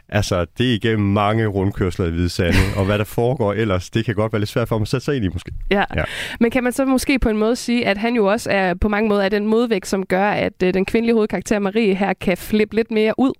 altså, 0.09 0.47
det 0.59 0.71
er 0.71 0.75
igennem 0.75 1.07
mange 1.09 1.47
rundkørsler 1.47 2.07
i 2.07 2.11
Hvide 2.11 2.29
Sande, 2.29 2.59
og 2.79 2.85
hvad 2.85 2.99
der 2.99 3.05
foregår 3.05 3.53
ellers, 3.53 3.91
det 3.91 4.05
kan 4.05 4.15
godt 4.15 4.33
være 4.33 4.41
lidt 4.41 4.51
svært 4.51 4.69
for 4.69 4.75
ham 4.75 4.83
at 4.83 4.89
sætte 4.89 5.05
sig 5.05 5.17
ind 5.17 5.25
i, 5.25 5.29
måske. 5.29 5.53
Ja. 5.71 5.85
ja. 5.97 6.05
Men 6.41 6.51
kan 6.51 6.65
man 6.65 6.73
så 6.73 6.85
måske 6.85 7.19
på 7.19 7.29
en 7.29 7.39
måde 7.39 7.57
sige, 7.57 7.87
at 7.87 7.99
han 7.99 8.15
jo 8.15 8.27
også 8.27 8.51
er 8.51 8.75
på 8.75 8.89
mange 8.89 9.09
måder 9.09 9.23
er 9.23 9.29
den 9.29 9.47
modvægt, 9.47 9.87
som 9.87 10.07
gør, 10.07 10.31
at 10.31 10.63
øh, 10.63 10.75
den 10.75 10.85
kvindelige 10.85 11.15
hovedkarakter 11.15 11.59
Marie 11.59 11.95
her 11.95 12.13
kan 12.13 12.37
flippe 12.37 12.77
lidt 12.77 12.91
mere 12.91 13.15
ud? 13.19 13.33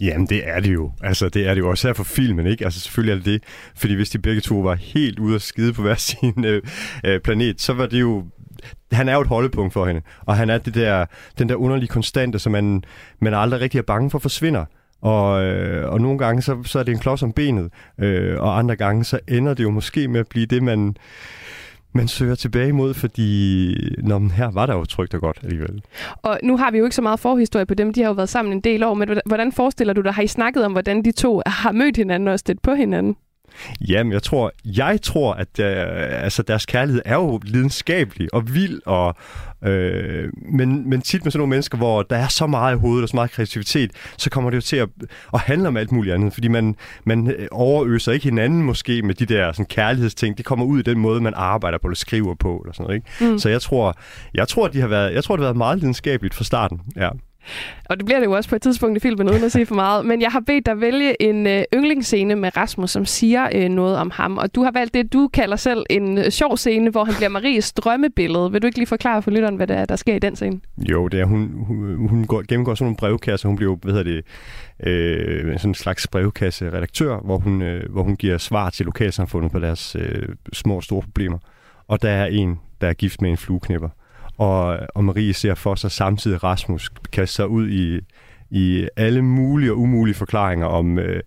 Jamen, 0.00 0.26
det 0.26 0.48
er 0.48 0.60
det 0.60 0.74
jo. 0.74 0.92
Altså, 1.02 1.28
det 1.28 1.46
er 1.46 1.54
det 1.54 1.60
jo 1.60 1.70
også 1.70 1.88
her 1.88 1.92
for 1.92 2.04
filmen, 2.04 2.46
ikke? 2.46 2.64
Altså, 2.64 2.80
selvfølgelig 2.80 3.12
er 3.12 3.16
det 3.16 3.26
det. 3.26 3.42
Fordi 3.76 3.94
hvis 3.94 4.10
de 4.10 4.18
begge 4.18 4.40
to 4.40 4.54
var 4.54 4.74
helt 4.74 5.18
ude 5.18 5.34
at 5.34 5.42
skide 5.42 5.72
på 5.72 5.82
hver 5.82 5.94
sin 6.08 6.44
øh, 6.44 6.62
øh, 7.04 7.20
planet, 7.20 7.60
så 7.60 7.72
var 7.72 7.86
det 7.86 8.00
jo 8.00 8.24
han 8.92 9.08
er 9.08 9.14
jo 9.14 9.20
et 9.20 9.26
holdepunkt 9.26 9.72
for 9.72 9.86
hende, 9.86 10.00
og 10.26 10.36
han 10.36 10.50
er 10.50 10.58
det 10.58 10.74
der, 10.74 11.06
den 11.38 11.48
der 11.48 11.54
underlige 11.54 11.88
konstante, 11.88 12.38
som 12.38 12.52
man, 12.52 12.84
man 13.20 13.34
aldrig 13.34 13.60
rigtig 13.60 13.78
er 13.78 13.82
bange 13.82 14.10
for 14.10 14.18
forsvinder. 14.18 14.64
Og, 15.02 15.44
øh, 15.44 15.92
og 15.92 16.00
nogle 16.00 16.18
gange, 16.18 16.42
så, 16.42 16.62
så 16.64 16.78
er 16.78 16.82
det 16.82 16.92
en 16.92 16.98
klods 16.98 17.22
om 17.22 17.32
benet, 17.32 17.70
øh, 17.98 18.40
og 18.40 18.58
andre 18.58 18.76
gange, 18.76 19.04
så 19.04 19.20
ender 19.28 19.54
det 19.54 19.62
jo 19.62 19.70
måske 19.70 20.08
med 20.08 20.20
at 20.20 20.28
blive 20.28 20.46
det, 20.46 20.62
man, 20.62 20.96
man 21.92 22.08
søger 22.08 22.34
tilbage 22.34 22.68
imod, 22.68 22.94
fordi 22.94 23.74
når 23.98 24.18
men 24.18 24.30
her 24.30 24.50
var 24.50 24.66
der 24.66 24.74
jo 24.74 24.84
trygt 24.84 25.14
og 25.14 25.20
godt 25.20 25.38
alligevel. 25.42 25.82
Og 26.22 26.38
nu 26.42 26.56
har 26.56 26.70
vi 26.70 26.78
jo 26.78 26.84
ikke 26.84 26.96
så 26.96 27.02
meget 27.02 27.20
forhistorie 27.20 27.66
på 27.66 27.74
dem, 27.74 27.92
de 27.92 28.00
har 28.00 28.08
jo 28.08 28.14
været 28.14 28.28
sammen 28.28 28.52
en 28.52 28.60
del 28.60 28.82
år, 28.82 28.94
men 28.94 29.20
hvordan 29.26 29.52
forestiller 29.52 29.94
du 29.94 30.00
dig, 30.00 30.14
har 30.14 30.22
I 30.22 30.26
snakket 30.26 30.64
om, 30.64 30.72
hvordan 30.72 31.04
de 31.04 31.12
to 31.12 31.42
har 31.46 31.72
mødt 31.72 31.96
hinanden 31.96 32.28
og 32.28 32.38
stødt 32.38 32.62
på 32.62 32.74
hinanden? 32.74 33.16
Jamen, 33.88 34.12
jeg 34.12 34.22
tror, 34.22 34.52
jeg 34.64 34.98
tror 35.02 35.32
at 35.32 35.58
øh, 35.60 36.22
altså, 36.24 36.42
deres 36.42 36.66
kærlighed 36.66 37.02
er 37.04 37.14
jo 37.14 37.40
lidenskabelig 37.44 38.34
og 38.34 38.54
vild, 38.54 38.80
og, 38.86 39.16
øh, 39.64 40.28
men, 40.52 40.90
men 40.90 41.00
tit 41.00 41.24
med 41.24 41.32
sådan 41.32 41.38
nogle 41.40 41.50
mennesker, 41.50 41.78
hvor 41.78 42.02
der 42.02 42.16
er 42.16 42.28
så 42.28 42.46
meget 42.46 42.76
i 42.76 42.78
hovedet 42.78 43.02
og 43.02 43.08
så 43.08 43.16
meget 43.16 43.30
kreativitet, 43.30 43.90
så 44.16 44.30
kommer 44.30 44.50
det 44.50 44.56
jo 44.56 44.60
til 44.60 44.76
at, 44.76 44.88
at 45.34 45.40
handle 45.40 45.68
om 45.68 45.76
alt 45.76 45.92
muligt 45.92 46.14
andet, 46.14 46.32
fordi 46.32 46.48
man, 46.48 46.76
man 47.04 47.48
overøser 47.50 48.12
ikke 48.12 48.24
hinanden 48.24 48.62
måske 48.62 49.02
med 49.02 49.14
de 49.14 49.26
der 49.26 49.52
sådan, 49.52 49.66
kærlighedsting. 49.66 50.38
Det 50.38 50.44
kommer 50.44 50.66
ud 50.66 50.78
i 50.78 50.82
den 50.82 50.98
måde, 50.98 51.20
man 51.20 51.32
arbejder 51.36 51.78
på 51.78 51.86
eller 51.86 51.96
skriver 51.96 52.34
på. 52.34 52.62
Eller 52.64 52.72
sådan 52.72 52.84
noget, 52.84 52.96
ikke? 52.96 53.32
Mm. 53.32 53.38
Så 53.38 53.48
jeg 53.48 53.62
tror, 53.62 53.94
jeg 54.34 54.48
tror, 54.48 54.68
de 54.68 54.80
har 54.80 54.88
været, 54.88 55.14
jeg 55.14 55.24
tror, 55.24 55.36
det 55.36 55.42
har 55.42 55.46
været 55.46 55.56
meget 55.56 55.78
lidenskabeligt 55.78 56.34
fra 56.34 56.44
starten. 56.44 56.80
Ja. 56.96 57.08
Og 57.84 57.96
det 57.96 58.06
bliver 58.06 58.18
det 58.18 58.26
jo 58.26 58.32
også 58.32 58.50
på 58.50 58.56
et 58.56 58.62
tidspunkt 58.62 58.96
i 58.96 59.00
filmen, 59.00 59.30
uden 59.30 59.44
at 59.44 59.52
sige 59.52 59.66
for 59.66 59.74
meget. 59.74 60.06
Men 60.06 60.22
jeg 60.22 60.30
har 60.30 60.40
bedt 60.40 60.66
dig 60.66 60.80
vælge 60.80 61.22
en 61.22 61.46
øh, 61.46 61.62
yndlingsscene 61.74 62.36
med 62.36 62.56
Rasmus, 62.56 62.90
som 62.90 63.04
siger 63.04 63.48
øh, 63.54 63.68
noget 63.68 63.96
om 63.96 64.10
ham. 64.14 64.38
Og 64.38 64.54
du 64.54 64.62
har 64.62 64.70
valgt 64.70 64.94
det, 64.94 65.12
du 65.12 65.28
kalder 65.28 65.56
selv 65.56 65.86
en 65.90 66.18
øh, 66.18 66.30
sjov 66.30 66.56
scene, 66.56 66.90
hvor 66.90 67.04
han 67.04 67.14
bliver 67.14 67.28
Maries 67.28 67.72
drømmebillede. 67.72 68.52
Vil 68.52 68.62
du 68.62 68.66
ikke 68.66 68.78
lige 68.78 68.86
forklare 68.86 69.22
for 69.22 69.30
lytteren, 69.30 69.56
hvad 69.56 69.66
der, 69.66 69.74
er, 69.74 69.84
der 69.84 69.96
sker 69.96 70.14
i 70.14 70.18
den 70.18 70.36
scene? 70.36 70.60
Jo, 70.78 71.08
det 71.08 71.20
er, 71.20 71.24
hun, 71.24 71.64
hun, 71.66 72.08
hun 72.08 72.26
går, 72.26 72.42
gennemgår 72.48 72.74
sådan 72.74 72.84
nogle 72.84 72.96
brevkasser. 72.96 73.48
Hun 73.48 73.56
bliver, 73.56 73.76
hvad 73.76 73.92
hedder 73.92 74.12
det, 74.12 74.24
øh, 74.90 75.58
sådan 75.58 75.70
en 75.70 75.74
slags 75.74 76.08
brevkasse-redaktør, 76.08 77.20
hvor 77.24 77.38
hun, 77.38 77.62
øh, 77.62 77.92
hvor 77.92 78.02
hun 78.02 78.16
giver 78.16 78.38
svar 78.38 78.70
til 78.70 78.86
lokalsamfundet 78.86 79.52
på 79.52 79.58
deres 79.58 79.96
øh, 79.98 80.28
små 80.52 80.76
og 80.76 80.82
store 80.82 81.02
problemer. 81.02 81.38
Og 81.88 82.02
der 82.02 82.10
er 82.10 82.26
en, 82.26 82.60
der 82.80 82.88
er 82.88 82.92
gift 82.92 83.22
med 83.22 83.30
en 83.30 83.36
flueknipper 83.36 83.88
og, 84.38 84.78
og 84.94 85.04
Marie 85.04 85.34
ser 85.34 85.54
for 85.54 85.74
sig 85.74 85.90
samtidig 85.90 86.44
Rasmus 86.44 86.90
kaste 87.12 87.34
sig 87.36 87.48
ud 87.48 87.68
i, 87.68 88.00
i 88.50 88.88
alle 88.96 89.22
mulige 89.22 89.72
og 89.72 89.78
umulige 89.78 90.14
forklaringer 90.14 90.66
om... 90.66 90.98
Øh, 90.98 91.20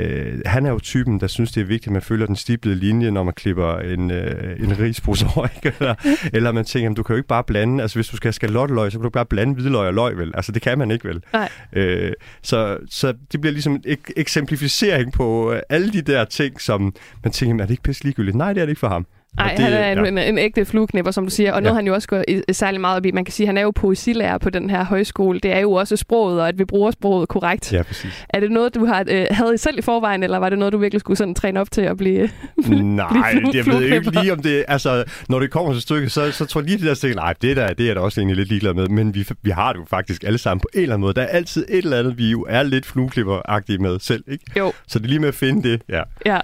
Øh, 0.00 0.40
han 0.46 0.66
er 0.66 0.70
jo 0.70 0.78
typen, 0.78 1.20
der 1.20 1.26
synes, 1.26 1.52
det 1.52 1.60
er 1.60 1.64
vigtigt, 1.64 1.86
at 1.86 1.92
man 1.92 2.02
følger 2.02 2.26
den 2.26 2.36
stiplede 2.36 2.76
linje, 2.76 3.10
når 3.10 3.22
man 3.22 3.34
klipper 3.34 3.76
en, 3.78 4.10
øh, 4.10 4.60
en 4.60 4.78
rispose 4.78 5.26
over, 5.36 5.48
eller, 5.62 5.94
eller 6.32 6.52
man 6.52 6.64
tænker, 6.64 6.94
du 6.94 7.02
kan 7.02 7.14
jo 7.14 7.16
ikke 7.16 7.28
bare 7.28 7.44
blande, 7.44 7.82
altså 7.82 7.96
hvis 7.96 8.08
du 8.08 8.16
skal 8.16 8.28
have 8.28 8.32
skalotteløg, 8.32 8.92
så 8.92 8.98
kan 8.98 9.02
du 9.02 9.10
bare 9.10 9.26
blande 9.26 9.54
hvidløg 9.54 9.86
og 9.86 9.94
løg, 9.94 10.16
vel? 10.18 10.32
Altså 10.34 10.52
det 10.52 10.62
kan 10.62 10.78
man 10.78 10.90
ikke, 10.90 11.08
vel? 11.08 11.22
Nej. 11.32 11.48
Øh, 11.72 12.12
så, 12.42 12.78
så 12.90 13.14
det 13.32 13.40
bliver 13.40 13.52
ligesom 13.52 13.72
en 13.72 13.82
ek- 13.86 14.12
eksemplificering 14.16 15.12
på 15.12 15.52
øh, 15.52 15.60
alle 15.68 15.92
de 15.92 16.02
der 16.02 16.24
ting, 16.24 16.60
som 16.60 16.94
man 17.24 17.32
tænker, 17.32 17.62
er 17.62 17.66
det 17.66 17.70
ikke 17.72 17.82
pisse 17.82 18.04
ligegyldigt? 18.04 18.36
Nej, 18.36 18.52
det 18.52 18.60
er 18.60 18.64
det 18.64 18.70
ikke 18.70 18.80
for 18.80 18.88
ham. 18.88 19.06
Nej, 19.36 19.56
han 19.58 19.72
er 19.72 19.92
en, 19.92 19.98
ja. 19.98 20.08
en, 20.08 20.18
en 20.18 20.38
ægte 20.38 20.64
flueknipper, 20.64 21.10
som 21.10 21.24
du 21.24 21.30
siger, 21.30 21.52
og 21.52 21.62
noget 21.62 21.74
ja. 21.74 21.78
han 21.78 21.86
jo 21.86 21.94
også 21.94 22.08
går 22.08 22.24
i, 22.28 22.42
særlig 22.52 22.80
meget 22.80 22.96
op 22.96 23.06
i. 23.06 23.10
Man 23.10 23.24
kan 23.24 23.32
sige, 23.32 23.44
at 23.44 23.48
han 23.48 23.56
er 23.56 23.62
jo 23.62 23.70
poesilærer 23.70 24.38
på 24.38 24.50
den 24.50 24.70
her 24.70 24.84
højskole. 24.84 25.40
Det 25.40 25.52
er 25.52 25.58
jo 25.60 25.72
også 25.72 25.96
sproget, 25.96 26.40
og 26.40 26.48
at 26.48 26.58
vi 26.58 26.64
bruger 26.64 26.90
sproget 26.90 27.28
korrekt. 27.28 27.72
Ja, 27.72 27.82
præcis. 27.82 28.26
Er 28.28 28.40
det 28.40 28.50
noget, 28.50 28.74
du 28.74 28.84
har, 28.84 29.04
øh, 29.08 29.26
havde 29.30 29.58
selv 29.58 29.78
i 29.78 29.82
forvejen, 29.82 30.22
eller 30.22 30.38
var 30.38 30.48
det 30.48 30.58
noget, 30.58 30.72
du 30.72 30.78
virkelig 30.78 31.00
skulle 31.00 31.16
sådan 31.16 31.34
træne 31.34 31.60
op 31.60 31.70
til 31.70 31.80
at 31.80 31.96
blive 31.96 32.30
Nej, 32.68 33.32
blive 33.32 33.50
jeg 33.54 33.66
ved 33.66 33.82
ikke 33.82 34.20
lige 34.20 34.32
om 34.32 34.42
det... 34.42 34.64
Altså, 34.68 35.04
når 35.28 35.38
det 35.38 35.50
kommer 35.50 35.72
til 35.72 35.82
stykket, 35.82 36.12
så, 36.12 36.32
så 36.32 36.44
tror 36.44 36.60
jeg 36.60 36.68
lige 36.68 36.78
det 36.78 36.86
der 36.86 36.94
ting, 36.94 37.14
nej, 37.14 37.34
det 37.42 37.56
der, 37.56 37.72
det 37.72 37.90
er 37.90 37.94
da 37.94 38.00
også 38.00 38.20
egentlig 38.20 38.36
lidt 38.36 38.48
ligeglad 38.48 38.74
med, 38.74 38.88
men 38.88 39.14
vi, 39.14 39.28
vi 39.42 39.50
har 39.50 39.72
det 39.72 39.80
jo 39.80 39.84
faktisk 39.90 40.24
alle 40.24 40.38
sammen 40.38 40.60
på 40.60 40.68
en 40.74 40.80
eller 40.80 40.94
anden 40.94 41.00
måde. 41.00 41.14
Der 41.14 41.22
er 41.22 41.26
altid 41.26 41.66
et 41.68 41.78
eller 41.78 41.98
andet, 41.98 42.18
vi 42.18 42.30
jo 42.30 42.46
er 42.48 42.62
lidt 42.62 42.86
flueklipper 42.86 43.78
med 43.80 44.00
selv, 44.00 44.24
ikke? 44.28 44.44
Jo. 44.56 44.72
Så 44.86 44.98
det 44.98 45.04
er 45.04 45.08
lige 45.08 45.18
med 45.18 45.28
at 45.28 45.34
finde 45.34 45.70
det, 45.70 45.82
ja. 45.88 46.02
Ja, 46.26 46.40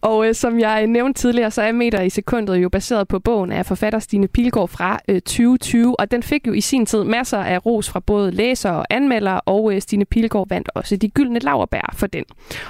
og 0.00 0.28
øh, 0.28 0.34
som 0.34 0.60
jeg 0.60 0.86
nævnte 0.86 1.20
tidligere, 1.20 1.50
så 1.50 1.62
er 1.62 1.72
meter 1.72 2.00
i 2.00 2.10
sekund 2.10 2.31
sekundet 2.32 2.56
jo 2.56 2.68
baseret 2.68 3.08
på 3.08 3.18
bogen 3.18 3.52
af 3.52 3.66
forfatter 3.66 3.98
Stine 3.98 4.28
Pilgaard 4.28 4.68
fra 4.68 4.98
øh, 5.08 5.20
2020, 5.20 6.00
og 6.00 6.10
den 6.10 6.22
fik 6.22 6.46
jo 6.46 6.52
i 6.52 6.60
sin 6.60 6.86
tid 6.86 7.04
masser 7.04 7.38
af 7.38 7.66
ros 7.66 7.90
fra 7.90 8.00
både 8.00 8.30
læsere 8.30 8.72
og 8.72 8.86
anmeldere, 8.90 9.40
og 9.40 9.74
øh, 9.74 9.80
Stine 9.80 10.04
Pilgaard 10.04 10.48
vandt 10.48 10.70
også 10.74 10.96
de 10.96 11.08
gyldne 11.08 11.38
laverbær 11.38 11.94
for 11.94 12.06
den. 12.06 12.24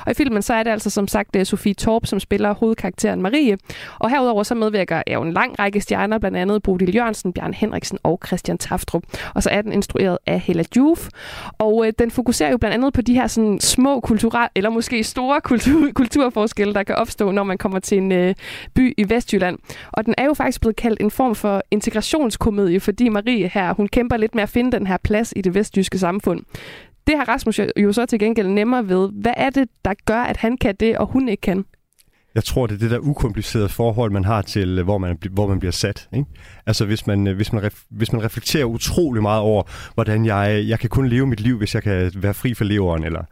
Og 0.07 0.11
i 0.11 0.15
filmen 0.15 0.43
så 0.43 0.55
er 0.55 0.63
det 0.63 0.71
altså 0.71 0.91
som 0.91 1.09
sagt 1.09 1.37
øh, 1.37 1.47
Sofie 1.47 1.75
Torp, 1.75 2.07
som 2.07 2.21
spiller 2.21 2.55
hovedkarakteren 2.55 3.23
Marie, 3.23 3.59
og 3.99 4.11
herudover 4.11 4.43
så 4.43 4.55
medvirker 4.55 5.03
jo 5.13 5.23
en 5.23 5.33
lang 5.33 5.59
række 5.59 5.81
stjerner, 5.81 6.19
blandt 6.19 6.37
andet 6.37 6.63
Bodil 6.63 6.95
Jørgensen, 6.95 7.33
Bjørn 7.33 7.55
Henriksen 7.55 7.99
og 8.03 8.21
Christian 8.27 8.59
Taftrup. 8.59 9.03
Og 9.35 9.43
så 9.43 9.51
er 9.51 9.63
den 9.63 9.73
instrueret 9.73 10.19
af 10.27 10.41
Hella 10.41 10.65
Juf, 10.77 11.09
og 11.59 11.87
øh, 11.87 11.93
den 11.99 12.11
fokuserer 12.11 12.51
jo 12.51 12.59
blandt 12.59 12.75
andet 12.75 12.93
på 12.93 13.03
de 13.03 13.15
her 13.15 13.27
sådan, 13.27 13.61
små 13.61 14.01
kulturelle, 14.01 14.49
eller 14.55 14.71
måske 14.71 15.05
store 15.05 15.41
kultur, 15.41 15.91
kulturforskelle, 16.01 16.75
der 16.75 16.83
kan 16.83 16.95
opstå, 16.95 17.31
når 17.31 17.45
man 17.45 17.59
kommer 17.59 17.79
til 17.79 17.99
en 17.99 18.13
øh, 18.13 18.35
by 18.75 18.95
i 18.97 19.11
Vestjylland. 19.11 19.52
Og 19.93 20.07
den 20.07 20.15
er 20.19 20.25
jo 20.25 20.35
faktisk 20.35 20.61
blevet 20.61 20.77
kaldt 20.77 21.01
en 21.01 21.11
form 21.11 21.35
for 21.35 21.63
integrationskomedie, 21.71 22.81
fordi 22.81 23.09
Marie 23.09 23.49
her, 23.49 23.75
hun 23.75 23.89
kæmper 23.89 24.17
lidt 24.17 24.35
med 24.35 24.43
at 24.43 24.49
finde 24.49 24.73
den 24.73 24.87
her 24.87 24.97
plads 25.05 25.33
i 25.37 25.41
det 25.41 25.55
vestjyske 25.55 25.99
samfund. 25.99 26.41
Det 27.07 27.17
har 27.17 27.25
Rasmus 27.25 27.61
jo 27.77 27.93
så 27.93 28.07
til 28.07 28.19
gengæld 28.19 28.49
nemmere 28.49 28.89
ved. 28.89 29.11
Hvad 29.13 29.35
er 29.37 29.51
det, 29.51 29.69
der 29.85 29.95
gør, 30.05 30.21
at 30.21 30.37
han 30.37 30.57
kan 30.57 30.75
det, 30.81 30.99
og 30.99 31.07
hun 31.07 31.29
ikke 31.29 31.41
kan? 31.41 31.65
Jeg 32.35 32.45
tror, 32.45 32.67
det 32.67 32.75
er 32.75 32.79
det 32.79 32.91
der 32.91 32.99
ukomplicerede 32.99 33.69
forhold, 33.69 34.11
man 34.11 34.25
har 34.25 34.43
til, 34.43 34.79
øh, 34.79 34.85
hvor 34.85 34.99
man, 34.99 35.19
hvor 35.31 35.47
man 35.47 35.59
bliver 35.59 35.73
sat. 35.73 36.09
Ikke? 36.13 36.27
Altså, 36.67 36.85
hvis 36.85 37.07
man, 37.07 37.27
øh, 37.27 37.37
hvis, 37.37 37.53
man 37.53 37.63
ref, 37.63 37.83
hvis 37.91 38.13
man 38.13 38.25
reflekterer 38.25 38.65
utrolig 38.65 39.23
meget 39.23 39.41
over, 39.41 39.63
hvordan 39.95 40.27
jeg, 40.27 40.65
jeg 40.69 40.79
kan 40.79 40.91
kun 40.91 41.09
leve 41.09 41.27
mit 41.27 41.41
liv, 41.41 41.59
hvis 41.59 41.75
jeg 41.75 41.83
kan 41.83 42.13
være 42.17 42.35
fri 42.35 42.55
for 42.55 42.65
leveren, 42.65 43.05
eller, 43.05 43.25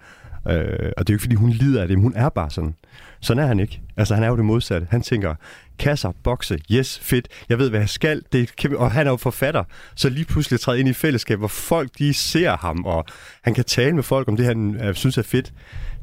øh, 0.48 0.92
og 0.96 1.06
det 1.06 1.10
er 1.10 1.14
jo 1.14 1.14
ikke, 1.14 1.22
fordi 1.22 1.34
hun 1.34 1.50
lider 1.50 1.82
af 1.82 1.88
det, 1.88 1.98
men 1.98 2.02
hun 2.02 2.12
er 2.16 2.28
bare 2.28 2.50
sådan. 2.50 2.74
Sådan 3.22 3.42
er 3.42 3.46
han 3.46 3.60
ikke. 3.60 3.80
Altså, 3.96 4.14
han 4.14 4.24
er 4.24 4.28
jo 4.28 4.36
det 4.36 4.44
modsatte. 4.44 4.86
Han 4.90 5.02
tænker, 5.02 5.34
kasser, 5.78 6.12
bokse, 6.24 6.58
yes, 6.72 6.98
fedt, 6.98 7.28
jeg 7.48 7.58
ved, 7.58 7.70
hvad 7.70 7.80
jeg 7.80 7.88
skal. 7.88 8.22
Det 8.32 8.56
kan, 8.56 8.76
og 8.76 8.90
han 8.90 9.06
er 9.06 9.10
jo 9.10 9.16
forfatter, 9.16 9.64
så 9.96 10.08
lige 10.08 10.24
pludselig 10.24 10.60
træde 10.60 10.80
ind 10.80 10.88
i 10.88 10.92
fællesskab, 10.92 11.38
hvor 11.38 11.48
folk 11.48 11.90
de 11.98 12.14
ser 12.14 12.56
ham, 12.56 12.84
og 12.84 13.04
han 13.42 13.54
kan 13.54 13.64
tale 13.64 13.94
med 13.94 14.02
folk 14.02 14.28
om 14.28 14.36
det, 14.36 14.46
han 14.46 14.80
øh, 14.84 14.94
synes 14.94 15.18
er 15.18 15.22
fedt. 15.22 15.52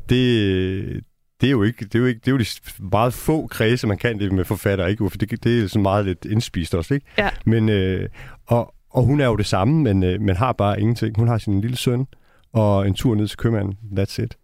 Det, 0.10 1.03
det 1.41 1.47
er 1.47 1.51
jo 1.51 1.63
ikke, 1.63 1.86
det 1.86 1.95
er 1.95 1.99
jo 1.99 2.06
ikke, 2.06 2.19
det 2.19 2.27
er 2.27 2.32
jo 2.32 2.38
de 2.38 2.45
meget 2.80 3.13
få 3.13 3.47
kredse, 3.47 3.88
man 3.88 3.97
kan 3.97 4.19
det 4.19 4.32
med 4.32 4.45
forfatter, 4.45 4.86
ikke? 4.88 5.10
For 5.10 5.17
det, 5.17 5.43
det 5.43 5.63
er 5.63 5.67
sådan 5.67 5.82
meget 5.82 6.06
lidt 6.06 6.25
indspist 6.25 6.75
også, 6.75 6.93
ikke? 6.93 7.06
Ja. 7.17 7.30
Men, 7.45 7.69
øh, 7.69 8.10
og, 8.45 8.73
og 8.89 9.03
hun 9.03 9.21
er 9.21 9.25
jo 9.25 9.36
det 9.36 9.45
samme, 9.45 9.84
men, 9.84 10.03
øh, 10.03 10.21
men 10.21 10.36
har 10.36 10.51
bare 10.53 10.82
ingenting. 10.82 11.17
Hun 11.17 11.27
har 11.27 11.38
sin 11.38 11.62
lille 11.62 11.77
søn, 11.77 12.08
og 12.53 12.88
en 12.88 12.93
tur 12.93 13.15
ned 13.15 13.27
til 13.27 13.38
købmanden. 13.38 13.77
That's 13.99 14.23
it. 14.23 14.38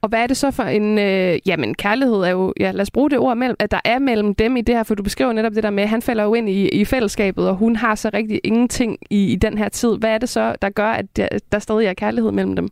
Og 0.00 0.08
hvad 0.08 0.22
er 0.22 0.26
det 0.26 0.36
så 0.36 0.50
for 0.50 0.62
en... 0.62 0.98
Øh, 0.98 1.38
jamen, 1.46 1.74
kærlighed 1.74 2.16
er 2.16 2.30
jo... 2.30 2.54
Ja, 2.60 2.70
lad 2.70 2.80
os 2.80 2.90
bruge 2.90 3.10
det 3.10 3.18
ord, 3.18 3.36
mellem, 3.36 3.56
at 3.58 3.70
der 3.70 3.80
er 3.84 3.98
mellem 3.98 4.34
dem 4.34 4.56
i 4.56 4.60
det 4.60 4.74
her, 4.74 4.82
for 4.82 4.94
du 4.94 5.02
beskriver 5.02 5.32
netop 5.32 5.54
det 5.54 5.62
der 5.62 5.70
med, 5.70 5.82
at 5.82 5.88
han 5.88 6.02
falder 6.02 6.24
jo 6.24 6.34
ind 6.34 6.48
i, 6.48 6.68
i 6.68 6.84
fællesskabet, 6.84 7.48
og 7.48 7.54
hun 7.54 7.76
har 7.76 7.94
så 7.94 8.10
rigtig 8.14 8.40
ingenting 8.44 8.98
i, 9.10 9.32
i 9.32 9.36
den 9.36 9.58
her 9.58 9.68
tid. 9.68 9.98
Hvad 9.98 10.10
er 10.10 10.18
det 10.18 10.28
så, 10.28 10.56
der 10.62 10.70
gør, 10.70 10.90
at 10.90 11.16
der, 11.16 11.28
der 11.52 11.58
stadig 11.58 11.86
er 11.86 11.94
kærlighed 11.94 12.32
mellem 12.32 12.56
dem? 12.56 12.68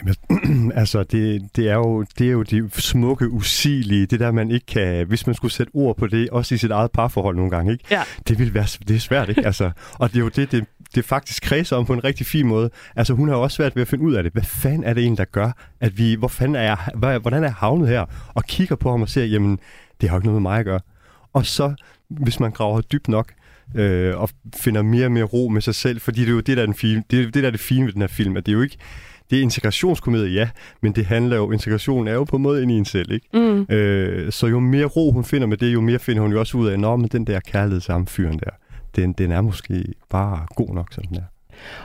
Jamen, 0.00 0.72
altså, 0.80 1.02
det, 1.02 1.48
det, 1.56 1.68
er 1.68 1.74
jo, 1.74 2.02
det 2.18 2.26
er 2.26 2.30
jo 2.30 2.42
de 2.42 2.70
smukke, 2.72 3.30
usigelige, 3.30 4.06
det 4.06 4.20
der, 4.20 4.30
man 4.30 4.50
ikke 4.50 4.66
kan... 4.66 5.06
Hvis 5.06 5.26
man 5.26 5.34
skulle 5.34 5.52
sætte 5.52 5.70
ord 5.74 5.96
på 5.96 6.06
det, 6.06 6.30
også 6.30 6.54
i 6.54 6.58
sit 6.58 6.70
eget 6.70 6.90
parforhold 6.90 7.36
nogle 7.36 7.50
gange, 7.50 7.72
ikke? 7.72 7.84
Ja. 7.90 8.02
Det 8.28 8.38
vil 8.38 8.54
være 8.54 8.66
det 8.88 8.96
er 8.96 9.00
svært, 9.00 9.28
ikke? 9.28 9.46
Altså, 9.46 9.70
og 9.98 10.08
det 10.08 10.16
er 10.16 10.20
jo 10.20 10.28
det, 10.28 10.52
det, 10.52 10.64
det 10.94 11.04
faktisk 11.04 11.42
kredser 11.42 11.76
om 11.76 11.86
på 11.86 11.92
en 11.92 12.04
rigtig 12.04 12.26
fin 12.26 12.46
måde. 12.46 12.70
Altså, 12.96 13.14
hun 13.14 13.28
har 13.28 13.36
også 13.36 13.54
svært 13.54 13.76
ved 13.76 13.82
at 13.82 13.88
finde 13.88 14.04
ud 14.04 14.14
af 14.14 14.22
det. 14.22 14.32
Hvad 14.32 14.42
fanden 14.42 14.84
er 14.84 14.94
det 14.94 15.02
egentlig, 15.02 15.18
der 15.18 15.24
gør, 15.24 15.52
at 15.80 15.98
vi... 15.98 16.14
Hvor 16.14 16.28
fanden 16.28 16.56
er 16.56 16.62
jeg, 16.62 16.78
hvad, 16.94 17.20
hvordan 17.20 17.42
er 17.42 17.46
jeg 17.46 17.54
havnet 17.54 17.88
her? 17.88 18.04
Og 18.34 18.44
kigger 18.44 18.76
på 18.76 18.90
ham 18.90 19.02
og 19.02 19.08
ser, 19.08 19.24
jamen, 19.24 19.58
det 20.00 20.08
har 20.08 20.16
jo 20.16 20.18
ikke 20.18 20.26
noget 20.26 20.42
med 20.42 20.50
mig 20.50 20.58
at 20.58 20.64
gøre. 20.64 20.80
Og 21.32 21.46
så, 21.46 21.74
hvis 22.08 22.40
man 22.40 22.50
graver 22.50 22.80
dybt 22.80 23.08
nok, 23.08 23.32
øh, 23.74 24.20
og 24.20 24.28
finder 24.56 24.82
mere 24.82 25.04
og 25.04 25.12
mere 25.12 25.24
ro 25.24 25.48
med 25.48 25.62
sig 25.62 25.74
selv, 25.74 26.00
fordi 26.00 26.20
det 26.20 26.28
er 26.28 26.32
jo 26.32 26.40
det, 26.40 26.56
der 26.56 26.62
er, 26.62 26.66
den 26.66 26.74
fine, 26.74 27.02
det, 27.10 27.20
er 27.20 27.30
det, 27.30 27.34
der 27.34 27.46
er 27.46 27.50
det 27.50 27.60
fine 27.60 27.86
ved 27.86 27.92
den 27.92 28.00
her 28.00 28.08
film, 28.08 28.36
at 28.36 28.46
det 28.46 28.52
er 28.52 28.56
jo 28.56 28.62
ikke 28.62 28.76
det 29.30 29.38
er 29.38 29.42
integrationskomedie, 29.42 30.32
ja, 30.32 30.48
men 30.82 30.92
det 30.92 31.06
handler 31.06 31.36
jo, 31.36 31.52
integration 31.52 32.08
er 32.08 32.12
jo 32.12 32.24
på 32.24 32.36
en 32.36 32.42
måde 32.42 32.62
ind 32.62 32.70
i 32.70 32.74
en 32.74 32.84
selv, 32.84 33.12
ikke? 33.12 33.26
Mm. 33.34 33.74
Øh, 33.74 34.32
så 34.32 34.46
jo 34.46 34.60
mere 34.60 34.84
ro 34.84 35.12
hun 35.12 35.24
finder 35.24 35.46
med 35.46 35.56
det, 35.56 35.72
jo 35.72 35.80
mere 35.80 35.98
finder 35.98 36.22
hun 36.22 36.32
jo 36.32 36.40
også 36.40 36.58
ud 36.58 36.68
af, 36.68 36.72
at 36.72 36.80
men 36.80 37.08
den 37.08 37.26
der 37.26 37.40
kærlighed 37.40 37.80
sammen 37.80 38.06
fyren 38.06 38.38
der, 38.38 38.50
den, 38.96 39.12
den 39.12 39.32
er 39.32 39.40
måske 39.40 39.84
bare 40.10 40.46
god 40.54 40.74
nok, 40.74 40.92
som 40.92 41.04
den 41.04 41.16
er. 41.16 41.22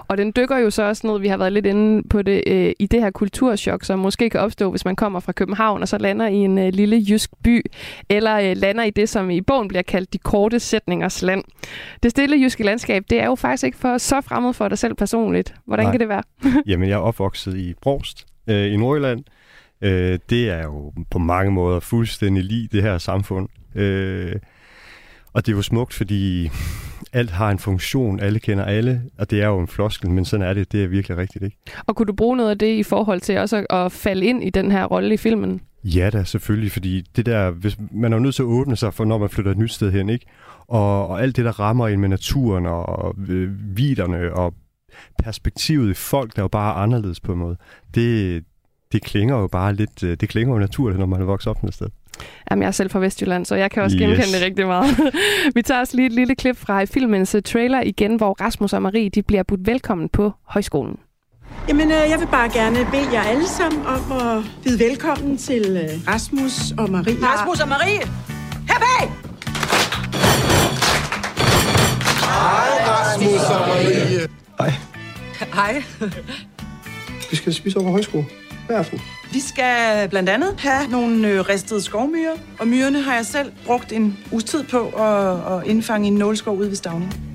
Og 0.08 0.18
den 0.18 0.34
dykker 0.36 0.58
jo 0.58 0.70
så 0.70 0.84
også 0.84 1.08
ned, 1.08 1.20
vi 1.20 1.28
har 1.28 1.38
været 1.38 1.54
lidt 1.54 1.65
inde 1.65 2.10
på 2.10 2.22
det, 2.22 2.44
øh, 2.48 2.74
i 2.80 2.88
det 2.88 3.02
her 3.02 3.10
kulturschok, 3.10 3.84
som 3.84 4.00
måske 4.00 4.30
kan 4.30 4.39
opstå, 4.39 4.70
hvis 4.70 4.86
man 4.86 4.96
kommer 4.96 5.20
fra 5.20 5.32
København 5.32 5.82
og 5.82 5.88
så 5.88 5.98
lander 5.98 6.28
i 6.28 6.36
en 6.36 6.58
øh, 6.58 6.74
lille 6.74 7.06
jysk 7.10 7.30
by, 7.44 7.65
eller 8.10 8.36
øh, 8.39 8.58
lander 8.58 8.84
i 8.84 8.89
det, 8.89 9.10
som 9.10 9.30
i 9.30 9.41
bogen 9.41 9.68
bliver 9.68 9.82
kaldt 9.82 10.13
de 10.13 10.18
korte 10.18 10.60
sætningers 10.60 11.22
land. 11.22 11.44
Det 12.04 12.12
stille 12.12 12.38
jyske 12.38 12.63
landskab, 12.63 13.04
det 13.10 13.20
er 13.20 13.26
jo 13.26 13.36
faktisk 13.36 13.63
ikke 13.63 13.78
for 13.78 13.98
så 13.98 14.22
fremmed 14.22 14.54
for 14.54 14.68
dig 14.68 14.78
selv 14.78 14.94
personligt. 14.94 15.56
Hvordan 15.65 15.86
Nej. 15.86 15.91
kan 15.91 16.00
det 16.00 16.10
være? 16.10 16.24
Jamen, 16.68 16.89
jeg 16.89 16.96
er 16.96 17.00
opvokset 17.00 17.58
i 17.58 17.74
Brost 17.82 18.26
øh, 18.48 18.74
i 18.74 18.78
Nordjylland. 18.78 19.24
Øh, 19.82 20.20
det 20.30 20.50
er 20.50 20.63
jo 20.63 20.94
på 21.12 21.20
mange 21.20 21.52
måder 21.52 21.80
fuldstændig 21.80 22.44
lige 22.44 22.70
det 22.72 22.82
her 22.82 22.98
samfund. 22.98 23.50
Øh, 23.76 24.36
og 25.34 25.46
det 25.46 25.52
er 25.52 25.56
jo 25.56 25.62
smukt, 25.62 25.94
fordi 25.94 26.50
alt 27.15 27.32
har 27.32 27.51
en 27.51 27.60
funktion, 27.60 28.19
alle 28.19 28.39
kender 28.39 28.65
alle, 28.65 29.01
og 29.17 29.32
det 29.32 29.41
er 29.41 29.47
jo 29.47 29.60
en 29.60 29.67
floskel, 29.67 30.10
men 30.10 30.25
sådan 30.25 30.45
er 30.45 30.54
det, 30.54 30.71
det 30.71 30.84
er 30.84 30.88
virkelig 30.88 31.17
rigtigt, 31.17 31.43
ikke? 31.43 31.58
Og 31.86 31.95
kunne 31.95 32.06
du 32.06 32.13
bruge 32.13 32.38
noget 32.38 32.49
af 32.49 32.58
det 32.58 32.75
i 32.75 32.84
forhold 32.84 33.21
til 33.21 33.38
også 33.38 33.65
at, 33.69 33.86
at 33.86 33.91
falde 33.91 34.25
ind 34.25 34.43
i 34.43 34.49
den 34.49 34.71
her 34.71 34.86
rolle 34.86 35.13
i 35.13 35.17
filmen? 35.17 35.62
Ja 35.84 36.10
da, 36.10 36.23
selvfølgelig, 36.23 36.71
fordi 36.71 37.01
det 37.15 37.25
der, 37.25 37.51
hvis, 37.51 37.78
man 37.91 38.13
er 38.13 38.17
jo 38.17 38.23
nødt 38.23 38.36
til 38.36 38.43
at 38.43 38.47
åbne 38.47 38.75
sig 38.75 38.93
for, 38.93 39.06
når 39.06 39.17
man 39.17 39.30
flytter 39.30 39.51
et 39.51 39.58
nyt 39.58 39.71
sted 39.71 39.91
hen, 39.91 40.10
ikke? 40.10 40.25
Og, 40.67 41.08
og 41.08 41.21
alt 41.21 41.36
det, 41.36 41.45
der 41.45 41.60
rammer 41.60 41.88
ind 41.88 42.01
med 42.01 42.10
naturen 42.10 42.65
og 42.65 43.15
øh, 43.28 43.78
viderne 43.78 44.34
og 44.34 44.54
perspektivet 45.23 45.89
i 45.89 45.93
folk, 45.93 46.36
der 46.36 46.39
er 46.39 46.43
jo 46.43 46.47
bare 46.47 46.73
anderledes 46.73 47.19
på 47.19 47.34
en 47.34 47.39
måde, 47.39 47.58
det, 47.95 48.43
det 48.91 49.04
klinger 49.04 49.38
jo 49.39 49.48
bare 49.48 49.74
lidt, 49.74 50.04
øh, 50.04 50.17
det 50.19 50.30
klinger 50.30 50.54
jo 50.54 50.60
naturligt, 50.60 51.00
når 51.00 51.06
man 51.06 51.21
er 51.21 51.26
vokset 51.26 51.48
op 51.50 51.63
med 51.63 51.69
et 51.69 51.76
sted. 51.76 51.88
Jamen, 52.52 52.62
jeg 52.62 52.67
er 52.67 52.71
selv 52.71 52.89
fra 52.89 53.00
Vestjylland, 53.00 53.45
så 53.45 53.56
jeg 53.56 53.71
kan 53.71 53.84
også 53.84 53.98
Yes. 53.98 54.02
genkende 54.08 54.34
det 54.38 54.41
rigtig 54.45 54.67
meget. 54.67 54.98
Vi 55.56 55.62
tager 55.62 55.80
også 55.80 55.95
lige 55.95 56.06
et 56.06 56.12
lille 56.13 56.36
klip 56.36 56.58
fra 56.58 56.84
filmens 56.86 57.36
øh, 57.36 57.41
trailer 57.41 57.82
igen, 57.82 58.15
hvor 58.15 58.34
Rasmus 58.41 58.74
og 58.74 58.82
Marie 58.82 59.10
de 59.10 59.24
bliver 59.24 59.43
budt 59.43 59.67
velkommen 59.67 60.10
på 60.10 60.32
højskolen. 60.43 60.95
Jamen, 61.67 61.88
øh, 61.91 61.98
jeg 62.10 62.19
vil 62.19 62.28
bare 62.32 62.50
gerne 62.54 62.78
bede 62.91 63.13
jer 63.13 63.21
alle 63.21 63.48
sammen 63.48 63.86
om 63.86 64.12
at 64.12 64.43
byde 64.63 64.80
velkommen 64.80 65.38
til 65.38 65.80
Rasmus 66.08 66.71
og 66.78 66.89
Marie. 66.91 67.17
Rasmus 67.21 67.60
og 67.60 67.67
Marie! 67.69 68.00
Her 68.67 68.80
bag! 68.80 69.12
Hej. 74.60 74.74
Hej. 75.54 75.84
Vi 77.32 77.36
skal 77.36 77.54
spise 77.54 77.78
over 77.78 77.88
på 77.88 77.91
højskole. 77.91 78.26
Hver 78.67 78.78
aften. 78.78 79.01
Vi 79.32 79.39
skal 79.39 80.10
blandt 80.10 80.30
andet 80.30 80.56
have 80.60 80.91
nogle 80.91 81.28
øh, 81.28 81.39
ristede 81.39 81.82
skovmyrer, 81.82 82.36
og 82.60 82.67
myrerne 82.67 83.01
har 83.01 83.15
jeg 83.15 83.25
selv 83.25 83.51
brugt 83.65 83.91
en 83.91 84.17
uges 84.32 84.43
tid 84.43 84.63
på 84.63 84.88
at, 84.88 85.54
at 85.54 85.67
indfange 85.67 86.08
i 86.08 86.12
en 86.12 86.17
nålskov 86.17 86.58
ude 86.58 86.69
ved 86.69 86.75
Stavning. 86.75 87.35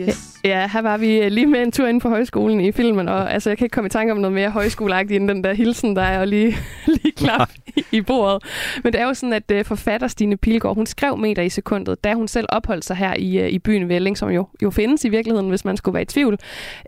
Yes. 0.00 0.38
Ja, 0.44 0.68
her 0.72 0.82
var 0.82 0.96
vi 0.96 1.18
øh, 1.18 1.30
lige 1.30 1.46
med 1.46 1.62
en 1.62 1.72
tur 1.72 1.86
ind 1.86 2.00
på 2.00 2.08
højskolen 2.08 2.60
i 2.60 2.72
filmen, 2.72 3.08
og 3.08 3.32
altså, 3.32 3.50
jeg 3.50 3.58
kan 3.58 3.64
ikke 3.64 3.74
komme 3.74 3.86
i 3.86 3.90
tanke 3.90 4.12
om 4.12 4.18
noget 4.18 4.32
mere 4.34 4.50
højskoleagtigt 4.50 5.20
end 5.20 5.28
den 5.28 5.44
der 5.44 5.52
hilsen, 5.52 5.96
der 5.96 6.02
er 6.02 6.20
og 6.20 6.26
lige, 6.26 6.56
lige 7.02 7.12
klap 7.12 7.50
i, 7.76 7.84
i 7.92 8.00
bordet. 8.00 8.42
Men 8.84 8.92
det 8.92 9.00
er 9.00 9.06
jo 9.06 9.14
sådan, 9.14 9.32
at 9.32 9.52
uh, 9.54 9.64
forfatter 9.64 10.08
Stine 10.08 10.36
Pilgaard, 10.36 10.74
hun 10.74 10.86
skrev 10.86 11.16
meter 11.16 11.42
i 11.42 11.48
sekundet, 11.48 12.04
da 12.04 12.14
hun 12.14 12.28
selv 12.28 12.46
opholdt 12.48 12.84
sig 12.84 12.96
her 12.96 13.14
i, 13.14 13.42
uh, 13.42 13.48
i 13.48 13.58
byen 13.58 13.88
Velling, 13.88 14.18
som 14.18 14.30
jo, 14.30 14.46
jo 14.62 14.70
findes 14.70 15.04
i 15.04 15.08
virkeligheden, 15.08 15.48
hvis 15.48 15.64
man 15.64 15.76
skulle 15.76 15.94
være 15.94 16.02
i 16.02 16.06
tvivl, 16.06 16.38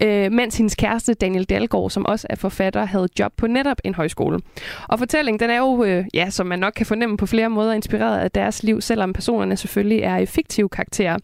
uh, 0.05 0.33
mens 0.33 0.57
hendes 0.57 0.75
kæreste 0.75 1.15
Daniel 1.15 1.45
Dalgaard, 1.45 1.91
som 1.91 2.07
også 2.07 2.27
er 2.31 2.37
forfatter, 2.37 2.85
havde 2.85 3.09
job 3.19 3.33
på 3.37 3.47
netop 3.47 3.77
en 3.85 3.95
højskole. 3.95 4.41
Og 4.89 4.99
fortællingen, 4.99 5.41
den 5.41 5.51
er 5.51 5.59
jo, 5.59 5.67
uh, 5.67 6.05
ja, 6.15 6.31
som 6.31 6.47
man 6.47 6.59
nok 6.59 6.73
kan 6.77 6.87
fornemme 6.87 7.17
på 7.17 7.27
flere 7.27 7.51
måder, 7.51 7.73
inspireret 7.73 8.19
af 8.19 8.31
deres 8.31 8.63
liv, 8.63 8.81
selvom 8.81 9.13
personerne 9.13 9.57
selvfølgelig 9.57 10.01
er 10.01 10.27
fiktive 10.27 10.69
karakterer. 10.69 11.17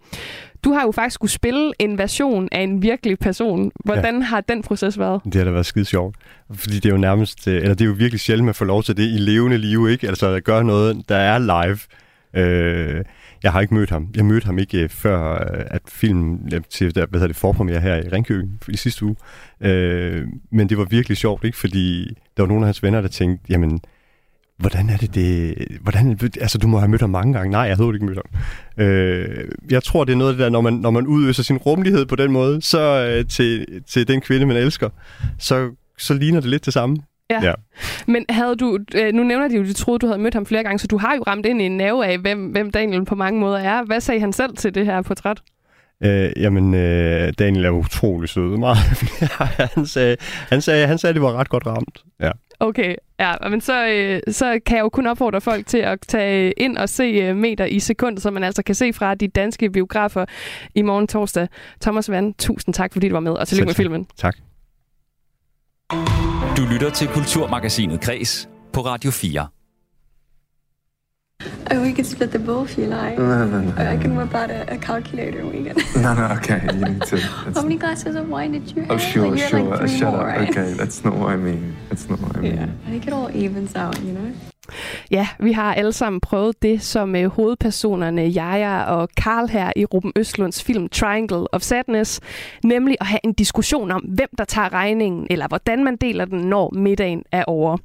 Du 0.67 0.73
har 0.73 0.83
jo 0.83 0.91
faktisk 0.91 1.15
skulle 1.15 1.31
spille 1.31 1.73
en 1.79 1.99
version 1.99 2.49
af 2.53 2.61
en 2.61 2.83
virkelig 2.83 3.19
person. 3.19 3.73
Hvordan 3.85 4.19
ja. 4.19 4.25
har 4.25 4.41
den 4.41 4.63
proces 4.63 4.99
været? 4.99 5.21
Det 5.25 5.35
har 5.35 5.45
da 5.45 5.51
været 5.51 5.67
skide 5.67 5.85
sjovt. 5.85 6.17
Fordi 6.55 6.75
det 6.75 6.87
er 6.87 6.91
jo 6.91 6.97
nærmest, 6.97 7.49
øh, 7.49 7.57
eller 7.57 7.75
det 7.75 7.81
er 7.81 7.89
jo 7.89 7.93
virkelig 7.93 8.21
sjældent, 8.21 8.49
at 8.49 8.57
få 8.57 8.65
lov 8.65 8.83
til 8.83 8.97
det 8.97 9.03
i 9.03 9.19
levende 9.19 9.59
liv, 9.59 9.89
ikke? 9.89 10.09
Altså 10.09 10.27
at 10.27 10.45
gøre 10.45 10.65
noget, 10.65 11.09
der 11.09 11.17
er 11.17 11.39
live. 11.39 11.79
Øh, 12.35 13.05
jeg 13.43 13.53
har 13.53 13.61
ikke 13.61 13.75
mødt 13.75 13.91
ham. 13.91 14.09
Jeg 14.17 14.25
mødte 14.25 14.45
ham 14.45 14.59
ikke 14.59 14.83
øh, 14.83 14.89
før, 14.89 15.33
øh, 15.33 15.65
at 15.67 15.83
filmen 15.89 16.65
til 16.71 16.95
der, 16.95 17.07
hvad 17.07 17.21
hedder 17.21 17.33
det, 17.33 17.37
forpremiere 17.37 17.81
her 17.81 17.97
i 17.97 18.09
Ringkøbing 18.09 18.61
i 18.69 18.77
sidste 18.77 19.05
uge. 19.05 19.17
Øh, 19.61 20.27
men 20.51 20.69
det 20.69 20.79
var 20.79 20.85
virkelig 20.85 21.17
sjovt, 21.17 21.45
ikke? 21.45 21.57
Fordi 21.57 22.05
der 22.37 22.43
var 22.43 22.47
nogle 22.47 22.63
af 22.63 22.67
hans 22.67 22.83
venner, 22.83 23.01
der 23.01 23.09
tænkte, 23.09 23.45
jamen, 23.49 23.81
hvordan 24.59 24.91
er 24.91 24.97
det 24.97 25.15
det... 25.15 25.55
Hvordan, 25.81 26.19
altså, 26.41 26.59
du 26.59 26.69
må 26.69 26.79
have 26.79 26.89
mødt 26.89 27.01
ham 27.01 27.11
mange 27.11 27.33
gange. 27.33 27.51
Nej, 27.51 27.61
jeg 27.61 27.77
havde 27.77 27.91
ikke 27.95 28.07
mødt 28.07 28.19
ham. 28.19 28.85
Øh, 28.85 29.49
jeg 29.71 29.83
tror, 29.83 30.05
det 30.05 30.13
er 30.13 30.17
noget 30.17 30.31
af 30.31 30.37
det 30.37 30.45
der, 30.45 30.51
når 30.51 30.61
man, 30.61 30.73
når 30.73 30.91
man 30.91 31.07
udøser 31.07 31.43
sin 31.43 31.57
rummelighed 31.57 32.07
på 32.07 32.17
den 32.17 32.33
måde, 32.33 32.63
så 32.63 33.07
øh, 33.11 33.29
til, 33.29 33.67
til 33.87 34.09
den 34.09 34.21
kvinde, 34.21 34.47
man 34.47 34.57
elsker, 34.57 34.89
så, 35.39 35.71
så 35.99 36.15
ligner 36.15 36.41
det 36.41 36.51
lidt 36.51 36.65
det 36.65 36.73
samme. 36.73 36.97
Ja. 37.31 37.41
Ja. 37.43 37.53
Men 38.07 38.25
havde 38.29 38.57
du, 38.57 38.79
øh, 38.95 39.13
nu 39.15 39.23
nævner 39.23 39.49
de 39.49 39.55
jo, 39.55 39.63
at 39.63 39.69
du 39.69 39.75
troede, 39.75 39.99
du 39.99 40.07
havde 40.07 40.19
mødt 40.19 40.35
ham 40.35 40.47
flere 40.47 40.63
gange, 40.63 40.79
så 40.79 40.87
du 40.87 40.99
har 40.99 41.15
jo 41.15 41.23
ramt 41.27 41.47
ind 41.47 41.63
i 41.63 41.65
en 41.65 41.77
nerve 41.77 42.07
af, 42.07 42.19
hvem, 42.19 42.47
hvem 42.47 42.71
Daniel 42.71 43.05
på 43.05 43.15
mange 43.15 43.41
måder 43.41 43.59
er. 43.59 43.85
Hvad 43.85 44.01
sagde 44.01 44.21
han 44.21 44.33
selv 44.33 44.57
til 44.57 44.75
det 44.75 44.87
her 44.87 45.03
portræt? 45.03 45.41
Øh, 46.05 46.31
jamen, 46.37 46.75
øh, 46.75 47.33
Daniel 47.39 47.65
er 47.65 47.71
utrolig 47.71 48.29
sød. 48.29 48.57
Meget. 48.57 48.79
han, 49.75 49.87
sagde, 49.87 50.17
han, 50.49 50.61
sagde, 50.61 50.87
han 50.87 50.99
sagde, 50.99 51.11
at 51.11 51.15
det 51.15 51.23
var 51.23 51.33
ret 51.33 51.49
godt 51.49 51.67
ramt. 51.67 52.05
Ja. 52.21 52.31
Okay, 52.61 52.95
ja, 53.21 53.49
men 53.49 53.61
så, 53.61 53.87
øh, 53.87 54.21
så 54.35 54.61
kan 54.67 54.77
jeg 54.77 54.83
jo 54.83 54.89
kun 54.89 55.07
opfordre 55.07 55.41
folk 55.41 55.67
til 55.67 55.79
at 55.79 55.99
tage 56.09 56.53
ind 56.53 56.77
og 56.77 56.89
se 56.89 57.03
øh, 57.03 57.37
meter 57.37 57.65
i 57.65 57.81
sekunder, 57.81 58.21
som 58.21 58.35
man 58.35 58.45
altså 58.45 58.63
kan 58.63 58.75
se 58.75 58.93
fra 58.93 59.15
de 59.15 59.29
danske 59.29 59.71
biografer 59.71 60.25
i 60.75 60.83
morgen 60.83 61.09
torsdag. 61.09 61.49
Thomas 61.81 62.11
Vand, 62.11 62.35
tusind 62.39 62.75
tak, 62.75 62.93
fordi 62.93 63.09
du 63.09 63.15
var 63.15 63.21
med, 63.21 63.33
og 63.33 63.49
tillykke 63.49 63.67
med 63.67 63.75
filmen. 63.75 64.07
Tak. 64.17 64.37
Du 66.57 66.63
lytter 66.73 66.91
til 66.91 67.09
Kulturmagasinet 67.09 68.01
Kres 68.01 68.49
på 68.73 68.81
Radio 68.81 69.11
4. 69.11 69.47
Oh, 71.71 71.83
we 71.83 71.93
could 71.93 72.07
split 72.07 72.31
the 72.31 72.39
bill 72.39 72.65
if 72.65 72.79
you 72.79 72.87
like. 72.87 73.19
No, 73.19 73.45
no, 73.45 73.61
no. 73.61 73.91
I 73.91 73.97
can 73.97 74.15
whip 74.17 74.35
out 74.35 74.51
a, 74.51 74.73
a 74.73 74.79
calculator 74.79 75.41
and 75.41 75.53
we 75.53 75.65
can. 75.65 76.03
No, 76.03 76.15
no, 76.15 76.35
okay. 76.37 76.61
You 76.73 76.85
need 76.85 77.03
to. 77.03 77.21
How 77.55 77.63
many 77.63 77.77
glasses 77.77 78.15
of 78.15 78.29
wine 78.29 78.53
did 78.53 78.71
you 78.71 78.83
oh, 78.89 78.97
have? 78.97 79.01
oh, 79.01 79.11
sure, 79.11 79.29
like, 79.31 79.49
sure. 79.49 79.63
Like 79.63 79.81
three 79.81 79.99
Shut 79.99 80.13
more, 80.13 80.31
up. 80.31 80.37
right? 80.37 80.49
Okay, 80.49 80.73
that's 80.75 81.05
not 81.05 81.15
what 81.15 81.31
I 81.31 81.37
mean. 81.37 81.77
That's 81.89 82.09
not 82.09 82.21
what 82.21 82.37
I 82.37 82.41
mean. 82.41 82.55
Yeah. 82.55 82.69
I 82.87 82.91
think 82.91 83.07
it 83.07 83.13
all 83.13 83.35
evens 83.35 83.75
out, 83.75 84.01
you 84.01 84.13
know? 84.13 84.33
Ja, 85.11 85.29
vi 85.41 85.53
har 85.53 85.75
alle 85.75 85.93
sammen 85.93 86.21
prøvet 86.21 86.63
det, 86.63 86.83
som 86.83 87.17
øh, 87.17 87.27
hovedpersonerne 87.27 88.23
Jaja 88.23 88.83
og 88.83 89.09
Karl 89.17 89.49
her 89.49 89.73
i 89.77 89.85
Ruben 89.85 90.13
Østlunds 90.17 90.63
film 90.63 90.89
Triangle 90.89 91.55
of 91.55 91.63
Sadness, 91.63 92.21
nemlig 92.65 92.97
at 93.01 93.07
have 93.07 93.21
en 93.25 93.33
diskussion 93.33 93.91
om, 93.91 94.03
hvem 94.03 94.29
der 94.39 94.45
tager 94.45 94.73
regningen, 94.73 95.27
eller 95.31 95.49
hvordan 95.49 95.85
man 95.85 95.97
deler 95.97 96.25
den, 96.25 96.39
når 96.39 96.71
middagen 96.71 97.23
er 97.33 97.45
over. 97.45 97.77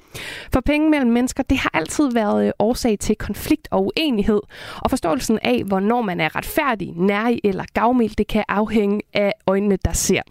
For 0.53 0.61
penge 0.65 0.89
mellem 0.89 1.11
mennesker, 1.11 1.43
det 1.43 1.57
har 1.57 1.69
altid 1.73 2.11
været 2.13 2.45
øh, 2.45 2.51
årsag 2.59 2.99
til 2.99 3.15
konflikt 3.15 3.67
og 3.71 3.85
uenighed, 3.85 4.41
og 4.77 4.89
forståelsen 4.89 5.39
af, 5.43 5.63
hvornår 5.65 6.01
man 6.01 6.19
er 6.19 6.35
retfærdig, 6.35 6.93
nærig 6.95 7.39
eller 7.43 7.63
gavmild, 7.73 8.15
det 8.17 8.27
kan 8.27 8.43
afhænge 8.47 9.01
af 9.13 9.33
øjnene, 9.47 9.77
der 9.85 9.93
ser. 9.93 10.21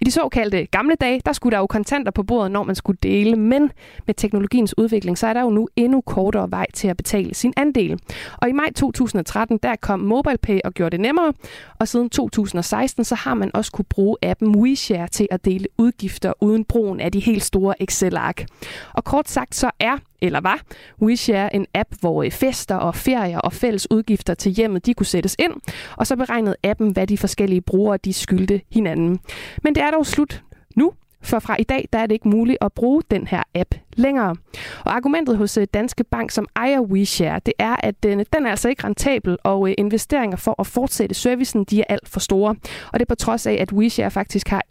I 0.00 0.04
de 0.04 0.10
såkaldte 0.10 0.66
gamle 0.66 0.94
dage, 1.00 1.20
der 1.26 1.32
skulle 1.32 1.54
der 1.54 1.58
jo 1.58 1.66
kontanter 1.66 2.12
på 2.12 2.22
bordet, 2.22 2.52
når 2.52 2.62
man 2.62 2.74
skulle 2.74 2.98
dele, 3.02 3.36
men 3.36 3.70
med 4.06 4.14
teknologiens 4.14 4.78
udvikling, 4.78 5.18
så 5.18 5.26
er 5.26 5.32
der 5.32 5.40
jo 5.40 5.50
nu 5.50 5.68
endnu 5.76 6.00
kortere 6.00 6.50
vej 6.50 6.66
til 6.74 6.88
at 6.88 6.96
betale 6.96 7.34
sin 7.34 7.52
andel. 7.56 8.00
Og 8.36 8.48
i 8.48 8.52
maj 8.52 8.72
2013, 8.76 9.58
der 9.62 9.76
kom 9.76 10.00
MobilePay 10.00 10.60
og 10.64 10.72
gjorde 10.72 10.90
det 10.90 11.00
nemmere, 11.00 11.32
og 11.78 11.88
siden 11.88 12.10
2016, 12.10 13.04
så 13.04 13.14
har 13.14 13.34
man 13.34 13.50
også 13.54 13.72
kunne 13.72 13.84
bruge 13.90 14.16
appen 14.22 14.56
WeShare 14.56 15.08
til 15.08 15.28
at 15.30 15.44
dele 15.44 15.66
udgifter 15.78 16.32
uden 16.40 16.64
brugen 16.64 17.00
af 17.00 17.12
de 17.12 17.20
helt 17.20 17.42
store 17.42 17.82
Excel-ark. 17.82 18.46
Og 18.94 19.04
kort 19.04 19.28
sagt, 19.28 19.54
så 19.54 19.70
er 19.80 19.96
eller 20.22 20.40
var 20.40 20.60
WeShare 21.02 21.56
en 21.56 21.66
app, 21.74 21.88
hvor 22.00 22.22
øh, 22.22 22.30
fester 22.30 22.76
og 22.76 22.94
ferier 22.94 23.38
og 23.38 23.52
fælles 23.52 23.90
udgifter 23.90 24.34
til 24.34 24.52
hjemmet, 24.52 24.86
de 24.86 24.94
kunne 24.94 25.06
sættes 25.06 25.36
ind, 25.38 25.52
og 25.96 26.06
så 26.06 26.16
beregnede 26.16 26.56
appen, 26.64 26.90
hvad 26.90 27.06
de 27.06 27.18
forskellige 27.18 27.60
brugere, 27.60 27.96
de 27.96 28.12
skyldte 28.12 28.60
hinanden. 28.72 29.20
Men 29.62 29.74
det 29.74 29.82
er 29.82 29.90
dog 29.90 30.06
slut 30.06 30.42
nu, 30.76 30.92
for 31.22 31.38
fra 31.38 31.56
i 31.58 31.62
dag, 31.62 31.88
der 31.92 31.98
er 31.98 32.06
det 32.06 32.14
ikke 32.14 32.28
muligt 32.28 32.58
at 32.60 32.72
bruge 32.72 33.02
den 33.10 33.26
her 33.26 33.42
app 33.54 33.74
længere. 33.92 34.36
Og 34.84 34.96
argumentet 34.96 35.36
hos 35.36 35.56
øh, 35.56 35.66
Danske 35.74 36.04
Bank, 36.04 36.30
som 36.30 36.46
ejer 36.56 36.80
WeShare, 36.80 37.40
det 37.46 37.54
er, 37.58 37.76
at 37.78 38.02
den, 38.02 38.24
den 38.32 38.46
er 38.46 38.50
altså 38.50 38.68
ikke 38.68 38.84
rentabel, 38.84 39.36
og 39.44 39.68
øh, 39.68 39.74
investeringer 39.78 40.36
for 40.36 40.54
at 40.58 40.66
fortsætte 40.66 41.14
servicen, 41.14 41.64
de 41.64 41.80
er 41.80 41.84
alt 41.88 42.08
for 42.08 42.20
store. 42.20 42.50
Og 42.92 43.00
det 43.00 43.02
er 43.02 43.08
på 43.08 43.14
trods 43.14 43.46
af, 43.46 43.52
at 43.52 43.72
WeShare 43.72 44.10
faktisk 44.10 44.48
har 44.48 44.62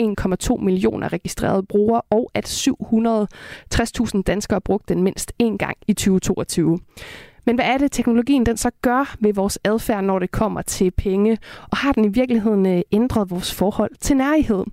1,2 0.49 0.63
millioner 0.63 1.13
registrerede 1.13 1.63
brugere, 1.63 2.01
og 2.09 2.31
at 2.33 2.67
760.000 2.67 4.21
danskere 4.21 4.61
brugte 4.61 4.93
den 4.93 5.03
mindst 5.03 5.33
én 5.43 5.57
gang 5.57 5.77
i 5.87 5.93
2022. 5.93 6.79
Men 7.45 7.55
hvad 7.55 7.65
er 7.65 7.77
det, 7.77 7.91
teknologien 7.91 8.45
den 8.45 8.57
så 8.57 8.71
gør 8.81 9.15
ved 9.19 9.33
vores 9.33 9.59
adfærd, 9.63 10.03
når 10.03 10.19
det 10.19 10.31
kommer 10.31 10.61
til 10.61 10.91
penge? 10.91 11.37
Og 11.71 11.77
har 11.77 11.91
den 11.91 12.05
i 12.05 12.07
virkeligheden 12.07 12.65
øh, 12.65 12.81
ændret 12.91 13.31
vores 13.31 13.53
forhold 13.53 13.91
til 14.01 14.17
nærighed? 14.17 14.63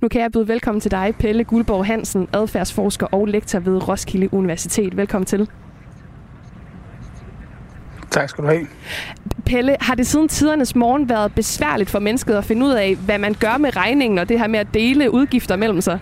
Nu 0.00 0.08
kan 0.08 0.20
jeg 0.20 0.32
byde 0.32 0.48
velkommen 0.48 0.80
til 0.80 0.90
dig, 0.90 1.14
Pelle 1.18 1.44
Guldborg 1.44 1.86
Hansen, 1.86 2.28
adfærdsforsker 2.32 3.06
og 3.06 3.26
lektor 3.26 3.58
ved 3.58 3.88
Roskilde 3.88 4.34
Universitet. 4.34 4.96
Velkommen 4.96 5.26
til. 5.26 5.48
Tak 8.10 8.28
skal 8.28 8.44
du 8.44 8.48
have. 8.48 8.66
Pelle, 9.46 9.76
har 9.80 9.94
det 9.94 10.06
siden 10.06 10.28
tidernes 10.28 10.74
morgen 10.76 11.08
været 11.08 11.34
besværligt 11.34 11.90
for 11.90 11.98
mennesket 11.98 12.34
at 12.34 12.44
finde 12.44 12.66
ud 12.66 12.72
af, 12.72 12.96
hvad 12.96 13.18
man 13.18 13.34
gør 13.34 13.56
med 13.56 13.76
regningen 13.76 14.18
og 14.18 14.28
det 14.28 14.38
her 14.38 14.46
med 14.46 14.58
at 14.58 14.74
dele 14.74 15.10
udgifter 15.10 15.56
mellem 15.56 15.80
sig? 15.80 15.98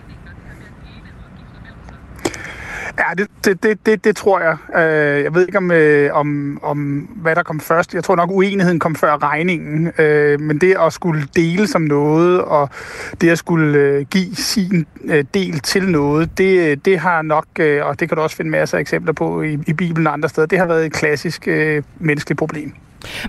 Ja, 2.99 3.03
det, 3.17 3.27
det, 3.45 3.63
det, 3.63 3.85
det, 3.85 4.03
det 4.03 4.15
tror 4.15 4.39
jeg. 4.39 4.57
Øh, 4.75 5.23
jeg 5.23 5.35
ved 5.35 5.47
ikke, 5.47 5.57
om, 5.57 5.71
øh, 5.71 6.13
om, 6.13 6.59
om 6.63 6.77
hvad 6.99 7.35
der 7.35 7.43
kom 7.43 7.59
først. 7.59 7.93
Jeg 7.93 8.03
tror 8.03 8.15
nok, 8.15 8.31
uenigheden 8.31 8.79
kom 8.79 8.95
før 8.95 9.23
regningen. 9.23 9.91
Øh, 9.97 10.39
men 10.39 10.57
det 10.57 10.75
at 10.79 10.93
skulle 10.93 11.27
dele 11.35 11.67
som 11.67 11.81
noget, 11.81 12.41
og 12.41 12.69
det 13.21 13.29
at 13.29 13.37
skulle 13.37 13.77
øh, 13.77 14.05
give 14.05 14.35
sin 14.35 14.85
øh, 15.03 15.25
del 15.33 15.59
til 15.59 15.89
noget, 15.89 16.37
det, 16.37 16.85
det 16.85 16.99
har 16.99 17.21
nok, 17.21 17.45
øh, 17.59 17.85
og 17.85 17.99
det 17.99 18.09
kan 18.09 18.15
du 18.15 18.21
også 18.23 18.35
finde 18.35 18.51
masser 18.51 18.77
af 18.77 18.81
eksempler 18.81 19.13
på 19.13 19.41
i, 19.41 19.57
i 19.67 19.73
Bibelen 19.73 20.07
og 20.07 20.13
andre 20.13 20.29
steder, 20.29 20.47
det 20.47 20.59
har 20.59 20.65
været 20.65 20.85
et 20.85 20.93
klassisk 20.93 21.47
øh, 21.47 21.83
menneskeligt 21.99 22.39
problem. 22.39 22.73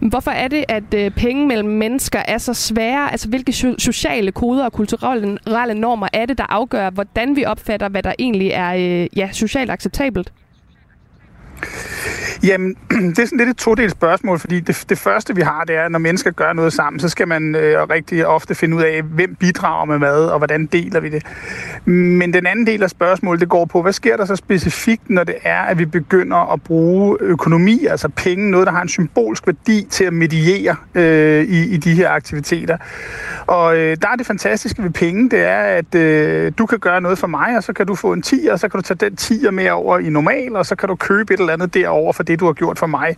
Hvorfor 0.03 0.31
er 0.31 0.49
det, 0.49 0.65
at 0.69 0.95
øh, 0.95 1.11
penge 1.11 1.47
mellem 1.47 1.69
mennesker 1.69 2.23
er 2.29 2.39
så 2.39 2.55
svære? 2.55 3.11
Altså, 3.11 3.29
hvilke 3.29 3.53
sociale 3.79 4.33
koder 4.33 4.65
og 4.65 4.73
kulturelle 4.73 5.75
normer 5.75 6.09
er 6.13 6.27
det, 6.27 6.39
der 6.39 6.47
afgør, 6.49 6.91
hvordan 6.91 7.37
vi 7.37 7.45
opfatter, 7.45 7.89
hvad 7.89 8.03
der 8.03 8.13
egentlig 8.19 8.49
er 8.49 8.75
øh, 8.75 9.07
ja, 9.17 9.29
socialt 9.33 9.71
acceptabelt? 9.71 10.33
Jamen, 12.45 12.77
det 13.17 13.19
er 13.19 13.27
sådan 13.27 13.39
lidt 13.39 13.49
et 13.49 13.57
todelt 13.57 13.91
spørgsmål, 13.91 14.39
fordi 14.39 14.61
det, 14.61 14.85
det 14.89 14.99
første, 14.99 15.37
vi 15.37 15.43
har, 15.43 15.65
det 15.65 15.77
er, 15.77 15.85
at 15.85 15.93
når 15.93 15.99
mennesker 15.99 16.31
gør 16.31 16.53
noget 16.53 16.73
sammen, 16.73 17.01
så 17.01 17.09
skal 17.09 17.29
man 17.29 17.55
øh, 17.55 17.83
rigtig 17.91 18.27
ofte 18.27 18.55
finde 18.55 18.77
ud 18.77 18.83
af, 18.83 19.03
hvem 19.03 19.35
bidrager 19.35 19.85
med 19.85 19.99
hvad, 19.99 20.25
og 20.25 20.39
hvordan 20.39 20.67
deler 20.67 21.01
vi 21.01 21.09
det. 21.09 21.27
Men 21.85 22.33
den 22.33 22.47
anden 22.47 22.67
del 22.67 22.83
af 22.83 22.91
spørgsmålet, 22.91 23.41
det 23.41 23.49
går 23.49 23.65
på, 23.65 23.83
hvad 23.83 23.93
sker 23.93 24.17
der 24.17 24.25
så 24.25 24.37
specifikt, 24.37 25.11
når 25.11 25.25
det 25.25 25.35
er, 25.43 25.63
at 25.63 25.79
vi 25.79 25.85
begynder 25.85 26.53
at 26.53 26.63
bruge 26.63 27.17
økonomi, 27.21 27.87
altså 27.87 28.09
penge, 28.09 28.51
noget, 28.51 28.67
der 28.67 28.73
har 28.73 28.83
en 28.83 28.89
symbolsk 28.89 29.47
værdi 29.47 29.87
til 29.91 30.05
at 30.05 30.13
mediere 30.13 30.77
øh, 30.95 31.45
i, 31.45 31.75
i 31.75 31.77
de 31.77 31.95
her 31.95 32.11
aktiviteter. 32.11 32.77
Og 33.47 33.77
øh, 33.77 33.97
der 34.03 34.09
er 34.09 34.17
det 34.17 34.27
fantastiske 34.27 34.83
ved 34.83 34.91
penge, 34.91 35.31
det 35.31 35.41
er, 35.45 35.61
at 35.61 35.95
øh, 35.95 36.53
du 36.59 36.67
kan 36.67 36.79
gøre 36.79 37.01
noget 37.01 37.19
for 37.19 37.27
mig, 37.27 37.57
og 37.57 37.63
så 37.63 37.73
kan 37.73 37.87
du 37.87 37.95
få 37.95 38.13
en 38.13 38.23
10, 38.23 38.47
og 38.47 38.61
så 38.61 38.69
kan 38.69 38.79
du 38.81 38.83
tage 38.83 38.99
den 39.11 39.17
10 39.17 39.51
med 39.53 39.71
over 39.71 39.99
i 39.99 40.09
normal, 40.09 40.57
og 40.57 40.67
så 40.67 40.77
kan 40.77 40.89
du 40.89 40.95
købe 40.95 41.35
et 41.35 41.41
eller 41.41 41.52
andet 41.53 41.75
derover 41.75 42.13
for 42.13 42.23
det, 42.23 42.41
du 42.41 42.47
har 42.47 42.53
gjort 42.53 42.79
for 42.79 42.87
mig. 42.87 43.17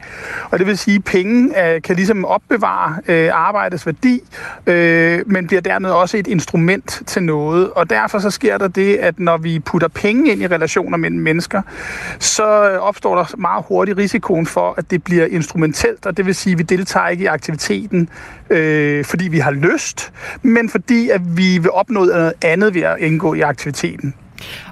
Og 0.50 0.58
det 0.58 0.66
vil 0.66 0.78
sige, 0.78 0.96
at 0.96 1.04
penge 1.04 1.64
øh, 1.64 1.82
kan 1.82 1.96
ligesom 1.96 2.24
opbevare 2.24 2.96
øh, 3.08 3.30
arbejdets 3.32 3.86
værdi, 3.86 4.20
øh, 4.66 5.20
men 5.26 5.46
bliver 5.46 5.60
dermed 5.60 5.90
også 5.90 6.16
et 6.16 6.26
instrument 6.26 7.02
til 7.06 7.22
noget. 7.22 7.70
Og 7.70 7.90
derfor 7.90 8.18
så 8.18 8.30
sker 8.30 8.58
der 8.58 8.68
det, 8.68 8.96
at 8.96 9.20
når 9.20 9.36
vi 9.36 9.58
putter 9.58 9.88
penge 9.88 10.32
ind 10.32 10.42
i 10.42 10.46
relationer 10.46 10.96
mellem 10.96 11.20
mennesker, 11.20 11.62
så 12.18 12.70
øh, 12.70 12.78
opstår 12.78 13.16
der 13.16 13.36
meget 13.36 13.64
hurtigt 13.68 13.98
risikoen 13.98 14.46
for, 14.46 14.74
at 14.76 14.90
det 14.90 15.04
bliver 15.04 15.26
instrumentelt, 15.26 16.06
og 16.06 16.16
det 16.16 16.26
vil 16.26 16.34
sige, 16.34 16.52
at 16.52 16.58
vi 16.58 16.62
deltager 16.62 17.08
ikke 17.08 17.24
i 17.24 17.26
aktiviteten, 17.26 18.08
øh, 18.50 19.04
fordi 19.04 19.28
vi 19.28 19.38
har 19.38 19.50
lyst, 19.50 20.12
men 20.42 20.68
fordi 20.68 21.10
at 21.10 21.36
vi 21.36 21.58
vil 21.58 21.70
opnå 21.70 22.04
noget 22.04 22.32
andet 22.42 22.74
ved 22.74 22.82
at 22.82 22.96
indgå 22.98 23.34
i 23.34 23.40
aktiviteten. 23.40 24.14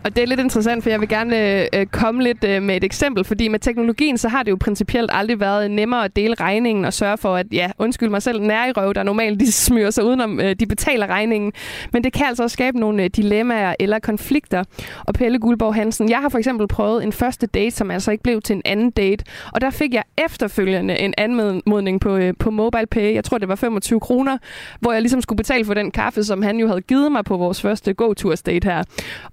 Og 0.05 0.16
det 0.16 0.22
er 0.22 0.27
lidt 0.27 0.40
interessant, 0.40 0.83
for 0.83 0.90
jeg 0.90 1.01
vil 1.01 1.09
gerne 1.09 1.61
øh, 1.61 1.66
øh, 1.75 1.87
komme 1.87 2.22
lidt 2.22 2.44
øh, 2.44 2.62
med 2.62 2.77
et 2.77 2.85
eksempel, 2.85 3.25
fordi 3.25 3.48
med 3.48 3.59
teknologien, 3.59 4.18
så 4.18 4.29
har 4.29 4.42
det 4.42 4.51
jo 4.51 4.57
principielt 4.61 5.11
aldrig 5.14 5.40
været 5.40 5.70
nemmere 5.70 6.05
at 6.05 6.16
dele 6.16 6.35
regningen 6.35 6.85
og 6.85 6.92
sørge 6.92 7.18
for, 7.18 7.37
at, 7.37 7.46
ja, 7.53 7.70
undskyld 7.79 8.09
mig 8.09 8.22
selv, 8.22 8.42
nærerøv, 8.42 8.94
der 8.94 9.03
normalt 9.03 9.40
de 9.40 9.53
smyrer 9.66 9.90
sig 9.90 10.05
udenom, 10.05 10.40
øh, 10.40 10.57
de 10.61 10.66
betaler 10.66 11.07
regningen. 11.07 11.53
Men 11.92 12.05
det 12.05 12.12
kan 12.12 12.27
altså 12.27 12.42
også 12.42 12.55
skabe 12.55 12.81
nogle 12.81 13.03
øh, 13.03 13.11
dilemmaer 13.16 13.75
eller 13.81 13.98
konflikter. 13.98 14.64
Og 15.07 15.14
Pelle 15.14 15.38
Guldborg 15.38 15.75
Hansen, 15.75 16.11
jeg 16.11 16.18
har 16.18 16.29
for 16.29 16.38
eksempel 16.38 16.68
prøvet 16.68 17.05
en 17.05 17.12
første 17.12 17.46
date, 17.46 17.77
som 17.77 17.90
altså 17.90 18.11
ikke 18.11 18.22
blev 18.22 18.40
til 18.40 18.57
en 18.57 18.62
anden 18.64 18.90
date, 18.90 19.25
og 19.53 19.61
der 19.61 19.70
fik 19.70 19.94
jeg 19.94 20.03
efterfølgende 20.18 20.98
en 20.98 21.14
anmodning 21.18 22.01
på, 22.01 22.16
øh, 22.16 22.35
på 22.38 22.51
MobilePay, 22.51 23.14
jeg 23.14 23.25
tror 23.25 23.38
det 23.38 23.48
var 23.48 23.55
25 23.55 24.01
kroner, 24.01 24.38
hvor 24.81 24.92
jeg 24.92 25.03
ligesom 25.03 25.20
skulle 25.20 25.37
betale 25.37 25.64
for 25.64 25.75
den 25.75 25.90
kaffe, 25.90 26.25
som 26.25 26.42
han 26.42 26.57
jo 26.57 26.66
havde 26.66 26.81
givet 26.81 27.12
mig 27.12 27.25
på 27.25 27.37
vores 27.37 27.62
første 27.62 27.94
go-tours 27.94 28.42
date 28.42 28.68
her. 28.68 28.83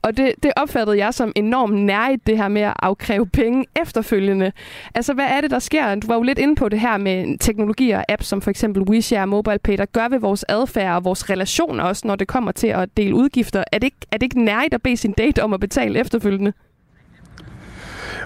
Og 0.01 0.17
det, 0.19 0.43
det 0.43 0.51
opfattede 0.55 0.97
jeg 0.97 1.13
som 1.13 1.31
enormt 1.35 1.75
nærigt, 1.75 2.27
det 2.27 2.37
her 2.37 2.47
med 2.47 2.61
at 2.61 2.73
afkræve 2.79 3.25
penge 3.25 3.65
efterfølgende. 3.81 4.51
Altså, 4.95 5.13
hvad 5.13 5.25
er 5.29 5.41
det, 5.41 5.51
der 5.51 5.59
sker? 5.59 5.95
Du 5.95 6.07
var 6.07 6.15
jo 6.15 6.21
lidt 6.21 6.39
inde 6.39 6.55
på 6.55 6.69
det 6.69 6.79
her 6.79 6.97
med 6.97 7.37
teknologi 7.39 7.91
og 7.91 8.05
apps, 8.09 8.27
som 8.27 8.41
for 8.41 8.49
eksempel 8.49 8.83
WeShare 8.83 9.21
og 9.21 9.29
MobilePay, 9.29 9.77
der 9.77 9.85
gør 9.85 10.07
ved 10.07 10.19
vores 10.19 10.45
adfærd 10.49 10.95
og 10.95 11.03
vores 11.03 11.29
relationer 11.29 11.83
også, 11.83 12.07
når 12.07 12.15
det 12.15 12.27
kommer 12.27 12.51
til 12.51 12.67
at 12.67 12.89
dele 12.97 13.15
udgifter. 13.15 13.63
Er 13.71 13.79
det 13.79 13.83
ikke, 13.87 13.97
er 14.11 14.17
det 14.17 14.23
ikke 14.23 14.43
nærigt 14.43 14.73
at 14.73 14.81
bede 14.81 14.97
sin 14.97 15.11
date 15.11 15.43
om 15.43 15.53
at 15.53 15.59
betale 15.59 15.99
efterfølgende? 15.99 16.53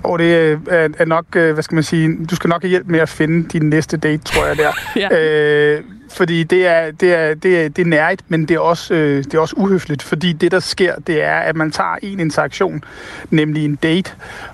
Og 0.03 0.19
det 0.19 0.36
er, 0.36 0.89
er 0.97 1.06
nok, 1.06 1.25
øh, 1.36 1.53
hvad 1.53 1.63
skal 1.63 1.75
man 1.75 1.84
sige, 1.84 2.25
du 2.25 2.36
skal 2.36 2.47
nok 2.47 2.62
have 2.62 2.69
hjælp 2.69 2.88
med 2.88 2.99
at 2.99 3.10
finde 3.10 3.49
din 3.49 3.69
næste 3.69 3.97
date, 3.97 4.23
tror 4.23 4.45
jeg 4.45 4.58
der. 4.58 4.71
Ja. 5.01 5.19
øh, 5.19 5.84
fordi 6.13 6.43
det 6.43 6.67
er, 6.67 6.91
det 6.91 7.13
er, 7.13 7.34
det 7.34 7.65
er, 7.65 7.69
det 7.69 7.82
er 7.82 7.86
nært, 7.86 8.19
men 8.28 8.47
det 8.47 8.56
er, 8.56 8.60
også, 8.60 8.93
øh, 8.93 9.23
det 9.23 9.34
er 9.34 9.39
også 9.39 9.56
uhøfligt, 9.58 10.04
fordi 10.04 10.34
det, 10.34 10.52
der 10.52 10.60
sker, 10.60 10.95
det 10.95 11.23
er, 11.23 11.36
at 11.36 11.56
man 11.56 11.71
tager 11.71 11.95
en 12.02 12.19
interaktion, 12.19 12.84
nemlig 13.30 13.65
en 13.65 13.76
date, 13.76 14.12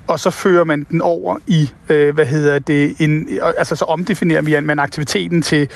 og 0.08 0.20
så 0.20 0.30
fører 0.30 0.64
man 0.64 0.86
den 0.90 1.02
over 1.02 1.38
i, 1.48 1.72
øh, 1.90 2.14
hvad 2.14 2.26
hedder 2.26 2.60
det, 2.60 2.96
en, 3.00 3.40
altså 3.58 3.76
så 3.76 3.86
omdefinerer 3.86 4.42
vi 4.42 4.60
man 4.60 4.80
aktiviteten 4.80 5.42
til 5.42 5.70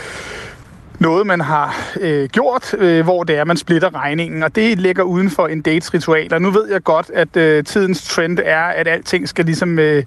noget, 1.04 1.28
man 1.28 1.42
har 1.42 1.92
øh, 2.00 2.30
gjort, 2.30 2.74
øh, 2.78 3.04
hvor 3.04 3.24
det 3.24 3.38
er, 3.38 3.44
man 3.44 3.58
splitter 3.58 3.96
regningen, 3.96 4.44
og 4.44 4.56
det 4.56 4.80
ligger 4.80 5.04
uden 5.04 5.30
for 5.30 5.48
en 5.48 5.62
dates 5.62 5.94
ritual. 5.94 6.34
Og 6.34 6.42
nu 6.42 6.52
ved 6.52 6.72
jeg 6.72 6.84
godt, 6.84 7.12
at 7.14 7.38
øh, 7.38 7.64
tidens 7.64 8.08
trend 8.08 8.40
er, 8.46 8.64
at 8.64 8.88
alting 8.88 9.30
skal 9.30 9.46
ligesom 9.46 9.80
øh, 9.80 10.04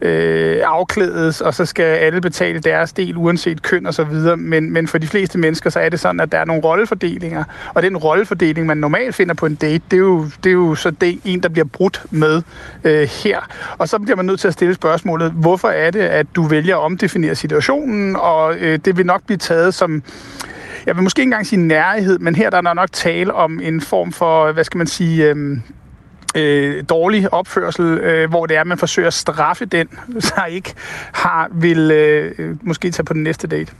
øh, 0.00 0.62
afklædes, 0.64 1.40
og 1.40 1.54
så 1.54 1.64
skal 1.64 1.84
alle 1.84 2.20
betale 2.20 2.60
deres 2.60 2.92
del, 2.92 3.16
uanset 3.16 3.62
køn 3.62 3.86
og 3.86 3.94
så 3.94 4.04
videre. 4.04 4.36
Men, 4.36 4.72
men 4.72 4.88
for 4.88 4.98
de 4.98 5.06
fleste 5.06 5.38
mennesker, 5.38 5.70
så 5.70 5.80
er 5.80 5.88
det 5.88 6.00
sådan, 6.00 6.20
at 6.20 6.32
der 6.32 6.38
er 6.38 6.44
nogle 6.44 6.62
rollefordelinger, 6.62 7.44
og 7.74 7.82
den 7.82 7.96
rollefordeling, 7.96 8.66
man 8.66 8.76
normalt 8.76 9.14
finder 9.14 9.34
på 9.34 9.46
en 9.46 9.54
date, 9.54 9.82
det 9.90 9.96
er 9.96 10.00
jo, 10.00 10.24
det 10.44 10.50
er 10.50 10.54
jo 10.54 10.74
så 10.74 10.90
det 10.90 11.20
en, 11.24 11.42
der 11.42 11.48
bliver 11.48 11.66
brudt 11.66 12.02
med 12.10 12.42
øh, 12.84 13.08
her. 13.24 13.38
Og 13.78 13.88
så 13.88 13.98
bliver 13.98 14.16
man 14.16 14.24
nødt 14.24 14.40
til 14.40 14.48
at 14.48 14.54
stille 14.54 14.74
spørgsmålet, 14.74 15.32
hvorfor 15.32 15.68
er 15.68 15.90
det, 15.90 16.00
at 16.00 16.26
du 16.34 16.42
vælger 16.42 16.76
at 16.76 16.82
omdefinere 16.82 17.34
situationen, 17.34 18.16
og 18.16 18.54
øh, 18.56 18.78
det 18.84 18.96
vil 18.96 19.06
nok 19.06 19.22
blive 19.26 19.38
taget 19.38 19.74
som 19.74 20.02
jeg 20.90 20.96
vil 20.96 21.02
måske 21.02 21.20
ikke 21.20 21.26
engang 21.26 21.46
sige 21.46 21.60
nærhed, 21.66 22.18
men 22.18 22.34
her 22.34 22.50
der 22.50 22.56
er 22.56 22.60
der 22.60 22.74
nok 22.74 22.92
tale 22.92 23.34
om 23.34 23.60
en 23.60 23.80
form 23.80 24.12
for, 24.12 24.52
hvad 24.52 24.64
skal 24.64 24.78
man 24.78 24.86
sige, 24.86 25.30
øh, 25.30 25.58
øh, 26.34 26.84
dårlig 26.88 27.34
opførsel, 27.34 27.84
øh, 27.84 28.30
hvor 28.30 28.46
det 28.46 28.56
er, 28.56 28.60
at 28.60 28.66
man 28.66 28.78
forsøger 28.78 29.06
at 29.06 29.14
straffe 29.14 29.64
den, 29.64 29.88
der 30.36 30.44
ikke 30.44 30.74
har 31.12 31.48
vil 31.52 31.90
øh, 31.90 32.56
måske 32.62 32.90
tage 32.90 33.04
på 33.04 33.12
den 33.12 33.22
næste 33.22 33.46
date. 33.46 33.72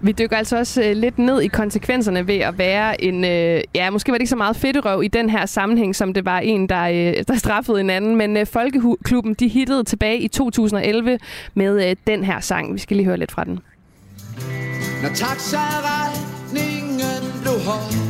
Vi 0.00 0.12
dykker 0.12 0.36
altså 0.36 0.58
også 0.58 0.82
øh, 0.82 0.96
lidt 0.96 1.18
ned 1.18 1.40
i 1.40 1.46
konsekvenserne 1.46 2.26
ved 2.26 2.38
at 2.38 2.58
være 2.58 3.04
en, 3.04 3.24
øh, 3.24 3.60
ja, 3.74 3.90
måske 3.90 4.12
var 4.12 4.18
det 4.18 4.22
ikke 4.22 4.30
så 4.30 4.36
meget 4.36 4.56
fedterøv 4.56 5.02
i 5.02 5.08
den 5.08 5.30
her 5.30 5.46
sammenhæng, 5.46 5.96
som 5.96 6.14
det 6.14 6.24
var 6.24 6.38
en, 6.38 6.68
der, 6.68 6.82
øh, 6.82 7.24
der 7.28 7.36
straffede 7.36 7.80
en 7.80 7.90
anden, 7.90 8.16
men 8.16 8.36
øh, 8.36 8.46
Folkeklubben, 8.46 9.34
de 9.34 9.48
hittede 9.48 9.84
tilbage 9.84 10.18
i 10.18 10.28
2011 10.28 11.18
med 11.54 11.90
øh, 11.90 11.96
den 12.06 12.24
her 12.24 12.40
sang. 12.40 12.74
Vi 12.74 12.78
skal 12.78 12.96
lige 12.96 13.06
høre 13.06 13.16
lidt 13.16 13.32
fra 13.32 13.44
den. 13.44 13.60
Når 15.02 15.08
taxaregningen 15.08 16.05
blev 17.66 18.05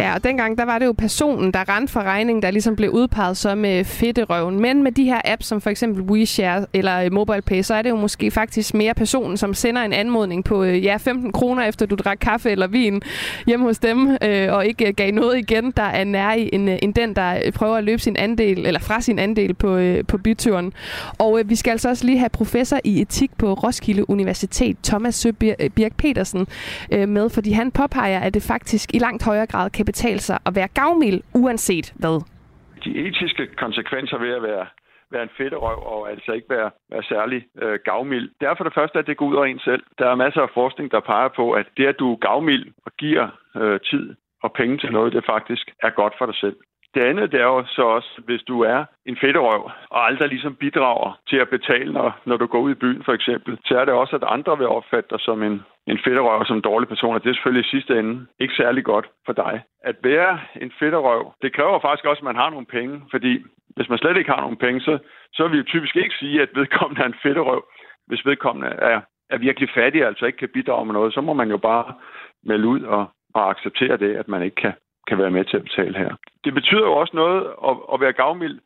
Ja, 0.00 0.14
og 0.14 0.24
dengang 0.24 0.58
der 0.58 0.64
var 0.64 0.78
det 0.78 0.86
jo 0.86 0.92
personen, 0.92 1.52
der 1.52 1.76
rendte 1.76 1.92
for 1.92 2.00
regningen, 2.00 2.42
der 2.42 2.50
ligesom 2.50 2.76
blev 2.76 2.90
udpeget 2.90 3.36
som 3.36 3.64
øh, 3.64 3.84
fedterøven. 3.84 4.60
Men 4.60 4.82
med 4.82 4.92
de 4.92 5.04
her 5.04 5.20
apps, 5.24 5.46
som 5.46 5.60
for 5.60 5.70
eksempel 5.70 6.02
WeShare 6.02 6.66
eller 6.72 7.00
øh, 7.00 7.12
MobilePay, 7.12 7.62
så 7.62 7.74
er 7.74 7.82
det 7.82 7.90
jo 7.90 7.96
måske 7.96 8.30
faktisk 8.30 8.74
mere 8.74 8.94
personen, 8.94 9.36
som 9.36 9.54
sender 9.54 9.82
en 9.82 9.92
anmodning 9.92 10.44
på 10.44 10.64
øh, 10.64 10.84
ja, 10.84 10.96
15 10.96 11.32
kroner, 11.32 11.64
efter 11.64 11.86
du 11.86 11.94
drak 11.94 12.18
kaffe 12.20 12.50
eller 12.50 12.66
vin 12.66 13.02
hjemme 13.46 13.66
hos 13.66 13.78
dem, 13.78 14.16
øh, 14.22 14.52
og 14.52 14.66
ikke 14.66 14.86
øh, 14.86 14.94
gav 14.94 15.12
noget 15.12 15.38
igen, 15.38 15.72
der 15.76 15.82
er 15.82 16.04
nær 16.04 16.32
i, 16.32 16.50
end, 16.52 16.70
øh, 16.70 16.78
end 16.82 16.94
den, 16.94 17.16
der 17.16 17.40
øh, 17.44 17.52
prøver 17.52 17.76
at 17.76 17.84
løbe 17.84 18.02
sin 18.02 18.16
andel, 18.16 18.66
eller 18.66 18.80
fra 18.80 19.00
sin 19.00 19.18
andel 19.18 19.54
på, 19.54 19.76
øh, 19.76 20.04
på 20.04 20.18
byturen. 20.18 20.72
Og 21.18 21.40
øh, 21.40 21.50
vi 21.50 21.56
skal 21.56 21.70
altså 21.70 21.88
også 21.88 22.06
lige 22.06 22.18
have 22.18 22.28
professor 22.28 22.78
i 22.84 23.00
etik 23.00 23.30
på 23.38 23.52
Roskilde 23.54 24.10
Universitet, 24.10 24.76
Thomas 24.84 25.14
Søbirk 25.14 25.96
Petersen, 25.96 26.46
øh, 26.92 27.08
med, 27.08 27.30
fordi 27.30 27.52
han 27.52 27.70
påpeger, 27.70 28.20
at 28.20 28.34
det 28.34 28.42
faktisk 28.42 28.94
i 28.94 28.98
langt 28.98 29.22
højere 29.22 29.46
grad 29.46 29.70
kan 29.70 29.86
betale 29.92 30.20
sig 30.28 30.38
at 30.46 30.52
være 30.58 30.68
gavmild, 30.80 31.20
uanset 31.42 31.86
hvad. 32.00 32.16
De 32.84 32.90
etiske 33.06 33.44
konsekvenser 33.64 34.18
ved 34.18 34.32
at 34.38 34.42
være 34.42 34.66
være 35.12 35.22
en 35.22 35.36
fedterøv 35.38 35.78
og 35.92 36.10
altså 36.10 36.32
ikke 36.32 36.50
være, 36.50 36.70
være 36.90 37.02
særlig 37.02 37.40
øh, 37.62 37.78
gavmild. 37.84 38.30
Det 38.40 38.46
er 38.48 38.54
for 38.56 38.64
det 38.64 38.74
første, 38.74 38.98
at 38.98 39.06
det 39.06 39.16
går 39.16 39.26
ud 39.26 39.34
over 39.34 39.46
en 39.46 39.58
selv. 39.58 39.82
Der 39.98 40.06
er 40.10 40.14
masser 40.14 40.42
af 40.42 40.54
forskning, 40.54 40.90
der 40.90 41.00
peger 41.00 41.28
på, 41.36 41.52
at 41.52 41.66
det, 41.76 41.86
at 41.86 41.98
du 41.98 42.12
er 42.12 42.16
gavmild 42.16 42.66
og 42.86 42.92
giver 42.98 43.26
øh, 43.56 43.80
tid 43.90 44.14
og 44.42 44.52
penge 44.52 44.78
til 44.78 44.92
noget, 44.92 45.12
det 45.12 45.24
faktisk 45.34 45.70
er 45.82 45.90
godt 45.90 46.14
for 46.18 46.26
dig 46.26 46.34
selv. 46.34 46.56
Det 46.94 47.02
andet 47.02 47.32
det 47.32 47.40
er 47.40 47.44
jo 47.44 47.64
så 47.66 47.82
også, 47.82 48.20
hvis 48.24 48.42
du 48.42 48.60
er 48.60 48.84
en 49.06 49.16
fedterøv 49.20 49.70
og 49.90 50.06
aldrig 50.06 50.28
ligesom 50.28 50.54
bidrager 50.54 51.18
til 51.28 51.36
at 51.36 51.48
betale, 51.48 51.92
når, 51.92 52.20
når 52.24 52.36
du 52.36 52.46
går 52.46 52.60
ud 52.60 52.70
i 52.70 52.82
byen 52.82 53.04
for 53.04 53.12
eksempel, 53.12 53.58
så 53.64 53.78
er 53.78 53.84
det 53.84 53.94
også, 53.94 54.16
at 54.16 54.24
andre 54.26 54.58
vil 54.58 54.66
opfatte 54.66 55.10
dig 55.10 55.20
som 55.20 55.42
en, 55.42 55.62
en 55.86 55.98
fedterøv 56.04 56.44
som 56.44 56.56
en 56.56 56.68
dårlig 56.70 56.88
person, 56.88 57.14
og 57.14 57.22
det 57.22 57.30
er 57.30 57.34
selvfølgelig 57.34 57.66
i 57.66 57.70
sidste 57.70 57.98
ende 57.98 58.26
ikke 58.40 58.54
særlig 58.54 58.84
godt 58.84 59.06
for 59.26 59.32
dig. 59.32 59.62
At 59.84 59.96
være 60.02 60.40
en 60.60 60.72
fedterøv, 60.78 61.32
det 61.42 61.52
kræver 61.52 61.80
faktisk 61.80 62.04
også, 62.04 62.20
at 62.20 62.30
man 62.30 62.36
har 62.42 62.50
nogle 62.50 62.66
penge, 62.66 63.02
fordi 63.10 63.44
hvis 63.76 63.88
man 63.88 63.98
slet 63.98 64.16
ikke 64.16 64.30
har 64.30 64.40
nogen 64.40 64.56
penge, 64.56 64.80
så, 64.80 64.98
så 65.32 65.42
vil 65.42 65.52
vi 65.52 65.58
jo 65.58 65.64
typisk 65.64 65.96
ikke 65.96 66.14
sige, 66.18 66.42
at 66.42 66.48
vedkommende 66.54 67.02
er 67.02 67.06
en 67.06 67.22
fedterøv. 67.22 67.64
Hvis 68.06 68.26
vedkommende 68.26 68.68
er, 68.68 69.00
er 69.30 69.38
virkelig 69.38 69.68
fattig, 69.74 70.06
altså 70.06 70.26
ikke 70.26 70.38
kan 70.38 70.54
bidrage 70.54 70.86
med 70.86 70.94
noget, 70.94 71.14
så 71.14 71.20
må 71.20 71.32
man 71.32 71.50
jo 71.50 71.56
bare 71.56 71.94
melde 72.44 72.66
ud 72.66 72.82
og, 72.82 73.06
og 73.34 73.50
acceptere 73.50 73.96
det, 73.96 74.16
at 74.16 74.28
man 74.28 74.42
ikke 74.42 74.56
kan, 74.56 74.72
kan 75.10 75.18
være 75.18 75.36
med 75.36 75.44
til 75.44 75.56
at 75.56 75.66
betale 75.68 75.98
her. 75.98 76.12
Det 76.44 76.52
betyder 76.54 76.86
jo 76.90 76.92
også 77.02 77.14
noget 77.22 77.40
at, 77.68 77.76
at 77.92 78.00
være 78.00 78.18
gavmild, 78.22 78.58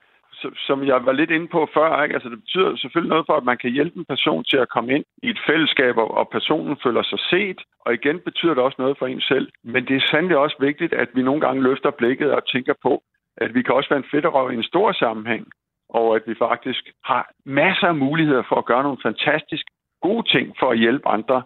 som 0.67 0.79
jeg 0.91 1.07
var 1.07 1.13
lidt 1.13 1.31
inde 1.31 1.49
på 1.49 1.69
før. 1.75 2.03
Ikke? 2.03 2.15
Altså, 2.15 2.29
det 2.29 2.41
betyder 2.45 2.77
selvfølgelig 2.77 3.11
noget 3.15 3.27
for, 3.27 3.37
at 3.37 3.45
man 3.45 3.59
kan 3.63 3.71
hjælpe 3.71 3.99
en 3.99 4.05
person 4.15 4.45
til 4.45 4.57
at 4.57 4.69
komme 4.69 4.95
ind 4.97 5.05
i 5.23 5.29
et 5.31 5.41
fællesskab, 5.49 5.95
og 5.97 6.29
personen 6.29 6.77
føler 6.85 7.03
sig 7.03 7.21
set. 7.31 7.61
Og 7.81 7.95
igen 7.95 8.19
betyder 8.29 8.55
det 8.55 8.63
også 8.63 8.77
noget 8.79 8.99
for 8.99 9.07
en 9.07 9.21
selv. 9.21 9.49
Men 9.63 9.87
det 9.89 9.97
er 9.97 10.09
sandelig 10.11 10.37
også 10.37 10.57
vigtigt, 10.61 10.93
at 10.93 11.09
vi 11.15 11.23
nogle 11.23 11.41
gange 11.41 11.63
løfter 11.63 11.91
blikket 11.91 12.31
og 12.33 12.47
tænker 12.47 12.75
på, 12.83 13.03
at 13.37 13.55
vi 13.55 13.63
kan 13.63 13.75
også 13.75 13.89
være 13.89 14.03
en 14.05 14.11
fedterøv 14.11 14.53
i 14.53 14.57
en 14.57 14.71
stor 14.73 14.93
sammenhæng, 14.93 15.47
og 15.89 16.17
at 16.17 16.23
vi 16.27 16.35
faktisk 16.35 16.83
har 17.05 17.31
masser 17.45 17.87
af 17.87 17.95
muligheder 17.95 18.43
for 18.49 18.57
at 18.57 18.65
gøre 18.65 18.83
nogle 18.83 18.99
fantastisk 19.03 19.67
gode 20.03 20.29
ting 20.29 20.55
for 20.61 20.71
at 20.71 20.79
hjælpe 20.79 21.09
andre. 21.09 21.43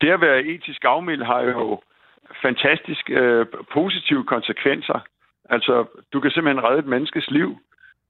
Det 0.00 0.10
at 0.10 0.20
være 0.20 0.44
etisk 0.44 0.84
afmild 0.84 1.22
har 1.22 1.40
jo 1.40 1.80
fantastisk 2.42 3.10
øh, 3.10 3.46
positive 3.72 4.24
konsekvenser. 4.24 4.98
Altså, 5.50 5.84
du 6.12 6.20
kan 6.20 6.30
simpelthen 6.30 6.64
redde 6.64 6.78
et 6.78 6.86
menneskes 6.86 7.30
liv. 7.30 7.58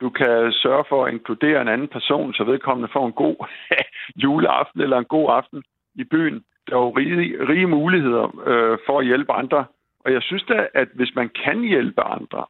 Du 0.01 0.11
kan 0.11 0.53
sørge 0.53 0.85
for 0.89 1.05
at 1.05 1.13
inkludere 1.13 1.63
en 1.63 1.69
anden 1.69 1.89
person, 1.89 2.35
så 2.35 2.45
vedkommende 2.45 2.93
får 2.93 3.07
en 3.07 3.13
god 3.13 3.37
juleaften 4.25 4.81
eller 4.81 4.99
en 4.99 5.05
god 5.05 5.31
aften 5.31 5.63
i 5.95 6.05
byen. 6.05 6.45
Der 6.67 6.77
er 6.77 6.81
jo 6.81 6.91
rige, 6.91 7.49
rige 7.49 7.67
muligheder 7.67 8.47
øh, 8.47 8.79
for 8.87 8.99
at 8.99 9.07
hjælpe 9.07 9.33
andre. 9.33 9.65
Og 10.05 10.13
jeg 10.13 10.23
synes 10.23 10.43
da, 10.43 10.69
at 10.75 10.89
hvis 10.95 11.15
man 11.15 11.31
kan 11.45 11.61
hjælpe 11.61 12.03
andre, 12.03 12.45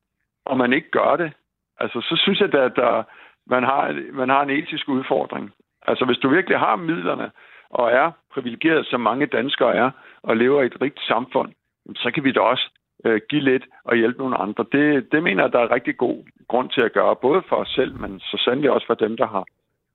og 0.45 0.59
man 0.59 0.73
ikke 0.73 0.91
gør 0.91 1.17
det, 1.17 1.33
altså, 1.79 2.01
så 2.01 2.17
synes 2.23 2.41
jeg 2.41 2.53
da, 2.53 2.59
at 2.65 2.77
der, 2.77 3.03
man, 3.47 3.63
har, 3.63 4.01
man 4.13 4.29
har 4.29 4.43
en 4.43 4.51
etisk 4.51 4.89
udfordring. 4.89 5.53
Altså, 5.87 6.05
hvis 6.05 6.19
du 6.19 6.29
virkelig 6.29 6.59
har 6.59 6.77
midlerne, 6.77 7.31
og 7.71 7.91
er 7.91 8.11
privilegeret, 8.33 8.87
som 8.87 9.01
mange 9.01 9.27
danskere 9.27 9.75
er, 9.75 9.91
og 10.23 10.37
lever 10.37 10.63
i 10.63 10.67
et 10.67 10.81
rigt 10.81 11.01
samfund, 11.01 11.53
så 11.97 12.11
kan 12.15 12.25
vi 12.25 12.33
da 12.33 12.41
også 12.41 12.71
øh, 13.05 13.21
give 13.31 13.43
lidt 13.43 13.65
og 13.85 13.97
hjælpe 13.97 14.19
nogle 14.19 14.37
andre. 14.37 14.65
Det, 14.73 15.13
det 15.13 15.23
mener 15.23 15.43
jeg, 15.43 15.53
der 15.53 15.59
er 15.59 15.75
rigtig 15.75 15.97
god 15.97 16.19
grund 16.49 16.71
til 16.71 16.83
at 16.85 16.93
gøre, 16.93 17.17
både 17.17 17.43
for 17.49 17.57
os 17.57 17.69
selv, 17.69 18.01
men 18.01 18.21
så 18.21 18.37
sandelig 18.45 18.71
også 18.71 18.87
for 18.87 18.95
dem, 18.95 19.17
der 19.17 19.27
har, 19.27 19.45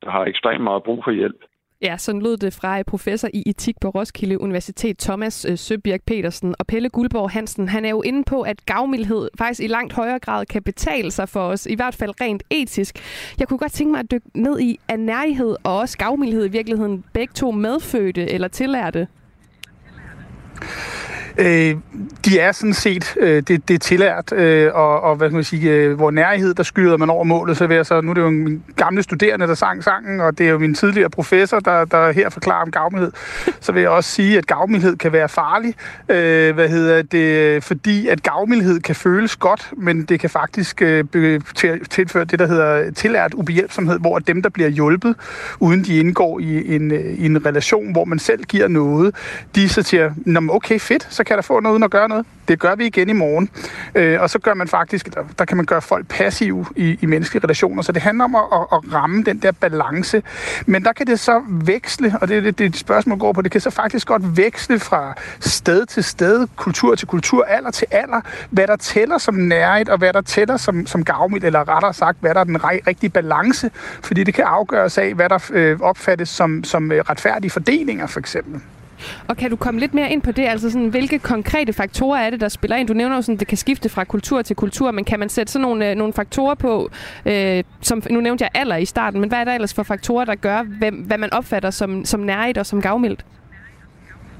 der 0.02 0.10
har 0.12 0.26
ekstremt 0.26 0.64
meget 0.64 0.84
brug 0.84 1.04
for 1.04 1.12
hjælp. 1.12 1.42
Ja, 1.82 1.98
sådan 1.98 2.22
lød 2.22 2.38
det 2.38 2.54
fra 2.62 2.80
øh, 2.80 2.86
professor 2.86 3.30
i 3.34 3.44
etik 3.46 3.76
på 3.82 3.90
Roskilde 3.90 4.42
Universitet, 4.42 4.98
Thomas 4.98 5.46
øh, 5.46 5.58
Søbjerg 5.58 6.00
Petersen 6.08 6.56
og 6.60 6.68
Pelle 6.68 6.90
Guldborg 6.90 7.30
Hansen. 7.32 7.70
Han 7.70 7.86
er 7.86 7.90
jo 7.90 8.02
inde 8.02 8.24
på, 8.24 8.42
at 8.42 8.66
gavmildhed 8.66 9.30
faktisk 9.38 9.62
i 9.64 9.68
langt 9.68 9.94
højere 9.94 10.20
grad 10.20 10.46
kan 10.46 10.64
betale 10.64 11.12
sig 11.12 11.30
for 11.30 11.40
os, 11.40 11.66
i 11.66 11.76
hvert 11.76 11.96
fald 11.96 12.22
rent 12.22 12.44
etisk. 12.50 12.96
Jeg 13.40 13.48
kunne 13.48 13.60
godt 13.60 13.72
tænke 13.72 13.92
mig 13.92 14.00
at 14.00 14.12
dykke 14.12 14.28
ned 14.34 14.60
i, 14.60 14.80
at 14.88 15.00
nærhed 15.00 15.56
og 15.64 15.78
også 15.78 15.98
gavmildhed 15.98 16.46
i 16.46 16.52
virkeligheden 16.52 17.06
begge 17.14 17.34
to 17.34 17.52
medfødte 17.52 18.32
eller 18.32 18.48
tillærte? 18.48 19.08
Øh, 21.38 21.76
de 22.26 22.40
er 22.40 22.52
sådan 22.52 22.74
set, 22.74 23.16
øh, 23.20 23.44
det, 23.48 23.68
det 23.68 23.74
er 23.74 23.78
tillært, 23.78 24.32
øh, 24.32 24.72
og, 24.74 25.02
og 25.02 25.16
hvad 25.16 25.30
kan 25.30 25.36
man 25.36 25.44
sige, 25.44 25.72
øh, 25.72 25.96
hvor 25.96 26.12
nærhed, 26.12 26.54
der 26.54 26.64
skyder 26.64 26.98
man 26.98 27.10
over 27.10 27.24
målet, 27.24 27.58
så 27.58 27.68
vil 27.68 27.76
jeg 27.76 27.86
så, 27.86 28.02
nu 28.02 28.10
er 28.10 28.14
det 28.14 28.22
jo 28.22 28.30
min 28.30 28.64
gamle 28.76 29.04
studerende, 29.04 29.48
der 29.48 29.56
sang 29.56 29.84
sangen, 29.84 30.20
og 30.20 30.38
det 30.38 30.48
er 30.48 30.52
jo 30.52 30.60
min 30.60 30.76
tidligere 30.76 31.10
professor, 31.10 31.60
der, 31.60 31.86
der 31.86 32.12
her 32.12 32.30
forklarer 32.30 32.62
om 32.62 32.72
gavmildhed, 32.72 33.12
så 33.62 33.72
vil 33.72 33.82
jeg 33.82 33.90
også 33.90 34.12
sige, 34.12 34.38
at 34.38 34.48
gavmildhed 34.48 34.98
kan 34.98 35.12
være 35.12 35.30
farlig, 35.30 35.74
øh, 36.10 36.56
hvad 36.56 36.70
hedder 36.70 37.02
det, 37.02 37.64
fordi 37.64 38.08
at 38.08 38.24
gavmildhed 38.24 38.80
kan 38.80 38.96
føles 38.96 39.36
godt, 39.36 39.72
men 39.78 40.04
det 40.04 40.20
kan 40.20 40.30
faktisk 40.30 40.82
øh, 40.82 41.04
tilføre 41.90 42.26
det, 42.26 42.40
der 42.40 42.48
hedder 42.48 42.92
tillært 42.92 43.34
ubehjælpsomhed, 43.34 44.00
hvor 44.00 44.20
dem, 44.20 44.42
der 44.42 44.50
bliver 44.50 44.70
hjulpet, 44.70 45.16
uden 45.60 45.84
de 45.84 46.00
indgår 46.00 46.40
i 46.40 46.76
en, 46.76 46.92
i 46.92 47.26
en 47.26 47.46
relation, 47.46 47.92
hvor 47.92 48.06
man 48.06 48.20
selv 48.20 48.44
giver 48.44 48.68
noget, 48.68 49.16
de 49.56 49.70
så 49.70 49.82
siger, 49.82 50.12
okay, 50.50 50.80
fedt, 50.80 51.08
så 51.10 51.24
kan 51.28 51.36
jeg 51.36 51.44
da 51.44 51.48
få 51.48 51.60
noget 51.60 51.74
uden 51.74 51.84
at 51.84 51.92
gøre 51.92 52.10
noget. 52.10 52.26
Det 52.48 52.60
gør 52.60 52.76
vi 52.76 52.86
igen 52.86 53.10
i 53.10 53.14
morgen. 53.14 53.50
Øh, 53.96 54.22
og 54.22 54.30
så 54.30 54.40
gør 54.40 54.54
man 54.54 54.68
faktisk, 54.68 55.16
der, 55.16 55.24
der 55.40 55.46
kan 55.46 55.58
man 55.58 55.66
gøre 55.66 55.82
folk 55.82 56.08
passive 56.08 56.66
i, 56.76 56.98
i 57.02 57.06
menneskelige 57.06 57.44
relationer. 57.44 57.82
Så 57.82 57.92
det 57.92 58.02
handler 58.02 58.24
om 58.24 58.36
at, 58.36 58.42
at, 58.54 58.68
at 58.72 58.94
ramme 58.94 59.24
den 59.24 59.38
der 59.40 59.52
balance. 59.52 60.24
Men 60.66 60.84
der 60.84 60.94
kan 60.94 61.08
det 61.08 61.20
så 61.20 61.42
veksle, 61.48 62.16
og 62.22 62.28
det 62.28 62.38
er 62.38 62.42
det, 62.42 62.60
det 62.60 62.78
spørgsmål 62.78 63.18
går 63.18 63.34
på, 63.34 63.42
det 63.42 63.52
kan 63.52 63.62
så 63.62 63.70
faktisk 63.70 64.08
godt 64.08 64.38
veksle 64.38 64.80
fra 64.80 65.14
sted 65.40 65.86
til 65.86 66.04
sted, 66.04 66.48
kultur 66.56 66.96
til 66.96 67.08
kultur, 67.08 67.44
alder 67.44 67.72
til 67.72 67.88
alder, 67.92 68.22
hvad 68.50 68.68
der 68.68 68.76
tæller 68.76 69.18
som 69.18 69.36
nærhed, 69.36 69.90
og 69.90 69.98
hvad 69.98 70.14
der 70.14 70.22
tæller 70.22 70.58
som, 70.58 70.88
som 70.88 71.04
gavmild, 71.04 71.44
eller 71.44 71.70
rettere 71.70 71.94
sagt, 71.94 72.18
hvad 72.22 72.34
der 72.34 72.40
er 72.40 72.44
den 72.44 72.64
rigtige 72.64 73.10
balance, 73.10 73.72
fordi 74.04 74.24
det 74.24 74.34
kan 74.34 74.44
afgøres 74.44 74.98
af, 74.98 75.14
hvad 75.14 75.30
der 75.30 75.50
øh, 75.54 75.80
opfattes 75.80 76.30
som, 76.30 76.64
som 76.64 76.92
øh, 76.92 77.02
retfærdige 77.10 77.52
fordelinger, 77.52 78.08
for 78.08 78.20
eksempel. 78.20 78.62
Og 79.28 79.38
kan 79.38 79.50
du 79.50 79.56
komme 79.56 79.80
lidt 79.80 79.94
mere 79.94 80.12
ind 80.12 80.22
på 80.22 80.32
det? 80.32 80.48
Altså 80.48 80.70
sådan, 80.70 80.88
hvilke 80.88 81.20
konkrete 81.20 81.74
faktorer 81.74 82.20
er 82.20 82.30
det, 82.30 82.42
der 82.42 82.50
spiller 82.50 82.78
ind? 82.78 82.88
Du 82.88 82.94
nævner 82.94 83.16
jo 83.16 83.22
sådan, 83.22 83.34
at 83.34 83.40
det 83.40 83.48
kan 83.48 83.58
skifte 83.58 83.90
fra 83.90 84.04
kultur 84.04 84.42
til 84.42 84.56
kultur, 84.56 84.92
men 84.92 85.06
kan 85.06 85.20
man 85.20 85.30
sætte 85.30 85.52
sådan 85.52 85.62
nogle, 85.62 85.90
øh, 85.90 85.96
nogle 85.96 86.14
faktorer 86.14 86.56
på, 86.56 86.90
øh, 87.26 87.64
som 87.82 88.04
nu 88.10 88.22
nævnte 88.22 88.44
jeg 88.44 88.62
alder 88.62 88.76
i 88.76 88.86
starten, 88.86 89.20
men 89.20 89.30
hvad 89.30 89.40
er 89.40 89.44
der 89.44 89.54
ellers 89.54 89.74
for 89.74 89.84
faktorer, 89.84 90.26
der 90.26 90.36
gør, 90.36 90.64
hvem, 90.64 90.96
hvad 90.96 91.18
man 91.18 91.34
opfatter 91.34 91.70
som, 91.70 92.06
som 92.06 92.20
nærigt 92.20 92.58
og 92.58 92.66
som 92.66 92.82
gavmildt? 92.82 93.26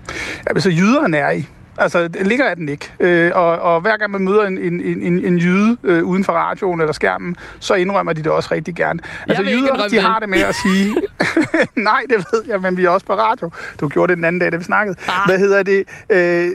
Ja, 0.10 0.50
altså 0.50 0.70
jyder 0.70 1.02
er 1.04 1.08
nærig, 1.08 1.50
Altså, 1.78 2.08
det 2.08 2.28
ligger 2.28 2.46
af 2.46 2.56
den 2.56 2.70
ikke. 2.70 2.94
Øh, 3.00 3.32
og, 3.36 3.60
og 3.60 3.82
hver 3.82 3.98
gang 3.98 4.12
man 4.12 4.22
møder 4.22 4.44
en, 4.44 4.58
en, 4.58 4.82
en, 4.82 5.26
en 5.26 5.38
jyde 5.38 5.78
øh, 5.84 6.04
uden 6.04 6.24
for 6.24 6.34
radioen 6.34 6.82
eller 6.82 6.94
skærmen, 6.94 7.36
så 7.60 7.74
indrømmer 7.74 8.14
de 8.14 8.24
det 8.24 8.32
også 8.32 8.50
rigtig 8.52 8.76
gerne. 8.76 9.00
Altså, 9.28 9.44
jyder, 9.44 9.88
de 9.88 10.00
har 10.00 10.20
det 10.20 10.30
med 10.30 10.40
at 10.40 10.56
sige... 10.56 10.96
Nej, 11.76 12.02
det 12.10 12.26
ved 12.32 12.44
jeg, 12.48 12.62
men 12.62 12.78
vi 12.78 12.86
er 12.86 12.90
også 12.90 13.06
på 13.06 13.14
radio. 13.14 13.52
Du 13.80 13.88
gjorde 13.88 14.10
det 14.10 14.18
den 14.18 14.26
anden 14.26 14.40
dag, 14.40 14.52
da 14.52 14.58
vi 14.58 14.64
snakkede. 14.64 14.98
Ah. 15.08 15.14
Hvad 15.26 15.40
hedder 15.40 15.64
det? 15.64 15.88
Øh, 16.10 16.52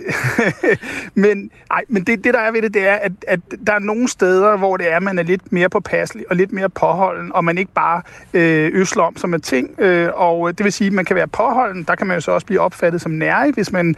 men 1.24 1.50
ej, 1.70 1.84
men 1.88 2.04
det, 2.04 2.24
det, 2.24 2.34
der 2.34 2.40
er 2.40 2.52
ved 2.52 2.62
det, 2.62 2.74
det 2.74 2.88
er, 2.88 2.94
at, 2.94 3.12
at 3.28 3.40
der 3.66 3.72
er 3.72 3.78
nogle 3.78 4.08
steder, 4.08 4.56
hvor 4.56 4.76
det 4.76 4.92
er, 4.92 5.00
man 5.00 5.18
er 5.18 5.22
lidt 5.22 5.52
mere 5.52 5.68
påpasselig 5.68 6.24
og 6.30 6.36
lidt 6.36 6.52
mere 6.52 6.68
påholden, 6.68 7.32
og 7.34 7.44
man 7.44 7.58
ikke 7.58 7.72
bare 7.72 8.02
øh, 8.34 8.70
øsler 8.74 9.02
om 9.02 9.16
som 9.16 9.34
en 9.34 9.40
ting. 9.40 9.80
Øh, 9.80 10.08
og 10.14 10.58
det 10.58 10.64
vil 10.64 10.72
sige, 10.72 10.86
at 10.86 10.92
man 10.92 11.04
kan 11.04 11.16
være 11.16 11.28
påholden, 11.28 11.82
der 11.82 11.94
kan 11.94 12.06
man 12.06 12.16
jo 12.16 12.20
så 12.20 12.30
også 12.30 12.46
blive 12.46 12.60
opfattet 12.60 13.00
som 13.00 13.12
nærig, 13.12 13.52
hvis 13.54 13.72
man 13.72 13.96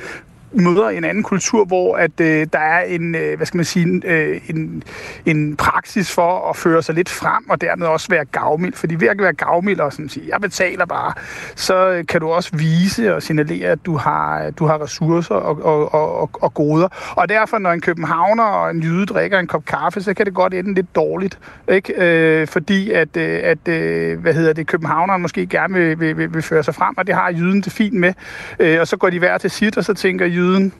møder 0.55 0.88
en 0.88 1.05
anden 1.05 1.22
kultur, 1.22 1.64
hvor 1.64 1.96
at 1.96 2.20
øh, 2.20 2.46
der 2.52 2.59
er 2.59 2.84
en, 2.84 3.14
øh, 3.14 3.36
hvad 3.36 3.46
skal 3.46 3.59
man 3.59 3.64
sige, 3.64 4.00
øh, 4.05 4.40
en, 4.48 4.82
en 5.26 5.57
praksis 5.57 6.12
for 6.12 6.50
at 6.50 6.57
føre 6.57 6.82
sig 6.82 6.94
lidt 6.94 7.09
frem, 7.09 7.50
og 7.50 7.61
dermed 7.61 7.86
også 7.86 8.09
være 8.11 8.24
gavmild. 8.24 8.72
Fordi 8.72 8.94
ved 8.94 9.09
at 9.09 9.18
være 9.18 9.32
gavmild 9.32 9.80
og 9.80 9.92
sådan 9.92 10.09
sige, 10.09 10.26
jeg 10.28 10.40
betaler 10.40 10.86
bare, 10.86 11.12
så 11.55 11.90
øh, 11.90 12.07
kan 12.07 12.20
du 12.20 12.28
også 12.28 12.50
vise 12.57 13.14
og 13.14 13.22
signalere, 13.22 13.68
at 13.68 13.86
du 13.86 13.96
har, 13.96 14.50
du 14.50 14.66
har 14.66 14.82
ressourcer 14.82 15.34
og, 15.34 15.62
og, 15.62 15.94
og, 15.94 16.30
og 16.32 16.55
goder. 16.55 16.88
Og 17.16 17.28
derfor, 17.28 17.59
når 17.59 17.72
en 17.72 17.80
københavner 17.80 18.44
og 18.44 18.70
en 18.70 18.80
jyde 18.80 19.07
drikker 19.07 19.38
en 19.38 19.46
kop 19.46 19.64
kaffe, 19.64 20.00
så 20.00 20.14
kan 20.14 20.26
det 20.26 20.34
godt 20.34 20.55
ende 20.55 20.74
lidt 20.74 20.94
dårligt. 20.94 21.38
Ikke? 21.68 21.94
Øh, 21.96 22.46
fordi 22.46 22.90
at, 22.90 23.16
øh, 23.16 23.40
at 23.44 23.68
øh, 23.68 24.20
hvad 24.20 24.34
hedder 24.34 24.52
det, 24.52 24.66
københavneren 24.66 25.22
måske 25.22 25.46
gerne 25.46 25.74
vil, 25.74 26.00
vil, 26.00 26.16
vil, 26.16 26.34
vil 26.34 26.42
føre 26.42 26.62
sig 26.62 26.74
frem, 26.74 26.98
og 26.98 27.07
det 27.07 27.14
har 27.14 27.30
jyden 27.30 27.61
det 27.61 27.72
fint 27.72 27.94
med. 27.94 28.12
Øh, 28.59 28.80
og 28.80 28.88
så 28.88 28.96
går 28.96 29.11
de 29.11 29.18
hver 29.18 29.38
til 29.38 29.50
sit, 29.50 29.76
og 29.78 29.84
så 29.84 29.94
tænker 29.94 30.26
jyden, 30.26 30.43
jyden. 30.45 30.72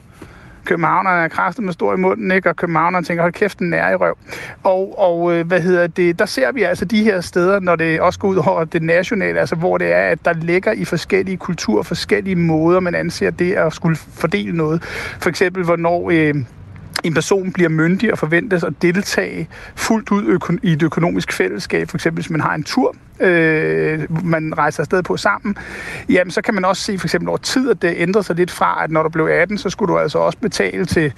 Københavnerne 0.65 1.25
er 1.25 1.29
kraftet 1.29 1.65
med 1.65 1.73
stor 1.73 1.95
i 1.95 1.97
munden, 1.97 2.33
ikke? 2.33 2.49
og 2.49 2.57
københavnerne 2.57 3.07
tænker, 3.07 3.23
hold 3.23 3.33
kæft, 3.33 3.59
den 3.59 3.75
er 3.75 3.91
i 3.91 3.95
røv. 3.95 4.19
Og, 4.63 4.99
og 4.99 5.33
øh, 5.33 5.47
hvad 5.47 5.61
hedder 5.61 5.87
det, 5.87 6.19
der 6.19 6.27
ser 6.27 6.53
vi 6.53 6.63
altså 6.63 6.85
de 6.85 7.05
her 7.05 7.21
steder, 7.21 7.61
når 7.61 7.77
det 7.77 8.01
også 8.01 8.19
går 8.19 8.29
ud 8.29 8.37
over 8.37 8.65
det 8.65 8.83
nationale, 8.83 9.41
altså 9.41 9.57
hvor 9.57 9.79
det 9.79 9.93
er, 9.93 10.03
at 10.03 10.25
der 10.25 10.33
ligger 10.33 10.73
i 10.73 10.85
forskellige 10.85 11.37
kulturer, 11.37 11.83
forskellige 11.83 12.37
måder, 12.37 12.81
man 12.81 12.95
anser 12.95 13.31
det 13.31 13.53
at 13.53 13.73
skulle 13.73 13.97
fordele 13.97 14.57
noget. 14.57 14.83
For 15.21 15.29
eksempel, 15.29 15.65
hvornår... 15.65 16.11
Øh, 16.11 16.35
en 17.05 17.15
person 17.15 17.53
bliver 17.53 17.69
myndig 17.69 18.13
og 18.13 18.19
forventes 18.19 18.65
at 18.65 18.73
deltage 18.83 19.49
fuldt 19.75 20.11
ud 20.11 20.25
øko- 20.25 20.59
i 20.63 20.73
et 20.73 20.83
økonomisk 20.83 21.33
fællesskab, 21.33 21.91
for 21.91 21.97
eksempel 21.97 22.23
hvis 22.23 22.31
man 22.31 22.41
har 22.41 22.55
en 22.55 22.65
tur, 22.65 22.97
øh, 23.21 24.25
man 24.25 24.59
rejser 24.59 24.81
afsted 24.81 25.03
på 25.03 25.17
sammen, 25.17 25.57
jamen 26.09 26.31
så 26.31 26.43
kan 26.43 26.55
man 26.55 26.65
også 26.65 26.83
se 26.83 26.99
for 26.99 27.07
eksempel 27.07 27.29
over 27.29 27.39
tid, 27.39 27.71
at 27.71 27.83
det 27.83 27.95
ændrer 27.97 28.23
sig 28.23 28.37
lidt 28.37 28.51
fra, 28.51 28.85
at 28.85 28.91
når 28.91 29.03
du 29.03 29.09
blev 29.09 29.27
18, 29.27 29.59
så 29.59 29.71
skulle 29.71 29.93
du 29.93 29.99
altså 29.99 30.19
også 30.19 30.39
betale 30.39 30.85
til 30.87 31.13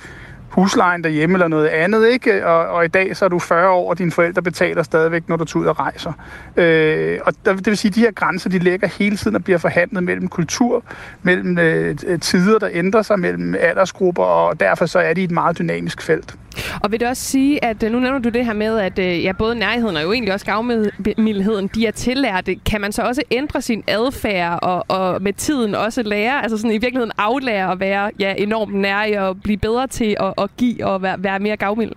huslejen 0.49 1.05
derhjemme 1.05 1.34
eller 1.34 1.49
noget 1.49 1.66
andet, 1.66 2.09
ikke? 2.09 2.47
Og, 2.47 2.68
og 2.68 2.84
i 2.84 2.88
dag 2.88 3.16
så 3.16 3.24
er 3.24 3.28
du 3.28 3.38
40 3.38 3.70
år, 3.70 3.90
og 3.90 3.99
dine 3.99 4.12
forældre 4.12 4.42
betaler 4.42 4.82
stadigvæk, 4.82 5.28
når 5.28 5.36
du 5.36 5.44
tager 5.44 5.62
ud 5.62 5.66
og 5.66 5.80
rejser. 5.80 6.12
Øh, 6.57 7.18
og 7.24 7.32
der, 7.44 7.57
det 7.57 7.66
vil 7.66 7.76
sige, 7.76 7.90
at 7.90 7.94
de 7.94 8.01
her 8.01 8.11
grænser, 8.11 8.51
de 8.51 8.59
ligger 8.59 8.88
hele 8.88 9.16
tiden 9.16 9.36
og 9.36 9.44
bliver 9.44 9.59
forhandlet 9.59 10.03
mellem 10.03 10.28
kultur, 10.28 10.82
mellem 11.22 11.59
øh, 11.59 11.97
tider, 12.20 12.59
der 12.59 12.68
ændrer 12.72 13.03
sig, 13.03 13.18
mellem 13.18 13.55
aldersgrupper, 13.61 14.22
og 14.22 14.61
derfor 14.61 14.86
så 14.86 14.99
er 14.99 15.14
de 15.14 15.24
et 15.24 15.30
meget 15.30 15.59
dynamisk 15.59 16.03
felt. 16.03 16.36
Og 16.82 16.92
vil 16.92 17.01
det 17.01 17.09
også 17.09 17.22
sige, 17.22 17.64
at 17.64 17.82
øh, 17.82 17.92
nu 17.92 18.01
nævner 18.01 18.18
du 18.18 18.28
det 18.28 18.44
her 18.44 18.53
med, 18.53 18.78
at 18.78 18.99
øh, 18.99 19.24
ja, 19.24 19.32
både 19.32 19.55
nærheden 19.55 19.97
og 19.97 20.03
jo 20.03 20.12
egentlig 20.12 20.34
også 20.34 20.47
gavmildheden, 20.47 21.70
de 21.74 21.86
er 21.86 21.90
tillærte. 21.90 22.55
Kan 22.55 22.80
man 22.80 22.92
så 22.92 23.03
også 23.03 23.22
ændre 23.30 23.62
sin 23.62 23.84
adfærd 23.86 24.59
og, 24.62 24.84
og 24.88 25.22
med 25.22 25.32
tiden 25.32 25.74
også 25.74 26.03
lære, 26.03 26.42
altså 26.42 26.57
sådan 26.57 26.70
i 26.70 26.78
virkeligheden 26.78 27.12
aflære 27.18 27.72
at 27.72 27.80
være 27.80 28.11
ja, 28.18 28.34
enormt 28.38 28.74
nær 28.74 29.20
og 29.20 29.42
blive 29.42 29.59
bedre 29.59 29.86
til 29.86 30.16
at, 30.20 30.34
at 30.39 30.51
give 30.57 30.87
og 30.87 31.03
være, 31.03 31.22
være 31.22 31.39
mere 31.39 31.57
gavmild? 31.57 31.93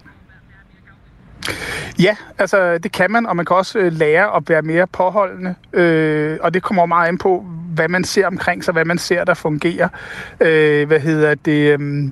Ja, 2.00 2.16
altså 2.38 2.78
det 2.78 2.92
kan 2.92 3.12
man, 3.12 3.26
og 3.26 3.36
man 3.36 3.46
kan 3.46 3.56
også 3.56 3.80
øh, 3.80 3.94
lære 3.94 4.36
at 4.36 4.50
være 4.50 4.62
mere 4.62 4.88
påholdende, 4.88 5.56
øh, 5.74 6.38
og 6.42 6.54
det 6.54 6.64
kommer 6.64 6.86
meget 6.86 7.08
an 7.08 7.18
på, 7.18 7.46
hvad 7.74 7.88
man 7.88 8.04
ser 8.04 8.28
omkring 8.28 8.64
sig, 8.64 8.72
hvad 8.72 8.86
man 8.86 8.98
ser, 8.98 9.24
der 9.24 9.34
fungerer. 9.34 9.90
Øh, 10.42 10.88
hvad 10.88 11.00
hedder 11.00 11.36
det? 11.36 11.80
Øh, 11.80 12.12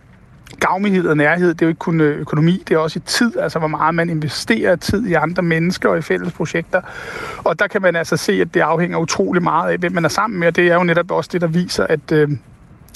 gavmighed 0.60 1.08
og 1.08 1.18
nærhed, 1.18 1.54
det 1.54 1.62
er 1.62 1.66
jo 1.66 1.70
ikke 1.70 1.80
kun 1.80 2.02
øh, 2.02 2.20
økonomi, 2.20 2.64
det 2.68 2.76
er 2.76 2.78
også 2.78 3.00
i 3.00 3.02
tid, 3.06 3.38
altså 3.38 3.60
hvor 3.60 3.68
meget 3.68 3.96
man 3.96 4.10
investerer 4.10 4.76
tid 4.76 5.08
i 5.08 5.14
andre 5.14 5.44
mennesker 5.44 5.90
og 5.90 5.98
i 5.98 6.02
fælles 6.02 6.34
projekter. 6.34 6.82
Og 7.38 7.60
der 7.60 7.68
kan 7.68 7.82
man 7.82 7.96
altså 7.96 8.18
se, 8.18 8.42
at 8.42 8.54
det 8.54 8.60
afhænger 8.60 8.98
utrolig 8.98 9.44
meget 9.44 9.72
af, 9.72 9.78
hvem 9.78 9.92
man 9.92 10.06
er 10.06 10.10
sammen 10.10 10.40
med, 10.40 10.48
og 10.48 10.56
det 10.56 10.68
er 10.68 10.76
jo 10.76 10.84
netop 10.84 11.12
også 11.12 11.30
det, 11.34 11.42
der 11.42 11.48
viser, 11.48 11.88
at, 11.88 12.12
øh, 12.12 12.30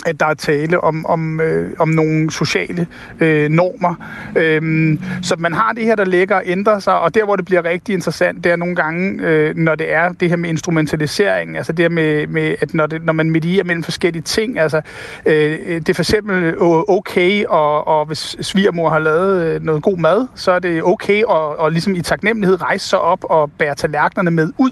at 0.05 0.19
der 0.19 0.25
er 0.25 0.33
tale 0.33 0.81
om, 0.81 1.05
om, 1.05 1.41
øh, 1.41 1.71
om 1.79 1.89
nogle 1.89 2.31
sociale 2.31 2.87
øh, 3.19 3.49
normer. 3.49 3.95
Øhm, 4.35 4.99
så 5.21 5.35
man 5.39 5.53
har 5.53 5.73
det 5.73 5.83
her, 5.83 5.95
der 5.95 6.05
ligger 6.05 6.35
og 6.35 6.43
ændrer 6.45 6.79
sig, 6.79 6.99
og 6.99 7.15
der, 7.15 7.25
hvor 7.25 7.35
det 7.35 7.45
bliver 7.45 7.65
rigtig 7.65 7.93
interessant, 7.93 8.43
det 8.43 8.51
er 8.51 8.55
nogle 8.55 8.75
gange, 8.75 9.21
øh, 9.27 9.55
når 9.55 9.75
det 9.75 9.93
er 9.93 10.11
det 10.11 10.29
her 10.29 10.35
med 10.35 10.49
instrumentalisering, 10.49 11.57
altså 11.57 11.71
det 11.71 11.83
her 11.83 11.89
med, 11.89 12.27
med 12.27 12.55
at 12.61 12.73
når, 12.73 12.87
det, 12.87 13.05
når 13.05 13.13
man 13.13 13.29
medierer 13.29 13.63
mellem 13.63 13.83
forskellige 13.83 14.23
ting, 14.23 14.59
altså 14.59 14.81
øh, 15.25 15.59
det 15.59 15.89
er 15.89 15.93
for 15.93 16.01
eksempel 16.01 16.43
øh, 16.43 16.53
okay, 16.87 17.45
og, 17.45 17.87
og 17.87 18.05
hvis 18.05 18.35
svigermor 18.41 18.89
har 18.89 18.99
lavet 18.99 19.45
øh, 19.45 19.63
noget 19.63 19.83
god 19.83 19.97
mad, 19.97 20.27
så 20.35 20.51
er 20.51 20.59
det 20.59 20.83
okay 20.83 21.19
at 21.19 21.51
og 21.61 21.71
ligesom 21.71 21.95
i 21.95 22.01
taknemmelighed 22.01 22.61
rejse 22.61 22.87
sig 22.87 22.99
op 22.99 23.19
og 23.23 23.51
bære 23.51 23.75
tallerkenerne 23.75 24.31
med 24.31 24.51
ud 24.57 24.71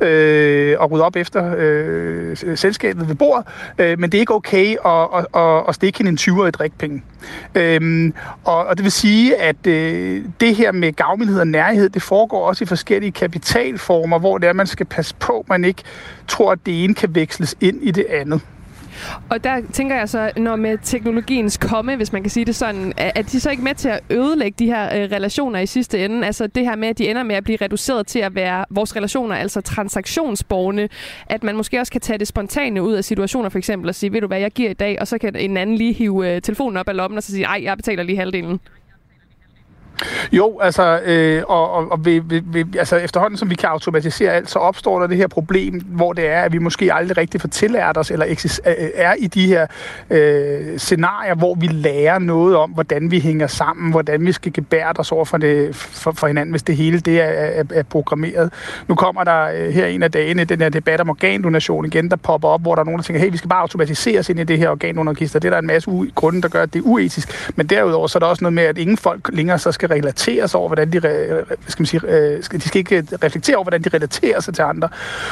øh, 0.00 0.76
og 0.78 0.90
rydde 0.90 1.04
op 1.04 1.16
efter 1.16 1.54
øh, 1.58 2.36
selskabet 2.56 3.08
ved 3.08 3.14
bordet, 3.14 3.46
øh, 3.78 3.98
men 3.98 4.12
det 4.12 4.18
er 4.18 4.20
ikke 4.20 4.34
okay 4.34 4.76
at, 4.84 5.08
at, 5.14 5.42
at, 5.42 5.64
at 5.68 5.74
stikke 5.74 5.98
hende 5.98 6.10
en 6.10 6.18
20'er 6.20 6.46
i 6.46 6.50
drikpenge. 6.50 7.02
Øhm, 7.54 8.14
og, 8.44 8.66
og 8.66 8.76
det 8.76 8.84
vil 8.84 8.92
sige, 8.92 9.36
at 9.36 9.66
øh, 9.66 10.24
det 10.40 10.56
her 10.56 10.72
med 10.72 10.92
gavmildhed 10.92 11.40
og 11.40 11.46
nærhed, 11.46 11.88
det 11.88 12.02
foregår 12.02 12.48
også 12.48 12.64
i 12.64 12.66
forskellige 12.66 13.12
kapitalformer, 13.12 14.18
hvor 14.18 14.38
det 14.38 14.48
er, 14.48 14.52
man 14.52 14.66
skal 14.66 14.86
passe 14.86 15.14
på, 15.14 15.44
man 15.48 15.64
ikke 15.64 15.82
tror, 16.28 16.52
at 16.52 16.58
det 16.66 16.84
ene 16.84 16.94
kan 16.94 17.14
veksles 17.14 17.54
ind 17.60 17.82
i 17.82 17.90
det 17.90 18.06
andet. 18.10 18.40
Og 19.30 19.44
der 19.44 19.60
tænker 19.72 19.96
jeg 19.96 20.08
så, 20.08 20.30
når 20.36 20.56
med 20.56 20.78
teknologiens 20.82 21.56
komme, 21.56 21.96
hvis 21.96 22.12
man 22.12 22.22
kan 22.22 22.30
sige 22.30 22.44
det 22.44 22.54
sådan, 22.54 22.92
er 22.96 23.22
de 23.22 23.40
så 23.40 23.50
ikke 23.50 23.62
med 23.62 23.74
til 23.74 23.88
at 23.88 24.00
ødelægge 24.10 24.56
de 24.58 24.66
her 24.66 24.84
øh, 24.84 25.10
relationer 25.10 25.58
i 25.58 25.66
sidste 25.66 26.04
ende? 26.04 26.26
Altså 26.26 26.46
det 26.46 26.64
her 26.64 26.76
med, 26.76 26.88
at 26.88 26.98
de 26.98 27.08
ender 27.08 27.22
med 27.22 27.36
at 27.36 27.44
blive 27.44 27.58
reduceret 27.62 28.06
til 28.06 28.18
at 28.18 28.34
være 28.34 28.64
vores 28.70 28.96
relationer, 28.96 29.36
altså 29.36 29.60
transaktionsborgende, 29.60 30.88
at 31.26 31.42
man 31.42 31.56
måske 31.56 31.80
også 31.80 31.92
kan 31.92 32.00
tage 32.00 32.18
det 32.18 32.28
spontane 32.28 32.82
ud 32.82 32.92
af 32.92 33.04
situationer, 33.04 33.48
for 33.48 33.58
eksempel, 33.58 33.88
og 33.88 33.94
sige, 33.94 34.12
ved 34.12 34.20
du 34.20 34.26
hvad, 34.26 34.40
jeg 34.40 34.50
giver 34.50 34.70
i 34.70 34.74
dag, 34.74 35.00
og 35.00 35.08
så 35.08 35.18
kan 35.18 35.36
en 35.36 35.56
anden 35.56 35.76
lige 35.76 35.92
hive 35.92 36.34
øh, 36.34 36.42
telefonen 36.42 36.76
op 36.76 36.88
af 36.88 36.96
lommen 36.96 37.16
og 37.16 37.22
så 37.22 37.30
sige, 37.32 37.44
ej, 37.44 37.60
jeg 37.62 37.76
betaler 37.76 38.02
lige 38.02 38.18
halvdelen. 38.18 38.60
Jo, 40.32 40.58
altså, 40.62 41.00
øh, 41.04 41.42
og, 41.48 41.70
og, 41.70 41.92
og 41.92 42.04
vi, 42.04 42.18
vi, 42.18 42.42
vi, 42.46 42.64
altså 42.78 42.96
efterhånden 42.96 43.38
som 43.38 43.50
vi 43.50 43.54
kan 43.54 43.68
automatisere 43.68 44.32
alt, 44.32 44.50
så 44.50 44.58
opstår 44.58 45.00
der 45.00 45.06
det 45.06 45.16
her 45.16 45.26
problem, 45.28 45.80
hvor 45.86 46.12
det 46.12 46.28
er, 46.28 46.40
at 46.40 46.52
vi 46.52 46.58
måske 46.58 46.92
aldrig 46.94 47.16
rigtig 47.16 47.40
får 47.40 47.48
tillært 47.48 47.96
os, 47.96 48.10
eller 48.10 48.26
eksis- 48.26 48.60
øh, 48.66 48.74
øh, 48.78 48.88
er 48.94 49.14
i 49.18 49.26
de 49.26 49.46
her 49.46 49.66
øh, 50.10 50.78
scenarier, 50.78 51.34
hvor 51.34 51.54
vi 51.54 51.66
lærer 51.66 52.18
noget 52.18 52.56
om, 52.56 52.70
hvordan 52.70 53.10
vi 53.10 53.20
hænger 53.20 53.46
sammen, 53.46 53.90
hvordan 53.90 54.26
vi 54.26 54.32
skal 54.32 54.52
gebære 54.52 54.92
os 54.98 55.12
over 55.12 55.24
for, 55.24 55.36
det, 55.38 55.76
for, 55.76 56.12
for 56.12 56.26
hinanden, 56.26 56.50
hvis 56.50 56.62
det 56.62 56.76
hele 56.76 57.00
det 57.00 57.20
er, 57.20 57.24
er, 57.24 57.64
er 57.74 57.82
programmeret. 57.82 58.52
Nu 58.88 58.94
kommer 58.94 59.24
der 59.24 59.42
øh, 59.54 59.70
her 59.70 59.86
en 59.86 60.02
af 60.02 60.12
dagene 60.12 60.44
den 60.44 60.60
her 60.60 60.68
debat 60.68 61.00
om 61.00 61.10
organdonation 61.10 61.86
igen, 61.86 62.10
der 62.10 62.16
popper 62.16 62.48
op, 62.48 62.62
hvor 62.62 62.74
der 62.74 62.80
er 62.80 62.84
nogen, 62.84 62.98
der 62.98 63.02
tænker, 63.04 63.20
hey, 63.20 63.30
vi 63.30 63.36
skal 63.36 63.48
bare 63.48 63.60
automatisere 63.60 64.18
os 64.18 64.28
ind 64.28 64.40
i 64.40 64.44
det 64.44 64.58
her 64.58 64.70
organdonorregister. 64.70 65.38
Det 65.38 65.48
er 65.48 65.52
der 65.52 65.58
en 65.58 65.66
masse 65.66 65.90
u- 65.90 66.10
grunde, 66.14 66.42
der 66.42 66.48
gør, 66.48 66.62
at 66.62 66.74
det 66.74 66.78
er 66.78 66.82
uetisk. 66.86 67.50
Men 67.56 67.66
derudover 67.66 68.06
så 68.06 68.18
er 68.18 68.20
der 68.20 68.26
også 68.26 68.44
noget 68.44 68.52
med, 68.52 68.62
at 68.62 68.78
ingen 68.78 68.96
folk 68.96 69.30
længere 69.32 69.58
så 69.58 69.72
skal 69.72 69.85
skal 69.86 69.96
relatere 69.96 70.48
sig 70.48 70.60
over, 70.60 70.68
hvordan 70.68 70.92
de, 70.92 70.98
re, 70.98 71.44
skal 71.68 71.82
man 71.82 71.86
sige, 71.86 72.00
øh, 72.08 72.42
de 72.52 72.60
skal 72.60 72.78
ikke 72.78 72.96
øh, 72.96 73.04
reflektere 73.24 73.56
over, 73.56 73.64
hvordan 73.64 73.82
de 73.82 73.88
relaterer 73.94 74.40
sig 74.40 74.54
til 74.54 74.62
andre. 74.62 74.88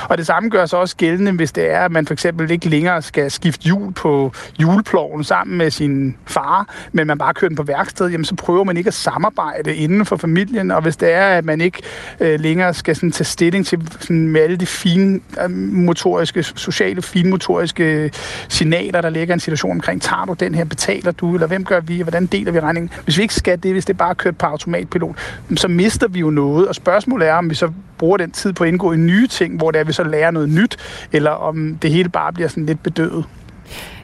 Og 0.09 0.19
det 0.19 0.27
samme 0.27 0.49
gør 0.49 0.67
sig 0.67 0.79
også 0.79 0.97
gældende, 0.97 1.33
hvis 1.33 1.53
det 1.53 1.71
er, 1.71 1.81
at 1.81 1.93
man 1.93 2.07
for 2.07 2.13
eksempel 2.13 2.51
ikke 2.51 2.69
længere 2.69 3.03
skal 3.03 3.31
skifte 3.31 3.65
hjul 3.65 3.93
på 3.93 4.33
juleploven 4.61 5.25
sammen 5.25 5.59
med 5.59 5.71
sin 5.71 6.17
far, 6.27 6.69
men 6.93 7.07
man 7.07 7.19
bare 7.19 7.35
kører 7.35 7.49
den 7.49 7.57
på 7.57 7.63
værksted, 7.63 8.09
jamen 8.09 8.25
så 8.25 8.35
prøver 8.35 8.65
man 8.65 8.77
ikke 8.77 8.89
at 8.89 8.95
samarbejde 8.95 9.77
inden 9.77 10.07
for 10.07 10.17
familien, 10.17 10.71
og 10.71 10.83
hvis 10.83 10.97
det 10.97 11.13
er, 11.13 11.27
at 11.27 11.45
man 11.45 11.61
ikke 11.61 11.83
øh, 12.21 12.41
længere 12.41 12.75
skal 12.75 12.97
sådan, 12.97 13.13
tage 13.13 13.25
stilling 13.25 13.67
til 13.67 13.89
sådan, 14.01 14.29
med 14.29 14.41
alle 14.41 14.57
de 14.57 14.67
fine 14.67 15.21
øh, 15.45 15.51
motoriske, 15.51 16.43
sociale, 16.43 17.03
finmotoriske 17.03 17.85
øh, 17.85 18.11
signaler, 18.49 19.01
der 19.01 19.11
ligger 19.11 19.33
i 19.33 19.37
en 19.37 19.41
situation 19.41 19.71
omkring, 19.73 20.03
tager 20.03 20.25
du 20.25 20.33
den 20.33 20.55
her, 20.55 20.65
betaler 20.65 21.13
du, 21.13 21.35
eller 21.35 21.47
hvem 21.47 21.65
gør 21.65 21.81
vi, 21.81 22.01
og 22.01 22.05
hvordan 22.05 22.27
deler 22.27 22.53
vi 22.53 22.61
regningen? 22.61 22.91
Hvis 23.05 23.17
vi 23.17 23.23
ikke 23.23 23.35
skal 23.35 23.63
det, 23.63 23.73
hvis 23.73 23.85
det 23.85 23.99
bare 23.99 24.11
er 24.11 24.15
kørt 24.15 24.37
på 24.45 24.51
automatpilot, 24.51 25.17
så 25.57 25.69
mister 25.69 26.09
vi 26.09 26.21
jo 26.21 26.31
noget, 26.31 26.69
og 26.69 26.75
spørgsmålet 26.75 27.29
er, 27.29 27.35
om 27.35 27.51
vi 27.51 27.55
så 27.55 27.73
bruger 27.99 28.17
den 28.17 28.31
tid 28.31 28.53
på 28.53 28.65
at 28.65 28.69
indgå 28.69 28.93
i 28.93 28.97
nye 28.97 29.27
ting, 29.27 29.57
hvor 29.57 29.71
det 29.71 29.81
er, 29.81 29.85
vi 29.85 29.93
så 29.93 30.05
lærer 30.05 30.31
noget 30.31 30.49
nyt, 30.49 30.77
eller 31.13 31.31
om 31.31 31.79
det 31.83 31.91
hele 31.91 32.09
bare 32.09 32.33
bliver 32.33 32.49
sådan 32.49 32.67
lidt 32.67 32.83
bedøvet. 32.83 33.25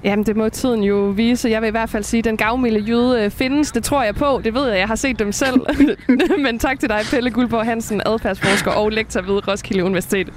Jamen, 0.04 0.26
det 0.26 0.36
må 0.36 0.48
tiden 0.48 0.82
jo 0.82 0.94
vise. 0.96 1.48
Jeg 1.48 1.62
vil 1.62 1.68
i 1.68 1.70
hvert 1.70 1.90
fald 1.90 2.04
sige, 2.04 2.18
at 2.18 2.24
den 2.24 2.36
gavmilde 2.36 2.80
jøde 2.80 3.24
øh, 3.24 3.30
findes. 3.30 3.72
Det 3.72 3.84
tror 3.84 4.02
jeg 4.02 4.14
på. 4.14 4.40
Det 4.44 4.54
ved 4.54 4.68
jeg. 4.68 4.78
Jeg 4.78 4.88
har 4.88 4.94
set 4.94 5.18
dem 5.18 5.32
selv. 5.32 5.60
Men 6.44 6.58
tak 6.58 6.80
til 6.80 6.88
dig, 6.88 7.00
Pelle 7.10 7.30
Guldborg 7.30 7.64
Hansen, 7.64 8.02
adfærdsforsker 8.06 8.70
og 8.70 8.90
lektor 8.90 9.20
ved 9.20 9.48
Roskilde 9.48 9.84
Universitet. 9.84 10.32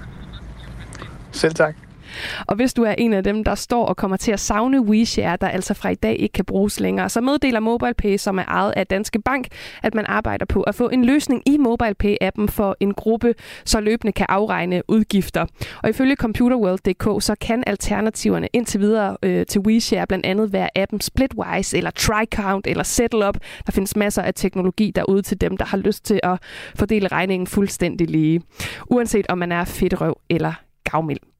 Selv 1.31 1.53
tak. 1.53 1.75
Og 2.47 2.55
hvis 2.55 2.73
du 2.73 2.83
er 2.83 2.91
en 2.97 3.13
af 3.13 3.23
dem, 3.23 3.43
der 3.43 3.55
står 3.55 3.85
og 3.85 3.97
kommer 3.97 4.17
til 4.17 4.31
at 4.31 4.39
savne 4.39 4.81
WeShare, 4.81 5.37
der 5.41 5.47
altså 5.47 5.73
fra 5.73 5.89
i 5.89 5.95
dag 5.95 6.15
ikke 6.19 6.33
kan 6.33 6.45
bruges 6.45 6.79
længere, 6.79 7.09
så 7.09 7.21
meddeler 7.21 7.59
MobilePay, 7.59 8.17
som 8.17 8.37
er 8.39 8.45
ejet 8.47 8.73
af 8.77 8.87
Danske 8.87 9.21
Bank, 9.21 9.47
at 9.83 9.95
man 9.95 10.05
arbejder 10.07 10.45
på 10.45 10.61
at 10.61 10.75
få 10.75 10.89
en 10.89 11.05
løsning 11.05 11.43
i 11.45 11.57
MobilePay-appen 11.57 12.47
for 12.47 12.77
en 12.79 12.93
gruppe, 12.93 13.35
så 13.65 13.79
løbende 13.79 14.11
kan 14.11 14.25
afregne 14.29 14.81
udgifter. 14.87 15.45
Og 15.83 15.89
ifølge 15.89 16.15
computerworld.dk, 16.15 17.23
så 17.23 17.35
kan 17.41 17.63
alternativerne 17.67 18.47
indtil 18.53 18.79
videre 18.79 19.17
øh, 19.23 19.45
til 19.45 19.61
WeShare 19.61 20.07
blandt 20.07 20.25
andet 20.25 20.53
være 20.53 20.77
appen 20.77 21.01
Splitwise, 21.01 21.77
eller 21.77 21.91
TriCount, 21.91 22.67
eller 22.67 22.83
SettleUp. 22.83 23.37
Der 23.65 23.71
findes 23.71 23.95
masser 23.95 24.21
af 24.21 24.33
teknologi 24.33 24.91
derude 24.95 25.21
til 25.21 25.41
dem, 25.41 25.57
der 25.57 25.65
har 25.65 25.77
lyst 25.77 26.05
til 26.05 26.19
at 26.23 26.39
fordele 26.75 27.07
regningen 27.07 27.47
fuldstændig 27.47 28.09
lige. 28.09 28.41
Uanset 28.89 29.25
om 29.29 29.37
man 29.37 29.51
er 29.51 29.65
fedtrøv 29.65 30.17
eller 30.29 30.53
gavmild. 30.83 31.32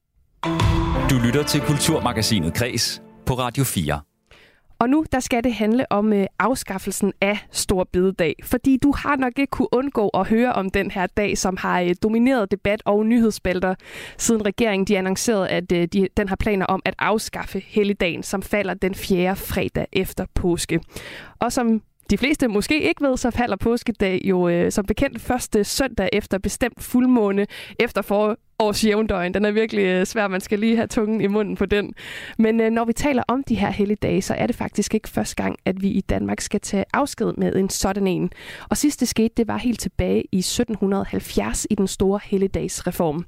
Du 1.10 1.18
lytter 1.24 1.44
til 1.46 1.60
Kulturmagasinet 1.60 2.54
Kres 2.54 3.02
på 3.26 3.34
Radio 3.34 3.64
4. 3.64 4.00
Og 4.78 4.88
nu 4.88 5.04
der 5.12 5.20
skal 5.20 5.44
det 5.44 5.54
handle 5.54 5.92
om 5.92 6.12
øh, 6.12 6.26
afskaffelsen 6.38 7.12
af 7.20 7.38
Stor 7.50 7.88
Bededag, 7.92 8.34
fordi 8.42 8.78
du 8.82 8.92
har 8.96 9.16
nok 9.16 9.38
ikke 9.38 9.50
kunne 9.50 9.68
undgå 9.72 10.08
at 10.08 10.28
høre 10.28 10.52
om 10.52 10.70
den 10.70 10.90
her 10.90 11.06
dag, 11.06 11.38
som 11.38 11.56
har 11.56 11.80
øh, 11.80 11.94
domineret 12.02 12.50
debat 12.50 12.82
og 12.84 13.06
nyhedsbælter, 13.06 13.74
siden 14.18 14.46
regeringen 14.46 14.86
de 14.86 14.98
annoncerede, 14.98 15.48
at 15.48 15.72
øh, 15.72 15.88
de, 15.92 16.08
den 16.16 16.28
har 16.28 16.36
planer 16.36 16.66
om 16.66 16.82
at 16.84 16.94
afskaffe 16.98 17.62
helligdagen, 17.66 18.22
som 18.22 18.42
falder 18.42 18.74
den 18.74 18.94
fjerde 18.94 19.36
fredag 19.36 19.86
efter 19.92 20.26
påske. 20.34 20.80
Og 21.40 21.52
som 21.52 21.82
de 22.10 22.18
fleste 22.18 22.48
måske 22.48 22.82
ikke 22.82 23.04
ved, 23.04 23.16
så 23.16 23.30
falder 23.30 23.56
påskedag 23.56 24.20
jo 24.24 24.48
øh, 24.48 24.72
som 24.72 24.84
bekendt 24.84 25.20
første 25.20 25.64
søndag 25.64 26.08
efter 26.12 26.38
bestemt 26.38 26.82
fuldmåne 26.82 27.46
efter 27.78 28.02
for 28.02 28.38
års 28.58 28.84
jævndøgn. 28.84 29.34
Den 29.34 29.44
er 29.44 29.50
virkelig 29.50 29.84
øh, 29.84 30.06
svær, 30.06 30.28
man 30.28 30.40
skal 30.40 30.58
lige 30.58 30.76
have 30.76 30.86
tungen 30.86 31.20
i 31.20 31.26
munden 31.26 31.56
på 31.56 31.66
den. 31.66 31.94
Men 32.38 32.60
øh, 32.60 32.70
når 32.70 32.84
vi 32.84 32.92
taler 32.92 33.22
om 33.28 33.44
de 33.44 33.54
her 33.54 33.70
helligdage, 33.70 34.22
så 34.22 34.34
er 34.34 34.46
det 34.46 34.56
faktisk 34.56 34.94
ikke 34.94 35.08
første 35.08 35.36
gang, 35.36 35.56
at 35.64 35.82
vi 35.82 35.88
i 35.88 36.00
Danmark 36.00 36.40
skal 36.40 36.60
tage 36.60 36.84
afsked 36.92 37.32
med 37.36 37.56
en 37.56 37.68
sådan 37.68 38.06
en. 38.06 38.30
Og 38.68 38.76
sidst 38.76 39.00
det 39.00 39.08
skete, 39.08 39.34
det 39.36 39.48
var 39.48 39.56
helt 39.56 39.80
tilbage 39.80 40.24
i 40.32 40.38
1770 40.38 41.66
i 41.70 41.74
den 41.74 41.86
store 41.86 42.20
helligdagsreform. 42.24 43.24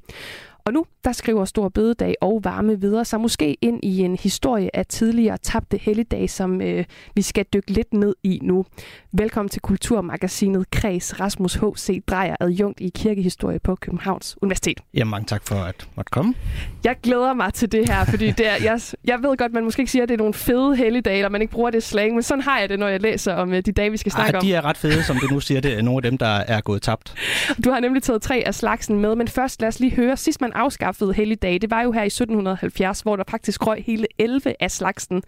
Og 0.67 0.73
nu, 0.73 0.87
der 1.05 1.13
skriver 1.13 1.45
Stor 1.45 1.69
Bødedag 1.69 2.15
og 2.21 2.41
Varme 2.45 2.81
videre, 2.81 3.05
så 3.05 3.19
måske 3.19 3.57
ind 3.61 3.85
i 3.85 4.01
en 4.01 4.17
historie 4.17 4.77
af 4.77 4.87
tidligere 4.87 5.39
tabte 5.39 5.77
helligdag, 5.77 6.31
som 6.31 6.61
øh, 6.61 6.85
vi 7.15 7.23
skal 7.23 7.45
dykke 7.55 7.71
lidt 7.71 7.95
ned 7.95 8.15
i 8.23 8.41
nu. 8.43 8.65
Velkommen 9.13 9.49
til 9.49 9.63
Kulturmagasinet 9.63 10.71
Kreds 10.71 11.21
Rasmus 11.21 11.55
H.C. 11.55 12.05
Drejer, 12.07 12.37
adjunkt 12.41 12.81
i 12.81 12.93
kirkehistorie 12.95 13.59
på 13.59 13.75
Københavns 13.75 14.37
Universitet. 14.43 14.81
Ja, 14.95 15.05
mange 15.05 15.27
tak 15.27 15.43
for 15.45 15.55
at 15.55 15.89
måtte 15.97 16.11
komme. 16.11 16.35
Jeg 16.85 16.97
glæder 17.03 17.35
mig 17.35 17.55
til 17.55 17.73
det 17.73 17.89
her, 17.89 18.05
fordi 18.05 18.31
det 18.31 18.47
er, 18.49 18.57
jeg, 18.65 18.81
jeg 19.05 19.19
ved 19.23 19.37
godt, 19.37 19.53
man 19.53 19.65
måske 19.65 19.81
ikke 19.81 19.93
siger, 19.93 20.03
at 20.03 20.09
det 20.09 20.15
er 20.15 20.19
nogle 20.19 20.35
fede 20.35 20.77
helligdage, 20.77 21.17
eller 21.17 21.29
man 21.29 21.43
ikke 21.43 21.53
bruger 21.53 21.71
det 21.71 21.83
slang, 21.83 22.15
men 22.15 22.23
sådan 22.23 22.43
har 22.43 22.61
jeg 22.61 22.69
det, 22.69 22.79
når 22.79 22.89
jeg 22.89 23.01
læser 23.01 23.35
om 23.35 23.53
øh, 23.53 23.63
de 23.67 23.73
dage, 23.73 23.91
vi 23.91 23.97
skal 23.97 24.13
snakke 24.13 24.33
Ej, 24.33 24.39
om. 24.39 24.45
de 24.45 24.55
er 24.55 24.65
ret 24.65 24.77
fede, 24.77 25.03
som 25.03 25.17
du 25.17 25.27
nu 25.35 25.41
siger, 25.41 25.61
det 25.61 25.79
er 25.79 25.83
nogle 25.83 25.99
af 25.99 26.03
dem, 26.03 26.19
der 26.19 26.27
er 26.27 26.61
gået 26.61 26.83
tabt. 26.83 27.15
Du 27.65 27.71
har 27.71 27.81
nemlig 27.81 28.03
taget 28.03 28.23
tre 28.23 28.43
af 28.47 28.55
slagsen 28.55 29.01
med, 29.01 29.15
men 29.15 29.29
først 29.29 29.61
lad 29.61 29.69
os 29.69 29.81
lige 29.81 29.97
høre, 29.97 30.17
sidst 30.17 30.41
man 30.41 30.56
afskaffede 30.57 31.13
helligdage, 31.13 31.59
det 31.59 31.71
var 31.71 31.83
jo 31.83 31.93
her 31.93 32.03
i 32.03 32.07
1770, 32.07 33.01
hvor 33.01 33.17
der 33.17 33.25
faktisk 33.31 33.67
røg 33.67 33.85
hele 33.87 34.07
11 34.19 34.55
af 34.61 34.71
slagsen. 34.71 35.23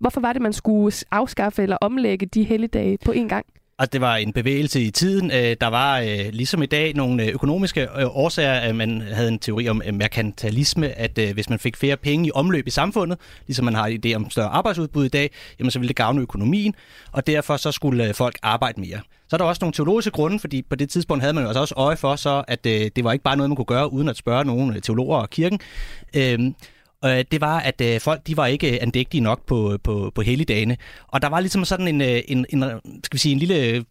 Hvorfor 0.00 0.20
var 0.20 0.32
det, 0.32 0.42
man 0.42 0.52
skulle 0.52 0.96
afskaffe 1.10 1.62
eller 1.62 1.76
omlægge 1.76 2.26
de 2.26 2.44
helligdage 2.44 2.98
på 3.04 3.12
en 3.12 3.28
gang? 3.28 3.46
Altså, 3.78 3.90
det 3.92 4.00
var 4.00 4.16
en 4.16 4.32
bevægelse 4.32 4.80
i 4.80 4.90
tiden. 4.90 5.30
Øh, 5.30 5.56
der 5.60 5.66
var, 5.66 5.98
øh, 5.98 6.28
ligesom 6.32 6.62
i 6.62 6.66
dag, 6.66 6.94
nogle 6.94 7.22
øh, 7.22 7.28
økonomiske 7.28 7.88
årsager. 8.06 8.72
Man 8.72 9.00
havde 9.00 9.28
en 9.28 9.38
teori 9.38 9.68
om 9.68 9.82
merkantilisme, 9.92 10.88
at 10.88 11.18
hvis 11.32 11.50
man 11.50 11.58
fik 11.58 11.76
flere 11.76 11.96
penge 11.96 12.26
i 12.26 12.30
omløb 12.34 12.66
i 12.66 12.70
samfundet, 12.70 13.18
ligesom 13.46 13.64
man 13.64 13.74
har 13.74 13.86
en 13.86 14.00
idé 14.06 14.14
om 14.14 14.30
større 14.30 14.48
arbejdsudbud 14.48 15.04
i 15.04 15.08
dag, 15.08 15.30
jamen 15.58 15.70
så 15.70 15.78
ville 15.78 15.88
det 15.88 15.96
gavne 15.96 16.20
økonomien, 16.20 16.74
og 17.12 17.26
derfor 17.26 17.56
så 17.56 17.72
skulle 17.72 18.14
folk 18.14 18.38
arbejde 18.42 18.80
mere. 18.80 19.00
Så 19.28 19.36
er 19.36 19.38
der 19.38 19.44
også 19.44 19.58
nogle 19.62 19.72
teologiske 19.72 20.10
grunde, 20.10 20.38
fordi 20.38 20.62
på 20.62 20.76
det 20.76 20.90
tidspunkt 20.90 21.22
havde 21.22 21.32
man 21.34 21.42
jo 21.42 21.48
altså 21.48 21.60
også 21.60 21.74
øje 21.76 21.96
for, 21.96 22.16
så 22.16 22.44
at 22.48 22.66
øh, 22.66 22.90
det 22.96 23.04
var 23.04 23.12
ikke 23.12 23.22
bare 23.22 23.36
noget, 23.36 23.50
man 23.50 23.56
kunne 23.56 23.64
gøre, 23.64 23.92
uden 23.92 24.08
at 24.08 24.16
spørge 24.16 24.44
nogle 24.44 24.74
øh, 24.74 24.82
teologer 24.82 25.16
og 25.16 25.30
kirken. 25.30 25.60
Øhm, 26.16 26.54
øh, 27.04 27.24
det 27.32 27.40
var, 27.40 27.58
at 27.58 27.80
øh, 27.80 28.00
folk 28.00 28.26
de 28.26 28.36
var 28.36 28.46
ikke 28.46 28.72
øh, 28.72 28.78
andægtige 28.80 29.20
nok 29.20 29.46
på, 29.46 29.78
på, 29.84 30.12
på 30.14 30.22
helligdagene. 30.22 30.76
Og 31.08 31.22
der 31.22 31.28
var 31.28 31.40
ligesom 31.40 31.64
sådan 31.64 31.88
en, 31.88 32.00
øh, 32.00 32.20
en, 32.28 32.46
en, 32.50 32.62
skal 33.04 33.12
vi 33.12 33.18
sige, 33.18 33.32
en 33.32 33.38
lille 33.38 33.84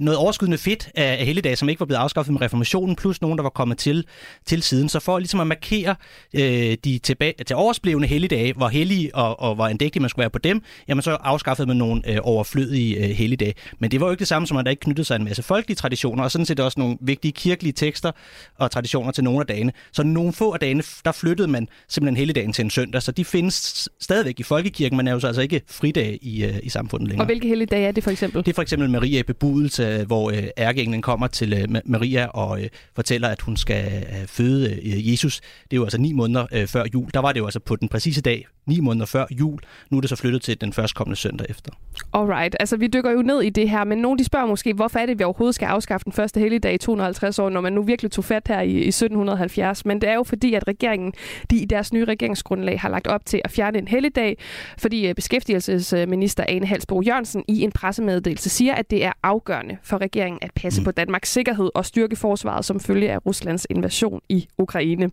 noget 0.00 0.18
overskydende 0.18 0.58
fedt 0.58 0.88
af, 0.94 1.26
helligdage, 1.26 1.56
som 1.56 1.68
ikke 1.68 1.80
var 1.80 1.86
blevet 1.86 2.00
afskaffet 2.00 2.32
med 2.32 2.42
reformationen, 2.42 2.96
plus 2.96 3.22
nogen, 3.22 3.38
der 3.38 3.42
var 3.42 3.50
kommet 3.50 3.78
til, 3.78 4.04
til 4.46 4.62
siden. 4.62 4.88
Så 4.88 5.00
for 5.00 5.18
ligesom 5.18 5.40
at 5.40 5.46
markere 5.46 5.94
øh, 6.34 6.76
de 6.84 6.98
tilbage, 6.98 7.34
til 7.46 7.56
oversblevende 7.56 8.08
helligdage, 8.08 8.52
hvor 8.52 8.68
hellige 8.68 9.14
og, 9.14 9.40
og 9.40 9.54
hvor 9.54 9.66
andægtige 9.66 10.00
man 10.00 10.10
skulle 10.10 10.22
være 10.22 10.30
på 10.30 10.38
dem, 10.38 10.62
jamen 10.88 11.02
så 11.02 11.10
afskaffede 11.10 11.68
man 11.68 11.76
nogle 11.76 12.10
øh, 12.10 12.18
overflødige 12.22 12.96
øh, 12.96 13.10
helligdage. 13.10 13.54
Men 13.78 13.90
det 13.90 14.00
var 14.00 14.06
jo 14.06 14.10
ikke 14.10 14.20
det 14.20 14.28
samme, 14.28 14.46
som 14.46 14.56
at 14.56 14.64
der 14.64 14.70
ikke 14.70 14.80
knyttede 14.80 15.04
sig 15.04 15.16
en 15.16 15.24
masse 15.24 15.42
folkelige 15.42 15.76
traditioner, 15.76 16.24
og 16.24 16.30
sådan 16.30 16.46
set 16.46 16.60
også 16.60 16.80
nogle 16.80 16.96
vigtige 17.00 17.32
kirkelige 17.32 17.72
tekster 17.72 18.10
og 18.58 18.70
traditioner 18.70 19.12
til 19.12 19.24
nogle 19.24 19.40
af 19.40 19.46
dagene. 19.46 19.72
Så 19.92 20.02
nogle 20.02 20.32
få 20.32 20.52
af 20.52 20.60
dagene, 20.60 20.82
der 21.04 21.12
flyttede 21.12 21.48
man 21.48 21.68
simpelthen 21.88 22.16
helligdagen 22.16 22.52
til 22.52 22.64
en 22.64 22.70
søndag, 22.70 23.02
så 23.02 23.12
de 23.12 23.24
findes 23.24 23.88
stadigvæk 24.00 24.40
i 24.40 24.42
folkekirken, 24.42 24.96
men 24.96 25.08
er 25.08 25.12
jo 25.12 25.20
så 25.20 25.26
altså 25.26 25.42
ikke 25.42 25.60
fridag 25.70 26.18
i, 26.22 26.44
øh, 26.44 26.54
i 26.62 26.68
samfundet 26.68 27.08
længere. 27.08 27.22
Og 27.22 27.26
hvilke 27.26 27.48
helligdage 27.48 27.86
er 27.86 27.92
det 27.92 28.04
for 28.04 28.10
eksempel? 28.10 28.44
Det 28.44 28.50
er 28.50 28.54
for 28.54 28.62
eksempel 28.62 28.90
Maria 28.90 29.13
i 29.20 29.22
bebudelse, 29.22 30.04
hvor 30.04 30.30
øh, 30.30 30.44
ærkeenglen 30.58 31.02
kommer 31.02 31.26
til 31.26 31.52
øh, 31.52 31.80
Maria 31.84 32.26
og 32.26 32.62
øh, 32.62 32.68
fortæller, 32.94 33.28
at 33.28 33.40
hun 33.40 33.56
skal 33.56 34.06
øh, 34.08 34.26
føde 34.26 34.70
øh, 34.70 35.12
Jesus. 35.12 35.40
Det 35.40 35.72
er 35.72 35.76
jo 35.76 35.84
altså 35.84 35.98
ni 35.98 36.12
måneder 36.12 36.46
øh, 36.52 36.66
før 36.66 36.84
jul. 36.94 37.10
Der 37.14 37.20
var 37.20 37.32
det 37.32 37.40
jo 37.40 37.44
altså 37.44 37.60
på 37.60 37.76
den 37.76 37.88
præcise 37.88 38.20
dag, 38.20 38.46
ni 38.66 38.80
måneder 38.80 39.06
før 39.06 39.26
jul. 39.30 39.58
Nu 39.90 39.96
er 39.96 40.00
det 40.00 40.10
så 40.10 40.16
flyttet 40.16 40.42
til 40.42 40.60
den 40.60 40.72
førstkommende 40.72 41.16
søndag 41.16 41.46
efter. 41.50 41.72
Alright, 42.12 42.56
altså 42.60 42.76
vi 42.76 42.86
dykker 42.86 43.10
jo 43.10 43.22
ned 43.22 43.42
i 43.42 43.50
det 43.50 43.70
her, 43.70 43.84
men 43.84 43.98
nogle 43.98 44.18
de 44.18 44.24
spørger 44.24 44.46
måske, 44.46 44.72
hvorfor 44.72 44.98
er 44.98 45.06
det, 45.06 45.18
vi 45.18 45.24
overhovedet 45.24 45.54
skal 45.54 45.66
afskaffe 45.66 46.04
den 46.04 46.12
første 46.12 46.40
helligdag 46.40 46.74
i 46.74 46.78
250 46.78 47.38
år, 47.38 47.50
når 47.50 47.60
man 47.60 47.72
nu 47.72 47.82
virkelig 47.82 48.10
tog 48.10 48.24
fat 48.24 48.48
her 48.48 48.60
i, 48.60 48.70
i 48.70 48.88
1770. 48.88 49.84
Men 49.84 50.00
det 50.00 50.08
er 50.08 50.14
jo 50.14 50.22
fordi, 50.22 50.54
at 50.54 50.68
regeringen 50.68 51.12
de 51.50 51.56
i 51.56 51.64
deres 51.64 51.92
nye 51.92 52.04
regeringsgrundlag 52.04 52.80
har 52.80 52.88
lagt 52.88 53.06
op 53.06 53.26
til 53.26 53.40
at 53.44 53.50
fjerne 53.50 53.78
en 53.78 53.88
helligdag, 53.88 54.38
fordi 54.78 55.06
øh, 55.08 55.14
beskæftigelsesminister 55.14 56.44
Ane 56.48 56.66
Halsbo 56.66 57.02
Jørgensen 57.02 57.44
i 57.48 57.60
en 57.60 57.72
pressemeddelelse 57.72 58.50
siger, 58.50 58.74
at 58.74 58.90
det 58.90 59.04
er 59.04 59.12
afgørende 59.22 59.76
for 59.82 59.98
regeringen 60.00 60.38
at 60.42 60.50
passe 60.54 60.80
mm. 60.80 60.84
på 60.84 60.90
Danmarks 60.90 61.32
sikkerhed 61.32 61.70
og 61.74 61.86
styrke 61.86 62.16
forsvaret 62.16 62.64
som 62.64 62.80
følge 62.80 63.12
af 63.12 63.26
Ruslands 63.26 63.66
invasion 63.70 64.20
i 64.28 64.48
Ukraine. 64.58 65.10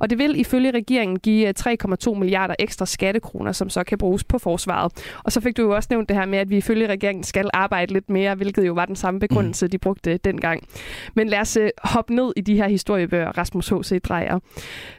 Og 0.00 0.10
det 0.10 0.18
vil 0.18 0.40
ifølge 0.40 0.70
regeringen 0.70 1.18
give 1.18 1.48
øh, 1.48 1.54
3,2 2.06 2.14
milliarder 2.14 2.54
ekstra 2.58 2.86
skattekroner, 2.94 3.52
som 3.52 3.70
så 3.70 3.84
kan 3.84 3.98
bruges 3.98 4.24
på 4.24 4.38
forsvaret. 4.38 4.92
Og 5.24 5.32
så 5.32 5.40
fik 5.40 5.56
du 5.56 5.62
jo 5.62 5.74
også 5.74 5.86
nævnt 5.90 6.08
det 6.08 6.16
her 6.16 6.26
med, 6.26 6.38
at 6.38 6.50
vi 6.50 6.56
ifølge 6.56 6.86
regeringen 6.86 7.24
skal 7.24 7.50
arbejde 7.52 7.92
lidt 7.92 8.10
mere, 8.10 8.34
hvilket 8.34 8.66
jo 8.66 8.72
var 8.72 8.86
den 8.86 8.96
samme 8.96 9.20
begrundelse, 9.20 9.68
de 9.68 9.78
brugte 9.78 10.16
dengang. 10.16 10.68
Men 11.14 11.28
lad 11.28 11.40
os 11.40 11.56
øh, 11.56 11.70
hoppe 11.84 12.14
ned 12.14 12.32
i 12.36 12.40
de 12.40 12.56
her 12.56 12.68
historiebøger, 12.68 13.38
Rasmus 13.38 13.68
H.C. 13.68 14.02
Drejer. 14.02 14.38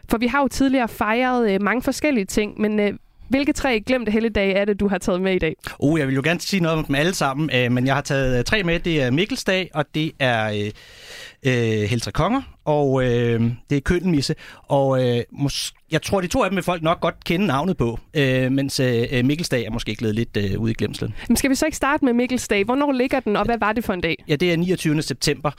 For 0.09 0.17
vi 0.17 0.27
har 0.27 0.41
jo 0.41 0.47
tidligere 0.47 0.87
fejret 0.87 1.51
øh, 1.51 1.61
mange 1.61 1.81
forskellige 1.81 2.25
ting, 2.25 2.61
men 2.61 2.79
øh, 2.79 2.93
hvilke 3.29 3.53
tre 3.53 3.81
glemte 3.81 4.11
helligdage 4.11 4.53
er 4.53 4.65
det, 4.65 4.79
du 4.79 4.87
har 4.87 4.97
taget 4.97 5.21
med 5.21 5.35
i 5.35 5.39
dag? 5.39 5.55
Oh, 5.79 5.99
jeg 5.99 6.07
vil 6.07 6.15
jo 6.15 6.21
gerne 6.23 6.39
sige 6.39 6.63
noget 6.63 6.77
om 6.77 6.85
dem 6.85 6.95
alle 6.95 7.13
sammen, 7.13 7.49
øh, 7.55 7.71
men 7.71 7.87
jeg 7.87 7.95
har 7.95 8.01
taget 8.01 8.45
tre 8.45 8.63
med. 8.63 8.79
Det 8.79 9.01
er 9.01 9.11
Mikkelsdag, 9.11 9.69
og 9.73 9.85
det 9.95 10.11
er 10.19 10.49
øh, 10.49 10.71
øh, 11.45 11.89
Heltre 11.89 12.11
Konger, 12.11 12.41
og 12.65 13.03
øh, 13.03 13.41
det 13.69 13.75
er 13.75 13.81
køndelmisse, 13.81 14.35
og 14.67 15.07
øh, 15.07 15.23
mås- 15.31 15.73
jeg 15.91 16.01
tror, 16.01 16.21
de 16.21 16.27
to 16.27 16.43
af 16.43 16.49
dem 16.49 16.55
vil 16.55 16.63
folk 16.63 16.81
nok 16.83 16.99
godt 17.01 17.23
kende 17.23 17.45
navnet 17.47 17.77
på, 17.77 17.99
øh, 18.13 18.51
mens 18.51 18.79
øh, 18.79 19.25
Mikkelsdag 19.25 19.65
er 19.65 19.71
måske 19.71 19.95
glædet 19.95 20.15
lidt 20.15 20.37
øh, 20.37 20.59
ude 20.59 20.71
i 20.71 20.75
glemslen. 20.75 21.13
Men 21.27 21.37
skal 21.37 21.49
vi 21.49 21.55
så 21.55 21.65
ikke 21.65 21.77
starte 21.77 22.05
med 22.05 22.13
Mikkelsdag? 22.13 22.63
Hvornår 22.63 22.91
ligger 22.91 23.19
den, 23.19 23.35
og 23.35 23.45
hvad 23.45 23.57
var 23.59 23.73
det 23.73 23.83
for 23.83 23.93
en 23.93 24.01
dag? 24.01 24.23
Ja, 24.27 24.35
det 24.35 24.53
er 24.53 24.57
29. 24.57 25.01
september, 25.01 25.51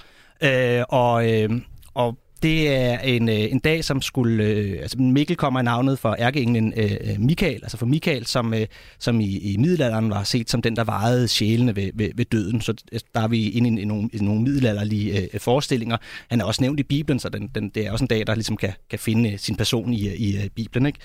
øh, 0.42 0.82
og, 0.88 1.32
øh, 1.32 1.50
og 1.94 2.18
det 2.42 2.74
er 2.74 2.98
en, 2.98 3.28
øh, 3.28 3.34
en 3.34 3.58
dag, 3.58 3.84
som 3.84 4.02
skulle... 4.02 4.44
Øh, 4.44 4.78
altså 4.80 4.98
Mikkel 4.98 5.36
kommer 5.36 5.60
i 5.60 5.62
navnet 5.62 5.98
for 5.98 6.16
ærkeenglen 6.18 6.72
øh, 6.76 6.92
øh, 7.00 7.20
Michael, 7.20 7.60
altså 7.62 7.76
for 7.76 7.86
Michael, 7.86 8.26
som, 8.26 8.54
øh, 8.54 8.66
som 8.98 9.20
i, 9.20 9.38
i 9.38 9.56
middelalderen 9.56 10.10
var 10.10 10.22
set 10.22 10.50
som 10.50 10.62
den, 10.62 10.76
der 10.76 10.84
varede 10.84 11.28
sjælene 11.28 11.76
ved, 11.76 11.90
ved, 11.94 12.10
ved 12.14 12.24
døden. 12.24 12.60
Så 12.60 12.74
øh, 12.92 13.00
der 13.14 13.20
er 13.20 13.28
vi 13.28 13.50
inde 13.50 13.80
i, 13.80 13.82
i, 13.82 13.84
nogle, 13.84 14.08
i 14.12 14.18
nogle 14.18 14.42
middelalderlige 14.42 15.18
øh, 15.18 15.28
øh, 15.34 15.40
forestillinger. 15.40 15.96
Han 16.28 16.40
er 16.40 16.44
også 16.44 16.62
nævnt 16.62 16.80
i 16.80 16.82
Bibelen, 16.82 17.18
så 17.18 17.28
den, 17.28 17.50
den, 17.54 17.68
det 17.68 17.86
er 17.86 17.92
også 17.92 18.04
en 18.04 18.08
dag, 18.08 18.26
der 18.26 18.34
ligesom 18.34 18.56
kan, 18.56 18.72
kan 18.90 18.98
finde 18.98 19.38
sin 19.38 19.56
person 19.56 19.92
i, 19.92 20.08
i, 20.08 20.44
i 20.44 20.48
Bibelen. 20.48 20.86
Ikke? 20.86 20.98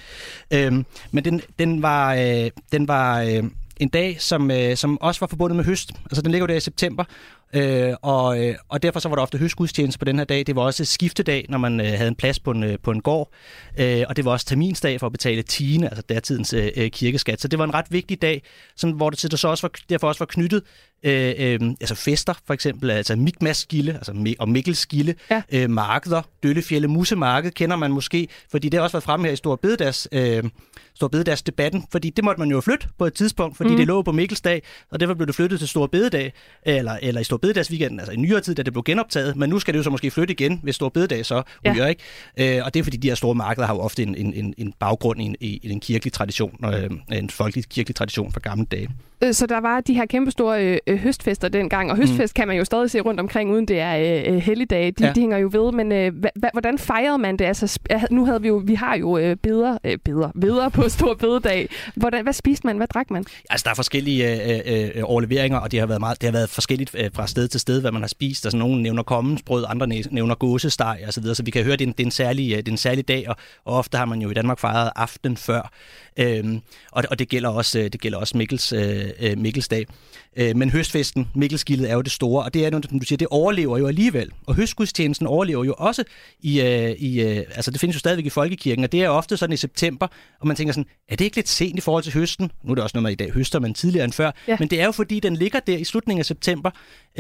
Øhm, 0.52 0.86
men 1.12 1.26
den, 1.26 1.42
den 1.60 1.82
var... 1.82 2.16
Øh, 2.16 2.50
den 2.72 2.88
var 2.88 3.22
øh, 3.22 3.44
en 3.82 3.90
dag, 3.90 4.22
som, 4.22 4.52
øh, 4.52 4.78
som 4.78 5.02
også 5.02 5.20
var 5.20 5.28
forbundet 5.28 5.56
med 5.56 5.66
høst. 5.66 5.92
Altså 6.06 6.22
den 6.22 6.32
ligger 6.32 6.44
jo 6.44 6.48
der 6.48 6.56
i 6.56 6.60
september, 6.60 7.04
øh, 7.54 7.94
og, 8.02 8.48
øh, 8.48 8.56
og 8.70 8.84
derfor 8.84 9.00
så 9.00 9.10
var 9.10 9.16
der 9.16 9.22
ofte 9.22 9.38
høstgudstjeneste 9.38 10.00
på 10.00 10.06
den 10.06 10.18
her 10.18 10.26
dag. 10.26 10.48
Det 10.48 10.56
var 10.56 10.62
også 10.62 10.86
skiftedag, 10.86 11.46
når 11.50 11.58
man 11.58 11.80
øh, 11.80 11.86
havde 11.86 12.08
en 12.08 12.16
plads 12.16 12.40
på 12.40 12.52
en, 12.52 12.64
øh, 12.64 12.78
på 12.84 12.92
en 12.92 13.02
gård, 13.02 13.30
øh, 13.80 14.04
og 14.10 14.16
det 14.16 14.26
var 14.26 14.32
også 14.32 14.46
terminsdag 14.46 15.00
for 15.00 15.06
at 15.06 15.12
betale 15.12 15.42
tiende, 15.42 15.88
altså 15.88 16.02
datidens 16.02 16.54
øh, 16.54 16.70
øh, 16.78 16.90
kirkeskat. 16.90 17.42
Så 17.42 17.48
det 17.48 17.60
var 17.60 17.66
en 17.66 17.74
ret 17.74 17.86
vigtig 17.90 18.22
dag, 18.22 18.44
sådan, 18.76 18.96
hvor 18.96 19.10
det 19.10 19.32
det 19.32 19.40
så 19.40 19.48
også 19.48 19.68
var, 19.68 19.72
derfor 19.90 20.08
også 20.08 20.20
var 20.20 20.26
knyttet 20.26 20.64
øh, 21.04 21.34
øh, 21.38 21.60
altså 21.82 21.96
fester, 21.96 22.34
for 22.48 22.54
eksempel, 22.54 22.92
altså 22.92 23.16
Mikmas-gilde, 23.16 23.94
altså 23.94 24.36
og 24.40 24.50
Mikkels-gilde, 24.50 25.14
ja. 25.32 25.42
øh, 25.52 25.70
markeder, 25.70 26.22
Døllefjælde, 26.44 26.88
Musemarked, 26.88 27.52
kender 27.52 27.76
man 27.76 27.92
måske, 27.92 28.28
fordi 28.52 28.70
det 28.70 28.78
har 28.78 28.84
også 28.84 28.94
været 28.94 29.04
fremme 29.04 29.26
her 29.26 29.34
i 29.34 29.36
Stor 29.36 29.56
Bededags, 29.56 30.08
øh, 30.12 30.44
Stor 30.94 31.08
Bededags 31.08 31.42
debatten, 31.42 31.86
fordi 31.92 32.10
det 32.10 32.24
måtte 32.24 32.40
man 32.40 32.50
jo 32.50 32.62
flytte 32.62 32.88
på 32.98 33.06
et 33.06 33.14
tidspunkt, 33.14 33.58
fordi 33.58 33.70
mm. 33.70 33.78
det 33.78 33.88
lå 33.88 34.02
på 34.02 34.12
Mikkelsdag, 34.12 34.64
og 34.92 35.00
derfor 35.00 35.14
blev 35.14 35.28
det 35.28 35.36
flyttet 35.36 35.60
til 35.60 35.68
Stor 35.68 35.88
Bededag, 35.88 36.34
eller, 36.64 36.98
eller 37.02 37.22
i 37.22 37.24
Stor 37.24 37.38
Bededags 37.42 37.72
weekenden, 37.72 38.00
altså 38.00 38.14
i 38.14 38.16
nyere 38.16 38.42
tid, 38.42 38.56
da 38.56 38.64
det 38.64 38.74
blev 38.74 38.84
genoptaget, 38.84 39.36
men 39.36 39.50
nu 39.50 39.60
skal 39.60 39.74
det 39.74 39.78
jo 39.78 39.84
så 39.84 39.90
måske 39.90 40.12
flytte 40.12 40.32
igen, 40.32 40.60
hvis 40.64 40.76
Stor 40.76 40.90
Bededag 40.90 41.26
så 41.26 41.44
ryger, 41.66 41.76
ja. 41.76 41.86
ikke? 41.86 42.58
Øh, 42.58 42.66
og 42.66 42.74
det 42.74 42.80
er 42.80 42.84
fordi, 42.84 42.98
de 42.98 43.08
her 43.08 43.16
store 43.16 43.36
markeder 43.36 43.68
har 43.68 43.74
jo 43.74 43.80
ofte 43.80 44.04
en, 44.04 44.16
en, 44.16 44.54
en, 44.58 44.74
baggrund 44.80 45.22
i 45.22 45.24
en, 45.24 45.36
i 45.40 45.72
en 45.72 45.80
kirkelig 45.80 46.14
tradition, 46.14 46.66
øh, 46.66 47.18
en 47.18 47.30
folkelig 47.30 47.66
kirkelig 47.70 47.96
tradition 47.96 48.32
fra 48.32 48.40
gamle 48.40 48.66
dage. 48.66 48.90
Øh, 49.24 49.34
så 49.34 49.46
der 49.46 49.60
var 49.60 49.82
de 49.82 49.94
her 49.94 50.06
kæmpestore 50.06 50.80
øh, 50.88 50.98
høstfester 50.98 51.48
dengang, 51.48 51.92
og 51.92 51.98
høstfest 51.98 52.34
mm. 52.36 52.40
kan 52.40 52.48
man 52.48 52.58
jo 52.58 52.66
stadig 52.66 52.92
se 52.92 53.00
rundt 53.00 53.20
omkring, 53.20 53.52
uden 53.52 53.68
det 53.68 53.80
er 53.80 54.24
øh, 54.28 54.38
helligdage. 54.38 54.92
De, 54.92 55.06
ja. 55.06 55.14
de 55.14 55.20
hænger 55.20 55.38
jo 55.38 55.50
ved, 55.52 55.72
men 55.72 55.92
øh, 55.92 56.16
hva, 56.16 56.50
hvordan 56.54 56.78
fejrede 56.78 57.18
man 57.18 57.38
det? 57.38 57.46
Altså, 57.46 57.80
nu 58.12 58.26
havde 58.26 58.42
vi 58.42 58.48
jo, 58.48 58.62
vi 58.66 58.74
har 58.76 58.98
jo 58.98 59.18
øh, 59.18 59.36
beder, 59.36 59.78
øh, 59.84 59.98
beder, 60.06 60.32
beder 60.42 60.70
på 60.70 60.90
stor 60.90 61.14
bededag. 61.14 61.70
Hvordan, 61.96 62.24
hvad 62.24 62.34
spiste 62.34 62.68
man? 62.68 62.78
Hvad 62.78 62.88
drak 62.88 63.12
man? 63.12 63.26
Altså, 63.50 63.64
der 63.64 63.72
er 63.72 63.76
forskellige 63.76 64.54
øh, 64.66 64.92
øh, 64.96 65.04
overleveringer, 65.04 65.58
og 65.58 65.72
det 65.72 65.80
har 65.80 65.88
været, 65.88 66.00
meget, 66.00 66.22
det 66.22 66.28
har 66.28 66.34
været 66.34 66.50
forskelligt 66.50 66.96
øh, 66.98 67.10
fra 67.14 67.28
sted 67.32 67.48
til 67.48 67.60
sted, 67.60 67.82
hvad 67.82 67.92
man 67.92 68.02
har 68.02 68.08
spist. 68.08 68.46
Altså, 68.46 68.58
nogle 68.58 68.82
nævner 68.82 69.04
kommensbrød, 69.04 69.66
andre 69.68 69.88
nævner 69.88 70.36
gåsesteg 70.36 71.04
og 71.08 71.14
så 71.14 71.22
videre, 71.22 71.36
så 71.36 71.44
vi 71.44 71.52
kan 71.52 71.64
høre, 71.64 71.74
at 71.74 71.80
det 71.80 71.86
er 71.86 71.90
en, 71.90 71.94
det 71.98 72.04
er 72.04 72.08
en, 72.08 72.12
særlig, 72.12 72.58
det 72.58 72.68
er 72.68 72.72
en 72.72 72.78
særlig 72.78 73.08
dag, 73.08 73.30
og, 73.30 73.36
og 73.66 73.78
ofte 73.78 73.98
har 73.98 74.06
man 74.06 74.22
jo 74.22 74.30
i 74.30 74.34
Danmark 74.34 74.60
fejret 74.60 74.92
aften 74.96 75.38
før. 75.38 75.72
Øhm, 76.20 76.62
og, 76.92 77.04
og 77.10 77.20
det 77.20 77.30
gælder 77.30 77.50
også, 77.50 77.90
det 77.94 78.02
gælder 78.02 78.18
også 78.18 78.38
Mikkels, 78.38 78.74
øh, 78.74 79.38
Mikkelsdag. 79.38 79.86
Øh, 80.38 80.58
men 80.58 80.70
høstfesten, 80.70 81.28
Mikkelskildet, 81.36 81.90
er 81.90 81.94
jo 81.94 82.02
det 82.02 82.12
store, 82.12 82.44
og 82.44 82.54
det 82.54 82.66
er, 82.66 82.72
som 82.72 83.00
du 83.00 83.06
siger, 83.06 83.18
det 83.18 83.28
overlever 83.28 83.78
jo 83.78 83.88
alligevel. 83.88 84.30
Og 84.48 84.56
høstgudstjenesten 84.56 85.28
overlever 85.28 85.64
jo 85.64 85.76
også 85.78 86.04
i, 86.40 86.62
øh, 86.62 86.92
i 86.92 87.22
øh, 87.22 87.38
altså 87.56 87.72
det 87.72 87.80
findes 87.80 87.96
jo 87.96 88.00
stadigvæk 88.00 88.26
i 88.26 88.30
folkekirken, 88.30 88.84
og 88.84 88.92
det 88.92 89.04
er 89.04 89.10
ofte 89.10 89.38
sådan 89.38 89.54
i 89.54 89.58
september, 89.58 90.08
og 90.40 90.48
man 90.48 90.56
tænker 90.56 90.74
sådan, 90.74 90.86
er 91.10 91.16
det 91.16 91.26
ikke 91.26 91.38
lidt 91.38 91.50
sent 91.50 91.78
i 91.78 91.82
forhold 91.82 92.04
til 92.04 92.14
høsten? 92.14 92.52
Nu 92.64 92.72
er 92.72 92.76
det 92.76 92.84
også 92.84 92.98
noget 92.98 93.04
med 93.04 93.12
i 93.12 93.16
dag 93.16 93.32
høster 93.32 93.60
man 93.60 93.74
tidligere 93.74 94.06
end 94.06 94.14
før, 94.14 94.32
ja. 94.48 94.58
men 94.60 94.68
det 94.68 94.82
er 94.82 94.86
jo 94.86 94.92
fordi, 94.92 95.20
den 95.20 95.36
ligger 95.36 95.60
der 95.60 95.78
i 95.78 95.84
slutningen 95.84 96.20
af 96.20 96.26
september, 96.26 96.72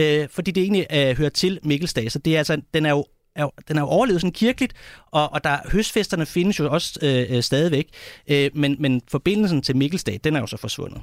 øh, 0.01 0.29
fordi 0.29 0.51
det 0.51 0.63
egentlig 0.63 0.87
øh, 0.93 1.17
hører 1.17 1.29
til 1.29 1.59
Mikkelsdag, 1.63 2.11
så 2.11 2.19
det 2.19 2.33
er 2.33 2.37
altså, 2.37 2.61
den 2.73 2.85
er 2.85 2.89
jo 2.89 3.05
er, 3.35 3.47
den 3.67 3.77
er 3.77 3.81
jo 3.81 3.87
overlevet 3.87 4.21
sådan 4.21 4.31
kirkeligt, 4.31 4.73
og, 5.11 5.33
og 5.33 5.43
der, 5.43 5.57
høstfesterne 5.71 6.25
findes 6.25 6.59
jo 6.59 6.71
også 6.71 6.99
øh, 7.01 7.37
øh, 7.37 7.43
stadigvæk, 7.43 7.87
øh, 8.27 8.49
men, 8.53 8.75
men 8.79 9.01
forbindelsen 9.11 9.61
til 9.61 9.77
Mikkelsdag, 9.77 10.19
den 10.23 10.35
er 10.35 10.39
jo 10.39 10.47
så 10.47 10.57
forsvundet. 10.57 11.01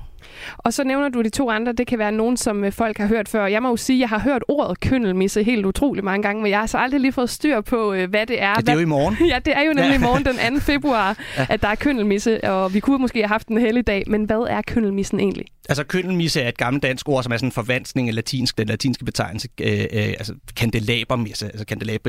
Og 0.58 0.72
så 0.72 0.84
nævner 0.84 1.08
du 1.08 1.22
de 1.22 1.28
to 1.28 1.50
andre, 1.50 1.72
det 1.72 1.86
kan 1.86 1.98
være 1.98 2.12
nogen, 2.12 2.36
som 2.36 2.64
øh, 2.64 2.72
folk 2.72 2.98
har 2.98 3.06
hørt 3.06 3.28
før. 3.28 3.46
Jeg 3.46 3.62
må 3.62 3.68
jo 3.68 3.76
sige, 3.76 3.96
at 3.96 4.00
jeg 4.00 4.08
har 4.08 4.18
hørt 4.18 4.42
ordet 4.48 4.80
køndelmisse 4.80 5.42
helt 5.42 5.66
utrolig 5.66 6.04
mange 6.04 6.22
gange, 6.22 6.42
men 6.42 6.50
jeg 6.50 6.58
har 6.58 6.66
så 6.66 6.78
aldrig 6.78 7.00
lige 7.00 7.12
fået 7.12 7.30
styr 7.30 7.60
på, 7.60 7.92
øh, 7.92 8.10
hvad 8.10 8.26
det 8.26 8.42
er. 8.42 8.48
Ja, 8.48 8.54
det 8.54 8.68
er 8.68 8.72
jo 8.72 8.80
i 8.80 8.84
morgen. 8.84 9.16
ja, 9.32 9.38
det 9.44 9.56
er 9.56 9.62
jo 9.62 9.72
nemlig 9.72 9.94
i 9.94 9.98
morgen 9.98 10.24
den 10.24 10.54
2. 10.54 10.60
februar, 10.72 11.18
ja. 11.36 11.46
at 11.50 11.62
der 11.62 11.68
er 11.68 11.74
køndelmisse, 11.74 12.44
og 12.44 12.74
vi 12.74 12.80
kunne 12.80 12.98
måske 12.98 13.18
have 13.18 13.28
haft 13.28 13.48
en 13.48 13.58
heldig 13.58 13.86
dag, 13.86 14.04
men 14.06 14.24
hvad 14.24 14.46
er 14.50 14.62
køndelmissen 14.62 15.20
egentlig? 15.20 15.46
Altså 15.68 15.84
køndelmisse 15.84 16.40
er 16.40 16.48
et 16.48 16.58
gammelt 16.58 16.82
dansk 16.82 17.08
ord, 17.08 17.22
som 17.22 17.32
er 17.32 17.36
sådan 17.36 17.48
en 17.48 17.52
forvanskning 17.52 18.08
af 18.08 18.14
latinsk, 18.14 18.58
den 18.58 18.68
latinske 18.68 19.04
betegnelse, 19.04 19.48
øh, 19.60 19.80
øh, 19.80 20.08
altså 20.08 20.34
kandelabermisse, 20.56 21.46
altså 21.46 21.64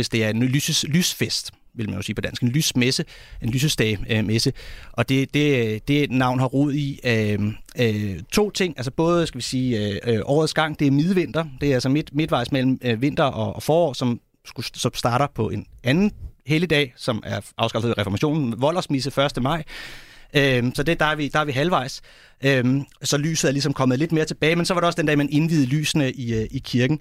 kandelabris, 0.10 0.12
det 0.12 0.24
er 0.24 0.30
en 0.30 0.44
lyses, 0.44 0.86
lysfest 0.88 1.52
vil 1.74 1.90
man 1.90 1.96
jo 1.96 2.02
sige 2.02 2.16
på 2.16 2.22
dansk, 2.22 2.42
en 2.42 2.50
lysmesse, 2.50 3.06
en 3.42 3.50
lysestage-messe. 3.50 4.50
Øh, 4.50 4.90
og 4.92 5.10
det, 5.10 5.34
det, 5.34 5.88
det 5.88 6.12
navn 6.12 6.40
har 6.40 6.46
rod 6.46 6.74
i 6.74 7.00
øh, 7.04 7.40
øh, 7.80 8.20
to 8.32 8.50
ting, 8.50 8.74
altså 8.78 8.92
både, 8.92 9.28
skal 9.28 9.38
vi 9.38 9.44
sige, 9.44 9.90
øh, 10.06 10.16
øh 10.16 10.22
årets 10.26 10.54
gang, 10.54 10.80
det 10.80 10.88
er 10.88 10.92
midvinter, 10.92 11.46
det 11.62 11.70
er 11.70 11.74
altså 11.74 11.90
midt, 11.90 12.16
midtvejs 12.16 12.52
mellem 12.52 12.80
øh, 12.84 13.02
vinter 13.02 13.24
og, 13.24 13.56
og 13.56 13.64
forår, 13.64 13.94
som, 13.94 14.20
som 14.74 14.94
starter 14.94 15.28
på 15.36 15.50
en 15.50 15.66
anden 15.84 16.12
helligdag, 16.46 16.94
som 16.98 17.24
er 17.26 17.40
afskaffet 17.58 17.90
i 17.90 17.94
reformationen, 17.94 18.62
Voldersmisse 18.62 19.22
1. 19.38 19.44
maj, 19.44 19.64
Øhm, 20.36 20.76
så 20.76 20.84
det, 20.84 21.00
der, 21.00 21.06
er 21.06 21.16
vi, 21.16 21.28
der 21.28 21.40
er 21.40 21.46
vi 21.46 21.52
halvvejs. 21.52 22.02
Øhm, 22.44 22.86
så 23.04 23.18
lyset 23.18 23.48
er 23.48 23.52
ligesom 23.52 23.74
kommet 23.74 24.00
lidt 24.00 24.12
mere 24.12 24.26
tilbage, 24.26 24.56
men 24.56 24.66
så 24.66 24.74
var 24.74 24.82
det 24.82 24.88
også 24.88 24.98
den 24.98 25.06
dag, 25.06 25.18
man 25.18 25.30
indvidede 25.30 25.68
lysene 25.68 26.12
i, 26.12 26.34
øh, 26.34 26.48
i 26.52 26.60
kirken. 26.60 27.00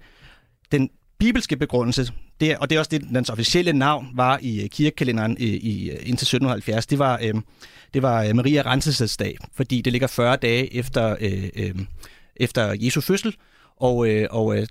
Den 0.73 0.91
bibelske 1.19 1.57
begrundelse, 1.57 2.13
det, 2.41 2.59
og 2.59 2.71
det 2.71 2.77
er 2.77 2.79
også 2.79 2.89
det, 2.91 3.03
dens 3.15 3.31
officielle 3.31 3.73
navn 3.73 4.09
var 4.15 4.39
i 4.43 4.63
øh, 4.63 4.69
kirkekalenderen 4.69 5.37
øh, 5.41 5.47
i, 5.47 5.57
i, 5.57 5.89
indtil 5.91 6.13
1770, 6.13 6.87
det 6.87 6.99
var, 6.99 7.19
øh, 7.23 7.35
det 7.95 8.03
var 8.03 8.23
Maria 8.23 8.33
Maria 8.33 8.63
Renselsesdag, 8.73 9.37
fordi 9.55 9.81
det 9.81 9.93
ligger 9.93 10.09
40 10.09 10.37
dage 10.37 10.75
efter, 10.75 11.17
øh, 11.21 11.49
øh, 11.57 11.75
efter 12.37 12.75
Jesu 12.81 13.01
fødsel, 13.01 13.35
og, 13.77 14.09
øh, 14.09 14.27
og 14.31 14.59
øh, 14.59 14.67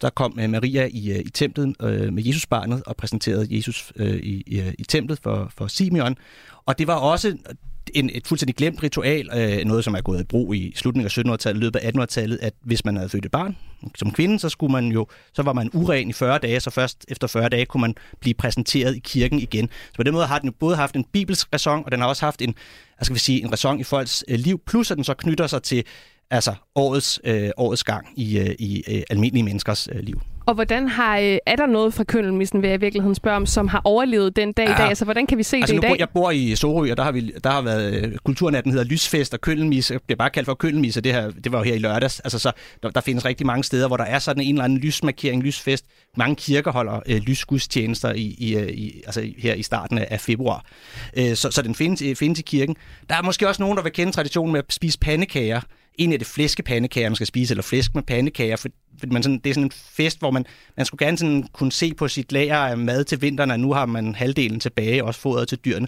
der 0.00 0.10
kom 0.10 0.38
øh, 0.40 0.50
Maria 0.50 0.88
i, 0.92 1.10
øh, 1.10 1.18
i 1.18 1.30
templet 1.30 1.76
øh, 1.82 2.12
med 2.12 2.24
Jesusbarnet 2.24 2.82
og 2.86 2.96
præsenterede 2.96 3.46
Jesus 3.50 3.92
øh, 3.96 4.16
i, 4.16 4.42
i, 4.46 4.72
i 4.78 4.84
templet 4.84 5.18
for, 5.22 5.52
for 5.56 5.66
Simeon. 5.66 6.16
Og 6.66 6.78
det 6.78 6.86
var 6.86 6.94
også, 6.94 7.36
en, 7.94 8.10
et 8.12 8.26
fuldstændig 8.26 8.56
glemt 8.56 8.82
ritual, 8.82 9.30
øh, 9.34 9.64
noget 9.64 9.84
som 9.84 9.94
er 9.94 10.00
gået 10.00 10.20
i 10.20 10.24
brug 10.24 10.54
i 10.54 10.72
slutningen 10.76 11.06
af 11.06 11.18
1700-tallet, 11.18 11.60
løbet 11.62 11.78
af 11.78 11.92
1800-tallet, 11.92 12.38
at 12.42 12.54
hvis 12.62 12.84
man 12.84 12.96
havde 12.96 13.08
født 13.08 13.24
et 13.24 13.30
barn 13.30 13.56
som 13.94 14.10
kvinde, 14.10 14.38
så 14.38 14.48
skulle 14.48 14.72
man 14.72 14.86
jo, 14.86 15.06
så 15.32 15.42
var 15.42 15.52
man 15.52 15.70
uren 15.72 16.10
i 16.10 16.12
40 16.12 16.38
dage, 16.38 16.60
så 16.60 16.70
først 16.70 17.04
efter 17.08 17.26
40 17.26 17.48
dage 17.48 17.66
kunne 17.66 17.80
man 17.80 17.94
blive 18.20 18.34
præsenteret 18.34 18.96
i 18.96 18.98
kirken 18.98 19.38
igen. 19.38 19.68
Så 19.86 19.96
på 19.96 20.02
den 20.02 20.12
måde 20.12 20.26
har 20.26 20.38
den 20.38 20.48
jo 20.48 20.54
både 20.60 20.76
haft 20.76 20.96
en 20.96 21.04
bibelsk 21.12 21.48
ræson, 21.52 21.82
og 21.84 21.92
den 21.92 22.00
har 22.00 22.08
også 22.08 22.24
haft 22.24 22.42
en, 22.42 22.54
jeg 22.98 23.06
skal 23.06 23.18
sige, 23.18 23.42
en 23.42 23.52
ræson 23.52 23.80
i 23.80 23.84
folks 23.84 24.24
øh, 24.28 24.38
liv, 24.38 24.60
plus 24.66 24.90
at 24.90 24.96
den 24.96 25.04
så 25.04 25.14
knytter 25.14 25.46
sig 25.46 25.62
til 25.62 25.84
altså 26.30 26.54
årets, 26.74 27.20
øh, 27.24 27.50
årets 27.56 27.84
gang 27.84 28.06
i, 28.16 28.38
øh, 28.38 28.54
i 28.58 28.84
øh, 28.88 29.02
almindelige 29.10 29.44
menneskers 29.44 29.88
øh, 29.92 30.00
liv. 30.00 30.20
Og 30.48 30.54
hvordan 30.54 30.88
har, 30.88 31.18
øh, 31.18 31.38
er 31.46 31.56
der 31.56 31.66
noget 31.66 31.94
fra 31.94 32.04
køndelmissen, 32.04 32.62
vil 32.62 32.68
jeg 32.68 32.78
i 32.78 32.80
virkeligheden 32.80 33.14
spørge 33.14 33.36
om, 33.36 33.46
som 33.46 33.68
har 33.68 33.80
overlevet 33.84 34.36
den 34.36 34.52
dag 34.52 34.66
ja. 34.66 34.74
i 34.74 34.76
dag? 34.78 34.88
Altså, 34.88 35.04
hvordan 35.04 35.26
kan 35.26 35.38
vi 35.38 35.42
se 35.42 35.56
altså, 35.56 35.72
det 35.72 35.78
i 35.78 35.80
dag? 35.80 35.90
Bor, 35.90 35.96
jeg 35.98 36.08
bor 36.08 36.30
i 36.30 36.56
Sorø, 36.56 36.90
og 36.90 36.96
der 36.96 37.02
har, 37.02 37.12
vi, 37.12 37.32
der 37.44 37.50
har 37.50 37.62
været 37.62 37.94
øh, 37.94 38.18
kulturnatten 38.24 38.72
hedder 38.72 38.84
Lysfest 38.84 39.34
og 39.34 39.40
køndelmisse. 39.40 39.94
Det 39.94 40.02
bliver 40.02 40.16
bare 40.16 40.30
kaldt 40.30 40.46
for 40.46 40.54
køndelmisse, 40.54 41.00
det, 41.00 41.12
her, 41.12 41.30
det 41.30 41.52
var 41.52 41.58
jo 41.58 41.64
her 41.64 41.74
i 41.74 41.78
lørdags. 41.78 42.20
Altså, 42.20 42.38
så 42.38 42.52
der, 42.82 42.90
der 42.90 43.00
findes 43.00 43.24
rigtig 43.24 43.46
mange 43.46 43.64
steder, 43.64 43.86
hvor 43.86 43.96
der 43.96 44.04
er 44.04 44.18
sådan 44.18 44.42
en 44.42 44.54
eller 44.54 44.64
anden 44.64 44.78
lysmarkering, 44.78 45.42
lysfest. 45.42 45.84
Mange 46.16 46.36
kirker 46.36 46.72
holder 46.72 47.00
øh, 47.06 47.16
lysgudstjenester 47.16 48.12
i, 48.12 48.34
i, 48.38 48.56
øh, 48.56 48.68
i, 48.68 49.02
altså 49.06 49.32
her 49.38 49.54
i 49.54 49.62
starten 49.62 49.98
af 49.98 50.20
februar. 50.20 50.64
Øh, 51.16 51.34
så, 51.34 51.50
så 51.50 51.62
den 51.62 51.74
findes, 51.74 52.02
øh, 52.02 52.16
findes 52.16 52.38
i 52.38 52.42
kirken. 52.42 52.76
Der 53.08 53.14
er 53.14 53.22
måske 53.22 53.48
også 53.48 53.62
nogen, 53.62 53.76
der 53.76 53.82
vil 53.82 53.92
kende 53.92 54.12
traditionen 54.12 54.52
med 54.52 54.58
at 54.58 54.72
spise 54.72 54.98
pandekager 54.98 55.60
en 55.98 56.12
af 56.12 56.18
det 56.18 56.28
flæskepandekager, 56.28 57.08
man 57.08 57.16
skal 57.16 57.26
spise, 57.26 57.52
eller 57.52 57.62
flæsk 57.62 57.94
med 57.94 58.02
pandekager, 58.02 58.56
for, 58.56 58.68
for 59.00 59.06
man 59.06 59.22
sådan, 59.22 59.38
det 59.38 59.50
er 59.50 59.54
sådan 59.54 59.64
en 59.64 59.70
fest, 59.70 60.18
hvor 60.18 60.30
man, 60.30 60.46
man 60.76 60.86
skulle 60.86 61.06
gerne 61.06 61.18
sådan 61.18 61.48
kunne 61.52 61.72
se 61.72 61.94
på 61.94 62.08
sit 62.08 62.32
lager 62.32 62.56
af 62.56 62.78
mad 62.78 63.04
til 63.04 63.22
vinteren, 63.22 63.50
og 63.50 63.60
nu 63.60 63.72
har 63.72 63.86
man 63.86 64.14
halvdelen 64.14 64.60
tilbage, 64.60 65.04
også 65.04 65.20
fodret 65.20 65.48
til 65.48 65.58
dyrene. 65.58 65.86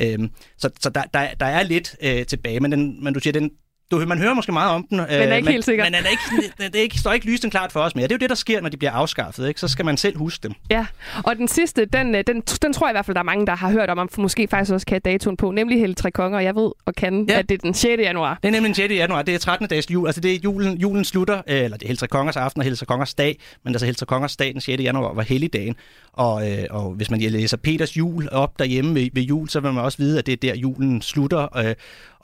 Øhm, 0.00 0.30
så 0.58 0.70
så 0.80 0.90
der, 0.90 1.02
der, 1.14 1.34
der 1.40 1.46
er 1.46 1.62
lidt 1.62 1.96
øh, 2.02 2.26
tilbage, 2.26 2.60
men, 2.60 2.72
den, 2.72 3.04
men 3.04 3.14
du 3.14 3.20
siger, 3.20 3.32
den, 3.32 3.50
du, 3.90 4.06
man 4.06 4.18
hører 4.18 4.34
måske 4.34 4.52
meget 4.52 4.70
om 4.70 4.86
den. 4.90 4.96
Men 4.96 5.06
er 5.08 5.34
ikke 5.34 5.50
helt 5.50 5.64
sikker. 5.64 5.84
Men 5.84 5.94
er 5.94 5.98
ikke, 5.98 6.52
det 6.58 6.76
er 6.76 6.80
ikke, 6.80 6.98
står 6.98 7.12
ikke 7.12 7.26
lysende 7.26 7.50
klart 7.50 7.72
for 7.72 7.80
os 7.80 7.94
mere. 7.94 8.02
Det 8.02 8.12
er 8.12 8.14
jo 8.14 8.18
det, 8.18 8.30
der 8.30 8.36
sker, 8.36 8.60
når 8.60 8.68
de 8.68 8.76
bliver 8.76 8.92
afskaffet. 8.92 9.48
Ikke? 9.48 9.60
Så 9.60 9.68
skal 9.68 9.84
man 9.84 9.96
selv 9.96 10.18
huske 10.18 10.42
dem. 10.42 10.52
Ja, 10.70 10.86
og 11.24 11.36
den 11.36 11.48
sidste, 11.48 11.84
den, 11.84 12.14
øh, 12.14 12.24
den, 12.26 12.40
den 12.40 12.72
tror 12.72 12.86
jeg 12.86 12.92
i 12.92 12.94
hvert 12.94 13.06
fald, 13.06 13.14
der 13.14 13.20
er 13.20 13.24
mange, 13.24 13.46
der 13.46 13.56
har 13.56 13.70
hørt 13.70 13.90
om, 13.90 13.98
og 13.98 14.08
måske 14.18 14.48
faktisk 14.50 14.72
også 14.72 14.86
kan 14.86 15.00
datoen 15.00 15.36
på, 15.36 15.50
nemlig 15.50 15.80
Helle 15.80 15.94
Tre 15.94 16.10
Konger. 16.10 16.40
Jeg 16.40 16.54
ved 16.54 16.70
og 16.86 16.94
kan, 16.94 17.26
ja. 17.28 17.38
at 17.38 17.48
det 17.48 17.54
er 17.54 17.58
den 17.58 17.74
6. 17.74 18.00
januar. 18.00 18.38
Det 18.42 18.48
er 18.48 18.52
nemlig 18.52 18.68
den 18.68 18.74
6. 18.74 18.94
januar. 18.94 19.22
Det 19.22 19.34
er 19.34 19.38
13. 19.38 19.68
dags 19.68 19.90
jul. 19.90 20.06
Altså 20.06 20.20
det 20.20 20.34
er 20.34 20.38
julen, 20.44 20.78
julen 20.78 21.04
slutter, 21.04 21.36
øh, 21.36 21.64
eller 21.64 21.76
det 21.76 21.84
er 21.84 21.88
Helle 21.88 21.98
Tre 21.98 22.08
Kongers 22.08 22.36
aften 22.36 22.60
og 22.60 22.64
Helle 22.64 22.76
Tre 22.76 22.86
Kongers 22.86 23.14
dag, 23.14 23.38
men 23.64 23.74
altså 23.74 23.86
Helle 23.86 23.96
Tre 23.96 24.06
Kongers 24.06 24.36
dag 24.36 24.52
den 24.52 24.60
6. 24.60 24.82
januar 24.82 25.14
var 25.14 25.22
helligdagen. 25.22 25.76
Og, 26.12 26.50
øh, 26.50 26.64
og 26.70 26.90
hvis 26.90 27.10
man 27.10 27.20
læser 27.20 27.56
Peters 27.56 27.96
jul 27.96 28.28
op 28.32 28.58
derhjemme 28.58 28.94
ved, 28.94 29.08
ved 29.12 29.22
jul, 29.22 29.48
så 29.48 29.60
vil 29.60 29.72
man 29.72 29.84
også 29.84 29.98
vide, 29.98 30.18
at 30.18 30.26
det 30.26 30.32
er 30.32 30.36
der 30.36 30.54
julen 30.54 31.02
slutter. 31.02 31.56
Øh, 31.56 31.74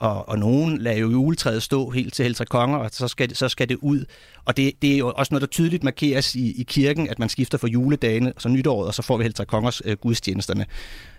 og, 0.03 0.29
og 0.29 0.39
nogen 0.39 0.77
lader 0.77 0.97
jo 0.97 1.09
juletræet 1.09 1.63
stå 1.63 1.89
helt 1.89 2.13
til 2.13 2.23
Heltre 2.23 2.45
Konger, 2.45 2.77
og 2.77 2.89
så 2.91 3.07
skal, 3.07 3.29
det, 3.29 3.37
så 3.37 3.49
skal 3.49 3.69
det 3.69 3.77
ud. 3.81 4.05
Og 4.45 4.57
det, 4.57 4.71
det 4.81 4.93
er 4.93 4.97
jo 4.97 5.13
også 5.15 5.33
noget, 5.33 5.41
der 5.41 5.47
tydeligt 5.47 5.83
markeres 5.83 6.35
i, 6.35 6.61
i 6.61 6.63
kirken, 6.63 7.09
at 7.09 7.19
man 7.19 7.29
skifter 7.29 7.57
fra 7.57 7.67
juledagene, 7.67 8.33
så 8.37 8.49
nytåret, 8.49 8.87
og 8.87 8.93
så 8.93 9.01
får 9.01 9.17
vi 9.17 9.23
Heltre 9.23 9.45
Kongers 9.45 9.81
øh, 9.85 9.97
gudstjenesterne. 9.97 10.65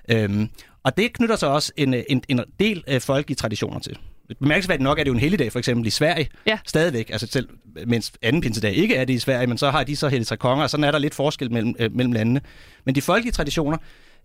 Øhm, 0.08 0.48
og 0.82 0.96
det 0.96 1.12
knytter 1.12 1.36
sig 1.36 1.48
også 1.48 1.72
en, 1.76 1.94
en, 2.08 2.22
en 2.28 2.40
del 2.60 2.84
øh, 2.88 3.00
folkelige 3.00 3.36
traditioner 3.36 3.78
til. 3.78 3.98
Bemærkelsesværdigt 4.40 4.84
nok 4.84 4.98
er 4.98 5.02
det 5.04 5.08
jo 5.08 5.14
en 5.14 5.20
helligdag, 5.20 5.52
for 5.52 5.58
eksempel 5.58 5.86
i 5.86 5.90
Sverige, 5.90 6.28
ja. 6.46 6.58
stadigvæk, 6.66 7.10
altså 7.10 7.26
selv 7.26 7.48
mens 7.86 8.12
anden 8.22 8.42
pinsedag 8.42 8.74
ikke 8.74 8.94
er 8.94 9.04
det 9.04 9.12
i 9.12 9.18
Sverige, 9.18 9.46
men 9.46 9.58
så 9.58 9.70
har 9.70 9.84
de 9.84 9.96
så 9.96 10.08
Heltre 10.08 10.36
Konger, 10.36 10.62
og 10.62 10.70
sådan 10.70 10.84
er 10.84 10.90
der 10.90 10.98
lidt 10.98 11.14
forskel 11.14 11.52
mellem, 11.52 11.74
øh, 11.78 11.92
mellem 11.92 12.12
landene. 12.12 12.40
Men 12.84 12.94
de 12.94 13.02
folkelige 13.02 13.32
traditioner, 13.32 13.78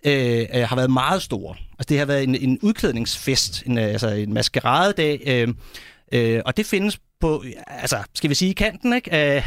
øh, 0.05 0.45
øh, 0.53 0.61
har 0.61 0.75
været 0.75 0.91
meget 0.91 1.21
store. 1.21 1.55
Altså, 1.79 1.85
det 1.89 1.99
har 1.99 2.05
været 2.05 2.23
en, 2.23 2.35
en 2.35 2.59
udklædningsfest, 2.61 3.63
en, 3.65 3.77
øh, 3.77 3.83
altså 3.83 4.09
en 4.09 4.33
maskeradedag, 4.33 5.21
øh, 5.27 5.47
øh, 6.11 6.41
og 6.45 6.57
det 6.57 6.65
findes 6.65 6.99
på, 7.19 7.43
altså, 7.67 7.97
skal 8.13 8.29
vi 8.29 8.35
sige, 8.35 8.53
kanten, 8.53 8.93
ikke? 8.93 9.13
Af, 9.13 9.43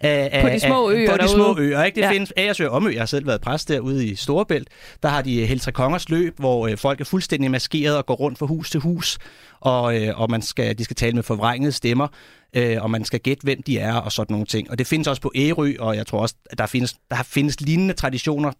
af, 0.00 0.42
på 0.42 0.48
de 0.48 0.60
små 0.60 0.90
øer 0.90 1.10
På 1.10 1.16
de 1.16 1.28
små 1.28 1.58
øer, 1.58 1.84
ikke? 1.84 1.96
Det 1.96 2.02
ja. 2.02 2.10
findes 2.10 2.32
Agersø 2.36 2.66
og 2.66 2.76
Omø. 2.76 2.90
Jeg 2.90 3.00
har 3.00 3.06
selv 3.06 3.26
været 3.26 3.40
præst 3.40 3.68
derude 3.68 4.06
i 4.06 4.14
Storebælt. 4.14 4.68
Der 5.02 5.08
har 5.08 5.22
de 5.22 5.46
Heltre 5.46 5.72
Kongers 5.72 6.08
løb, 6.08 6.38
hvor 6.38 6.68
øh, 6.68 6.78
folk 6.78 7.00
er 7.00 7.04
fuldstændig 7.04 7.50
maskeret 7.50 7.96
og 7.96 8.06
går 8.06 8.14
rundt 8.14 8.38
fra 8.38 8.46
hus 8.46 8.70
til 8.70 8.80
hus, 8.80 9.18
og, 9.60 10.02
øh, 10.02 10.20
og 10.20 10.30
man 10.30 10.42
skal, 10.42 10.78
de 10.78 10.84
skal 10.84 10.96
tale 10.96 11.12
med 11.12 11.22
forvrængede 11.22 11.72
stemmer, 11.72 12.08
øh, 12.56 12.82
og 12.82 12.90
man 12.90 13.04
skal 13.04 13.20
gætte, 13.20 13.44
hvem 13.44 13.62
de 13.62 13.78
er, 13.78 13.94
og 13.94 14.12
sådan 14.12 14.32
nogle 14.32 14.46
ting. 14.46 14.70
Og 14.70 14.78
det 14.78 14.86
findes 14.86 15.08
også 15.08 15.22
på 15.22 15.32
Ærø, 15.34 15.74
og 15.78 15.96
jeg 15.96 16.06
tror 16.06 16.20
også, 16.20 16.34
at 16.50 16.58
der 16.58 16.66
findes, 16.66 16.96
der 17.10 17.22
findes 17.22 17.60
lignende 17.60 17.94
traditioner 17.94 18.52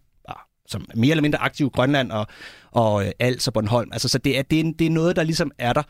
som 0.67 0.85
er 0.89 0.97
mere 0.97 1.11
eller 1.11 1.21
mindre 1.21 1.39
aktiv 1.39 1.65
i 1.65 1.69
Grønland 1.69 2.11
og, 2.11 2.27
og 2.71 3.05
øh, 3.05 3.11
Als 3.19 3.47
og 3.47 3.53
Bornholm. 3.53 3.89
Altså, 3.93 4.07
så 4.07 4.17
det 4.17 4.37
er, 4.37 4.41
det, 4.41 4.59
er, 4.59 4.63
det 4.79 4.87
er 4.87 4.91
noget, 4.91 5.15
der 5.15 5.23
ligesom 5.23 5.51
er 5.57 5.73
der. 5.73 5.83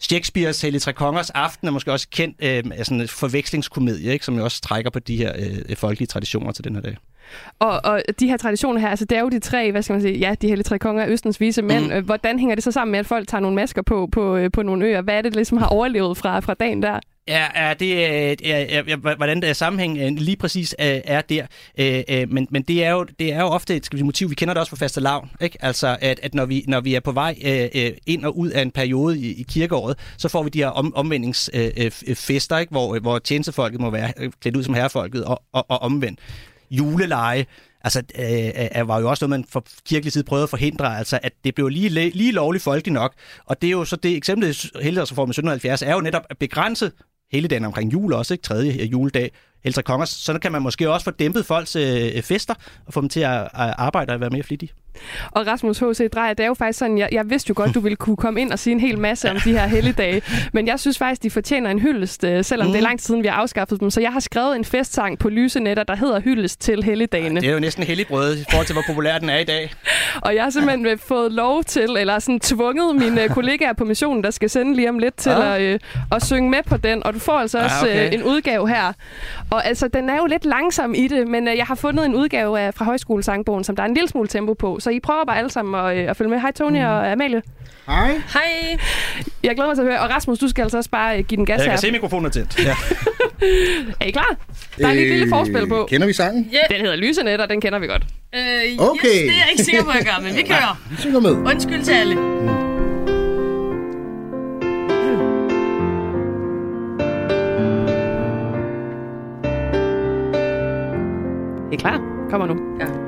Shakespeares 0.00 0.62
Hellige 0.62 0.80
Tre 0.80 0.92
Kongers 0.92 1.30
Aften 1.30 1.68
er 1.68 1.72
måske 1.72 1.92
også 1.92 2.08
kendt 2.10 2.36
øh, 2.42 2.62
af 2.78 2.86
sådan 2.86 3.00
en 3.00 3.08
forvekslingskomedie, 3.08 4.12
ikke, 4.12 4.24
som 4.24 4.36
jo 4.36 4.44
også 4.44 4.60
trækker 4.60 4.90
på 4.90 4.98
de 4.98 5.16
her 5.16 5.32
øh, 5.68 5.76
folkelige 5.76 6.06
traditioner 6.06 6.52
til 6.52 6.64
den 6.64 6.74
her 6.74 6.82
dag. 6.82 6.96
Og, 7.58 7.80
og 7.84 8.02
de 8.20 8.28
her 8.28 8.36
traditioner 8.36 8.80
her, 8.80 8.88
altså 8.88 9.04
det 9.04 9.18
er 9.18 9.20
jo 9.20 9.28
de 9.28 9.38
tre, 9.38 9.70
hvad 9.72 9.82
skal 9.82 9.94
man 9.94 10.02
sige, 10.02 10.18
ja, 10.18 10.34
de 10.42 10.48
hellige 10.48 10.64
tre 10.64 10.78
konger 10.78 11.06
Østens 11.08 11.40
vise 11.40 11.62
mænd. 11.62 11.94
Mm. 11.94 12.04
Hvordan 12.04 12.38
hænger 12.38 12.54
det 12.54 12.64
så 12.64 12.72
sammen 12.72 12.92
med, 12.92 13.00
at 13.00 13.06
folk 13.06 13.28
tager 13.28 13.40
nogle 13.40 13.56
masker 13.56 13.82
på, 13.82 14.08
på, 14.12 14.36
øh, 14.36 14.50
på 14.52 14.62
nogle 14.62 14.86
øer? 14.86 15.02
Hvad 15.02 15.14
er 15.14 15.22
det, 15.22 15.32
der 15.32 15.38
ligesom 15.38 15.58
har 15.58 15.66
overlevet 15.66 16.16
fra, 16.16 16.40
fra 16.40 16.54
dagen 16.54 16.82
der? 16.82 17.00
Ja, 17.28 17.66
ja, 17.66 17.74
det 17.74 18.06
er, 18.06 18.34
ja, 18.42 18.82
ja, 18.86 18.96
hvordan 18.96 19.42
der 19.42 19.52
sammenhæng 19.52 19.98
øh, 19.98 20.12
lige 20.16 20.36
præcis 20.36 20.74
øh, 20.80 21.00
er, 21.04 21.20
der. 21.20 21.46
Øh, 21.78 22.30
men, 22.30 22.48
men 22.50 22.62
det 22.62 22.84
er 22.84 22.90
jo 22.90 23.04
det 23.18 23.32
er 23.32 23.40
jo 23.40 23.46
ofte 23.46 23.76
et 23.76 23.86
skal 23.86 23.98
vi 23.98 24.02
motiv. 24.02 24.30
Vi 24.30 24.34
kender 24.34 24.54
det 24.54 24.60
også 24.60 24.70
fra 24.70 24.76
faste 24.76 25.00
lavn, 25.00 25.30
ikke? 25.40 25.58
Altså 25.60 25.96
at, 26.00 26.20
at 26.22 26.34
når 26.34 26.46
vi 26.46 26.64
når 26.68 26.80
vi 26.80 26.94
er 26.94 27.00
på 27.00 27.12
vej 27.12 27.34
ind 28.06 28.24
og 28.24 28.38
ud 28.38 28.50
af 28.50 28.62
en 28.62 28.70
periode 28.70 29.18
i, 29.18 29.40
i 29.40 29.42
kirkeåret, 29.42 29.98
så 30.16 30.28
får 30.28 30.42
vi 30.42 30.50
de 30.50 30.58
her 30.58 30.68
om, 30.68 30.94
omvendingsfester, 30.94 32.58
ikke? 32.58 32.70
Hvor 32.70 32.98
hvor 32.98 33.18
tjenestefolket 33.18 33.80
må 33.80 33.90
være 33.90 34.12
klædt 34.40 34.56
ud 34.56 34.62
som 34.62 34.74
herrefolket 34.74 35.24
og, 35.24 35.42
og, 35.52 35.66
og 35.68 35.82
omvendt 35.82 36.20
juleleje, 36.70 37.46
altså, 37.84 38.02
øh, 38.78 38.88
var 38.88 39.00
jo 39.00 39.10
også 39.10 39.26
noget, 39.26 39.40
man 39.40 39.44
fra 39.50 39.62
kirkelig 39.88 40.12
side 40.12 40.24
prøvede 40.24 40.42
at 40.42 40.50
forhindre, 40.50 40.98
altså, 40.98 41.18
at 41.22 41.32
det 41.44 41.54
blev 41.54 41.68
lige, 41.68 41.88
lige 42.10 42.32
lovligt 42.32 42.64
folkeligt 42.64 42.94
nok. 42.94 43.14
Og 43.46 43.62
det 43.62 43.66
er 43.66 43.72
jo 43.72 43.84
så 43.84 43.96
det 43.96 44.16
eksempel, 44.16 44.46
Helligdagsreformen 44.82 45.30
1770, 45.30 45.82
er 45.82 45.92
jo 45.92 46.00
netop 46.00 46.22
at 46.30 46.38
begrænse 46.38 46.92
hele 47.32 47.48
dagen 47.48 47.64
omkring 47.64 47.92
jul 47.92 48.12
også, 48.12 48.34
ikke? 48.34 48.42
Tredje 48.42 48.72
øh, 48.72 48.92
juledag, 48.92 49.30
Helter 49.64 49.82
Kongers. 49.82 50.08
Så 50.08 50.38
kan 50.38 50.52
man 50.52 50.62
måske 50.62 50.90
også 50.90 51.04
få 51.04 51.10
dæmpet 51.10 51.46
folks 51.46 51.76
øh, 51.76 52.22
fester 52.22 52.54
og 52.86 52.92
få 52.92 53.00
dem 53.00 53.08
til 53.08 53.20
at, 53.20 53.42
at 53.42 53.50
arbejde 53.54 54.12
og 54.12 54.20
være 54.20 54.30
mere 54.30 54.42
flittige. 54.42 54.72
Og 55.30 55.46
Rasmus 55.46 55.78
H.C. 55.78 56.10
Drejer, 56.10 56.34
det 56.34 56.44
er 56.44 56.48
jo 56.48 56.54
faktisk 56.54 56.78
sådan, 56.78 56.98
jeg, 56.98 57.08
jeg 57.12 57.30
vidste 57.30 57.48
jo 57.48 57.54
godt, 57.56 57.74
du 57.74 57.80
ville 57.80 57.96
kunne 57.96 58.16
komme 58.16 58.40
ind 58.40 58.52
og 58.52 58.58
sige 58.58 58.72
en 58.72 58.80
hel 58.80 58.98
masse 58.98 59.30
om 59.30 59.36
de 59.44 59.52
her 59.52 59.66
helligdage, 59.66 60.22
men 60.52 60.66
jeg 60.66 60.80
synes 60.80 60.98
faktisk, 60.98 61.22
de 61.22 61.30
fortjener 61.30 61.70
en 61.70 61.78
hyldest, 61.78 62.24
øh, 62.24 62.44
selvom 62.44 62.66
mm. 62.66 62.72
det 62.72 62.78
er 62.78 62.82
lang 62.82 62.98
tid 63.00 63.06
siden, 63.06 63.22
vi 63.22 63.28
har 63.28 63.34
afskaffet 63.34 63.80
dem. 63.80 63.90
Så 63.90 64.00
jeg 64.00 64.12
har 64.12 64.20
skrevet 64.20 64.56
en 64.56 64.64
festsang 64.64 65.18
på 65.18 65.28
lysenetter, 65.28 65.82
der 65.82 65.96
hedder 65.96 66.20
Hyldest 66.20 66.60
til 66.60 66.82
helligdagene. 66.82 67.40
Det 67.40 67.48
er 67.48 67.52
jo 67.52 67.60
næsten 67.60 67.84
helligbrød 67.84 68.36
i 68.36 68.44
forhold 68.50 68.66
til, 68.66 68.72
hvor 68.72 68.82
populær 68.86 69.18
den 69.18 69.30
er 69.30 69.38
i 69.38 69.44
dag. 69.44 69.72
og 70.26 70.34
jeg 70.34 70.42
har 70.42 70.50
simpelthen 70.50 70.86
øh, 70.86 70.98
fået 70.98 71.32
lov 71.32 71.64
til, 71.64 71.96
eller 71.98 72.18
sådan 72.18 72.40
tvunget 72.40 72.96
mine 72.96 73.22
øh, 73.22 73.28
kollegaer 73.28 73.72
på 73.72 73.84
missionen, 73.84 74.24
der 74.24 74.30
skal 74.30 74.50
sende 74.50 74.76
lige 74.76 74.88
om 74.88 74.98
lidt 74.98 75.16
til 75.16 75.32
ja. 75.32 75.54
at, 75.54 75.60
øh, 75.60 75.78
at 76.12 76.26
synge 76.26 76.50
med 76.50 76.62
på 76.66 76.76
den, 76.76 77.06
og 77.06 77.14
du 77.14 77.18
får 77.18 77.32
altså 77.32 77.58
også 77.58 77.86
ja, 77.86 77.92
okay. 77.92 78.06
øh, 78.06 78.14
en 78.14 78.22
udgave 78.22 78.68
her. 78.68 78.92
Og 79.50 79.66
altså, 79.66 79.88
den 79.88 80.10
er 80.10 80.16
jo 80.16 80.26
lidt 80.26 80.44
langsom 80.44 80.94
i 80.94 81.08
det, 81.08 81.28
men 81.28 81.48
øh, 81.48 81.56
jeg 81.56 81.66
har 81.66 81.74
fundet 81.74 82.06
en 82.06 82.14
udgave 82.14 82.60
af, 82.60 82.74
fra 82.74 82.84
højskolesangbogen, 82.84 83.64
som 83.64 83.76
der 83.76 83.82
er 83.82 83.86
en 83.86 83.94
lille 83.94 84.08
smule 84.08 84.28
tempo 84.28 84.54
på, 84.54 84.80
så 84.82 84.90
I 84.90 85.00
prøver 85.00 85.24
bare 85.24 85.38
alle 85.38 85.50
sammen 85.50 85.84
at, 85.84 85.96
øh, 85.96 86.10
at 86.10 86.16
følge 86.16 86.30
med. 86.30 86.40
Hej 86.40 86.52
Tony 86.52 86.78
mm. 86.78 86.84
og 86.84 87.12
Amalie. 87.12 87.42
Hej. 87.86 88.08
Hej. 88.32 88.78
Jeg 89.42 89.54
glæder 89.54 89.66
mig 89.68 89.76
til 89.76 89.82
at 89.82 89.88
høre. 89.88 90.00
Og 90.00 90.10
Rasmus, 90.10 90.38
du 90.38 90.48
skal 90.48 90.62
altså 90.62 90.76
også 90.76 90.90
bare 90.90 91.18
øh, 91.18 91.24
give 91.24 91.36
den 91.36 91.46
gas 91.46 91.56
her. 91.56 91.64
Jeg 91.64 91.70
kan 91.70 91.78
se 91.78 91.90
mikrofonen 91.90 92.26
er 92.26 92.30
tændt. 92.30 92.64
Ja. 92.64 92.70
er 94.00 94.04
I 94.04 94.10
klar? 94.10 94.36
Der 94.78 94.86
er 94.86 94.90
øh, 94.90 94.96
lige 94.96 95.06
et 95.06 95.12
lille 95.12 95.28
forspil 95.28 95.66
på. 95.68 95.86
Kender 95.90 96.06
vi 96.06 96.12
sangen? 96.12 96.50
Yeah. 96.54 96.64
Den 96.70 96.80
hedder 96.80 96.96
Lysenet, 96.96 97.40
og 97.40 97.48
den 97.48 97.60
kender 97.60 97.78
vi 97.78 97.86
godt. 97.86 98.02
Øh, 98.34 98.40
okay. 98.78 99.08
Yes, 99.08 99.12
det 99.12 99.28
er 99.28 99.38
jeg 99.38 99.48
ikke 99.50 99.64
sikker 99.64 99.84
på, 99.84 99.90
at 99.90 99.96
jeg 99.96 100.04
gør, 100.04 100.22
men 100.22 100.36
vi 100.36 100.42
kører. 100.52 100.80
Vi 100.90 100.96
synger 100.96 101.20
med. 101.20 101.30
Undskyld 101.32 101.82
til 101.82 101.92
alle. 101.92 102.14
Er 111.70 111.72
I 111.72 111.76
klar? 111.76 112.00
Kommer 112.30 112.46
nu. 112.46 112.56
Ja. 112.80 113.01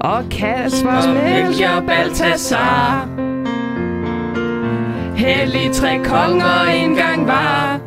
Og 0.00 0.24
Kasper, 0.30 1.12
Melchior, 1.14 1.80
Balthasar 1.86 3.08
hellig 5.16 5.72
tre 5.72 5.98
konger 6.04 6.64
engang 6.84 7.26
var. 7.26 7.80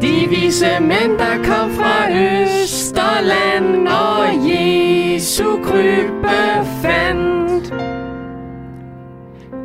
De 0.00 0.28
vise 0.28 0.66
mænd, 0.80 1.18
der 1.18 1.36
kom 1.44 1.70
fra 1.70 2.10
Østerland 2.10 3.88
og 3.88 4.48
Jesu 4.48 5.44
krybe 5.62 6.66
fandt. 6.82 7.74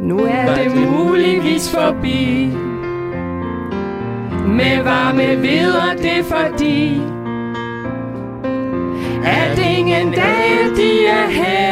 Nu 0.02 0.20
er 0.20 0.56
det 0.56 0.92
muligvis 0.92 1.76
forbi. 1.76 2.50
Med 4.48 4.84
varme 4.84 5.42
videre, 5.42 5.96
det 5.98 6.26
fordi 6.26 7.02
at 9.24 9.60
ingen 9.60 10.12
dage 10.12 10.76
de 10.76 11.06
er 11.06 11.28
hellige 11.30 11.71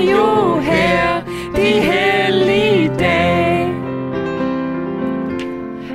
jo 0.00 0.60
her 0.60 1.20
de 1.56 1.80
hellige 1.80 2.90
dage. 2.98 3.74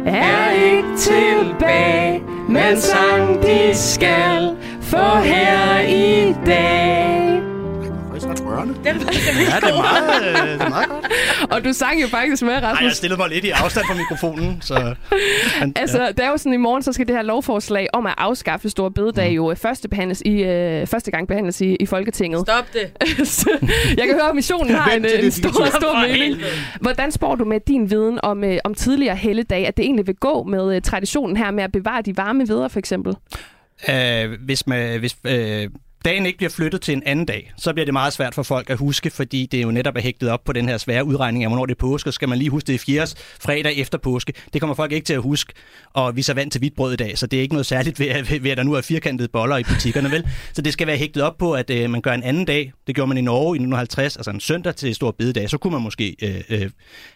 Er 0.05 0.51
ikke 0.51 0.97
tilbage, 0.97 2.23
men 2.49 2.77
sang 2.77 3.43
de 3.43 3.69
skal, 3.73 4.55
for 4.81 5.19
her 5.19 5.79
i 5.87 6.35
dag 6.45 6.82
den 9.27 9.41
Ja, 9.51 9.55
det 9.59 9.69
er 9.69 9.81
meget, 9.81 10.27
øh, 10.27 10.53
det 10.53 10.61
er 10.61 10.69
meget 10.69 10.89
godt. 10.89 11.05
Og 11.51 11.63
du 11.65 11.73
sang 11.73 12.01
jo 12.01 12.07
faktisk 12.07 12.43
med, 12.43 12.51
Nej, 12.61 12.71
Rasmus. 12.71 12.83
jeg 12.83 12.91
stillede 12.91 13.19
mig 13.21 13.29
lidt 13.29 13.45
i 13.45 13.49
afstand 13.49 13.85
fra 13.87 13.93
mikrofonen, 13.95 14.61
så... 14.61 14.95
Men, 15.59 15.73
Altså, 15.75 16.07
det 16.17 16.25
er 16.25 16.29
jo 16.29 16.37
sådan, 16.37 16.53
i 16.53 16.57
morgen, 16.57 16.83
så 16.83 16.93
skal 16.93 17.07
det 17.07 17.15
her 17.15 17.21
lovforslag 17.23 17.87
om 17.93 18.05
at 18.05 18.13
afskaffe 18.17 18.69
store 18.69 18.91
bededag 18.91 19.29
Mm. 19.29 19.35
jo 19.35 19.51
øh, 19.51 19.57
første, 19.57 19.87
behandles 19.89 20.21
i, 20.25 20.43
øh, 20.43 20.87
første 20.87 21.11
gang 21.11 21.27
behandles 21.27 21.61
i, 21.61 21.75
i 21.75 21.85
Folketinget. 21.85 22.41
Stop 22.47 22.65
det. 22.73 22.91
Jeg 23.97 24.05
kan 24.07 24.13
høre, 24.15 24.29
at 24.29 24.35
missionen 24.35 24.75
har 24.75 24.91
en, 24.91 25.03
til 25.03 25.25
en 25.25 25.31
stor, 25.31 25.49
stor 25.79 26.07
mening. 26.07 26.41
Hvordan 26.81 27.11
spår 27.11 27.35
du 27.35 27.45
med 27.45 27.59
din 27.67 27.89
viden 27.91 28.19
om, 28.23 28.43
øh, 28.43 28.57
om 28.63 28.73
tidligere 28.73 29.15
helligdage, 29.15 29.67
at 29.67 29.77
det 29.77 29.85
egentlig 29.85 30.07
vil 30.07 30.15
gå 30.15 30.43
med 30.43 30.75
øh, 30.75 30.81
traditionen 30.81 31.37
her 31.37 31.51
med 31.51 31.63
at 31.63 31.71
bevare 31.71 32.01
de 32.01 32.17
varme 32.17 32.47
videre, 32.47 32.69
for 32.69 32.79
eksempel? 32.79 33.15
Øh, 33.89 34.29
hvis 34.45 34.67
man, 34.67 34.99
hvis 34.99 35.15
øh, 35.25 35.67
dagen 36.05 36.25
ikke 36.25 36.37
bliver 36.37 36.49
flyttet 36.49 36.81
til 36.81 36.93
en 36.93 37.03
anden 37.05 37.25
dag, 37.25 37.53
så 37.57 37.73
bliver 37.73 37.85
det 37.85 37.93
meget 37.93 38.13
svært 38.13 38.35
for 38.35 38.43
folk 38.43 38.69
at 38.69 38.77
huske, 38.77 39.09
fordi 39.09 39.45
det 39.45 39.63
jo 39.63 39.71
netop 39.71 39.95
er 39.95 40.01
hægtet 40.01 40.29
op 40.29 40.43
på 40.43 40.53
den 40.53 40.69
her 40.69 40.77
svære 40.77 41.05
udregning 41.05 41.43
af, 41.43 41.49
hvornår 41.49 41.65
det 41.65 41.73
er 41.73 41.79
påske. 41.79 42.11
Skal 42.11 42.29
man 42.29 42.37
lige 42.37 42.49
huske 42.49 42.67
det 42.67 42.75
er 42.75 42.79
fjerde 42.79 43.11
fredag 43.39 43.77
efter 43.77 43.97
påske. 43.97 44.33
Det 44.53 44.61
kommer 44.61 44.75
folk 44.75 44.91
ikke 44.91 45.05
til 45.05 45.13
at 45.13 45.21
huske, 45.21 45.53
og 45.93 46.15
vi 46.15 46.19
er 46.19 46.23
så 46.23 46.33
vant 46.33 46.51
til 46.51 46.59
hvidt 46.59 46.75
brød 46.75 46.93
i 46.93 46.95
dag, 46.95 47.17
så 47.17 47.27
det 47.27 47.37
er 47.37 47.41
ikke 47.41 47.53
noget 47.53 47.65
særligt 47.65 47.99
ved, 47.99 48.07
at, 48.07 48.31
ved 48.43 48.51
at 48.51 48.57
der 48.57 48.63
nu 48.63 48.73
er 48.73 48.81
firkantede 48.81 49.27
boller 49.27 49.57
i 49.57 49.63
butikkerne, 49.63 50.11
vel? 50.11 50.27
Så 50.53 50.61
det 50.61 50.73
skal 50.73 50.87
være 50.87 50.97
hægtet 50.97 51.23
op 51.23 51.37
på, 51.37 51.53
at 51.53 51.69
øh, 51.69 51.89
man 51.89 52.01
gør 52.01 52.11
en 52.11 52.23
anden 52.23 52.45
dag. 52.45 52.73
Det 52.87 52.95
gjorde 52.95 53.07
man 53.07 53.17
i 53.17 53.21
Norge 53.21 53.55
i 53.55 53.59
1950, 53.59 54.17
altså 54.17 54.31
en 54.31 54.39
søndag 54.39 54.75
til 54.75 54.95
stor 54.95 55.11
bededag. 55.11 55.49
Så 55.49 55.57
kunne 55.57 55.73
man 55.73 55.81
måske 55.81 56.15
øh, 56.23 56.41
øh, 56.49 56.69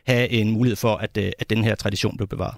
have 0.08 0.30
en 0.30 0.52
mulighed 0.52 0.76
for, 0.76 0.96
at, 0.96 1.18
øh, 1.18 1.32
at 1.40 1.50
den 1.50 1.64
her 1.64 1.76
tradition 1.76 2.18
blev 2.18 2.28
bevaret. 2.28 2.56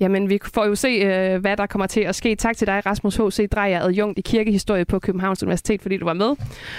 Jamen, 0.00 0.30
vi 0.30 0.38
får 0.54 0.66
jo 0.66 0.74
se, 0.74 0.88
øh, 0.88 1.40
hvad 1.40 1.56
der 1.56 1.66
kommer 1.66 1.86
til 1.86 2.00
at 2.00 2.14
ske. 2.14 2.34
Tak 2.34 2.56
til 2.56 2.66
dig, 2.66 2.86
Rasmus 2.86 3.16
H.C. 3.16 3.48
Drejer, 3.50 3.80
adjunkt 3.80 4.18
i 4.18 4.22
kirkehistorie 4.22 4.84
på 4.84 4.98
Københavns 4.98 5.42
Universitet, 5.42 5.69
fordi 5.78 5.96
du 5.96 6.04
var 6.04 6.12
med. 6.12 6.34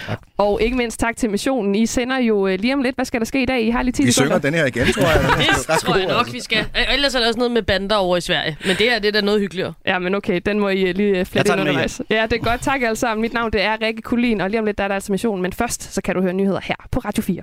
Tak. 0.08 0.20
Og 0.38 0.62
ikke 0.62 0.78
mindst 0.78 1.00
tak 1.00 1.16
til 1.18 1.30
missionen. 1.30 1.76
I 1.76 1.86
sender 1.86 2.18
jo 2.18 2.48
øh, 2.48 2.60
lige 2.60 2.74
om 2.74 2.82
lidt. 2.82 2.96
Hvad 2.96 3.06
skal 3.06 3.20
der 3.20 3.26
ske 3.26 3.42
i 3.42 3.46
dag? 3.46 3.62
I 3.62 3.70
har 3.70 3.82
lige 3.84 3.92
10 3.94 4.04
Vi 4.06 4.12
sekunder. 4.12 4.40
synger 4.40 4.52
den 4.52 4.54
her 4.60 4.66
igen, 4.66 4.86
tror 4.94 5.04
jeg. 5.04 5.22
Det 5.68 5.80
tror 5.80 5.96
jeg 5.96 6.08
nok, 6.08 6.18
altså. 6.18 6.34
vi 6.34 6.40
skal. 6.40 6.66
Ellers 6.94 7.16
er 7.16 7.20
der 7.20 7.28
også 7.28 7.38
noget 7.40 7.52
med 7.52 7.62
bander 7.62 7.96
over 7.96 8.18
i 8.18 8.22
Sverige. 8.22 8.58
Men 8.66 8.70
det 8.70 8.90
her, 8.90 9.00
det 9.00 9.08
er 9.08 9.12
da 9.12 9.22
noget 9.22 9.40
hyggeligere. 9.40 9.74
Ja, 9.88 10.00
men 10.00 10.16
okay, 10.16 10.42
den 10.46 10.60
må 10.60 10.70
I 10.70 10.82
øh, 10.82 10.96
lige 10.96 11.20
øh, 11.20 11.26
flette 11.26 11.52
ind 11.52 11.62
undervejs. 11.62 12.02
Ja, 12.10 12.24
det 12.32 12.34
er 12.34 12.44
godt. 12.44 12.62
Tak 12.62 12.82
alle 12.82 12.96
sammen. 12.96 13.22
Mit 13.22 13.34
navn 13.34 13.52
det 13.54 13.62
er 13.62 13.78
Rikke 13.82 14.02
Kulin, 14.02 14.42
og 14.42 14.50
lige 14.50 14.60
om 14.60 14.66
lidt 14.66 14.78
der 14.78 14.84
er 14.84 14.88
der 14.88 14.96
altså 14.96 15.12
missionen. 15.12 15.42
Men 15.42 15.54
først, 15.54 15.94
så 15.94 16.02
kan 16.02 16.16
du 16.16 16.22
høre 16.22 16.34
nyheder 16.34 16.60
her 16.64 16.76
på 16.92 17.00
Radio 17.00 17.24
4. 17.24 17.42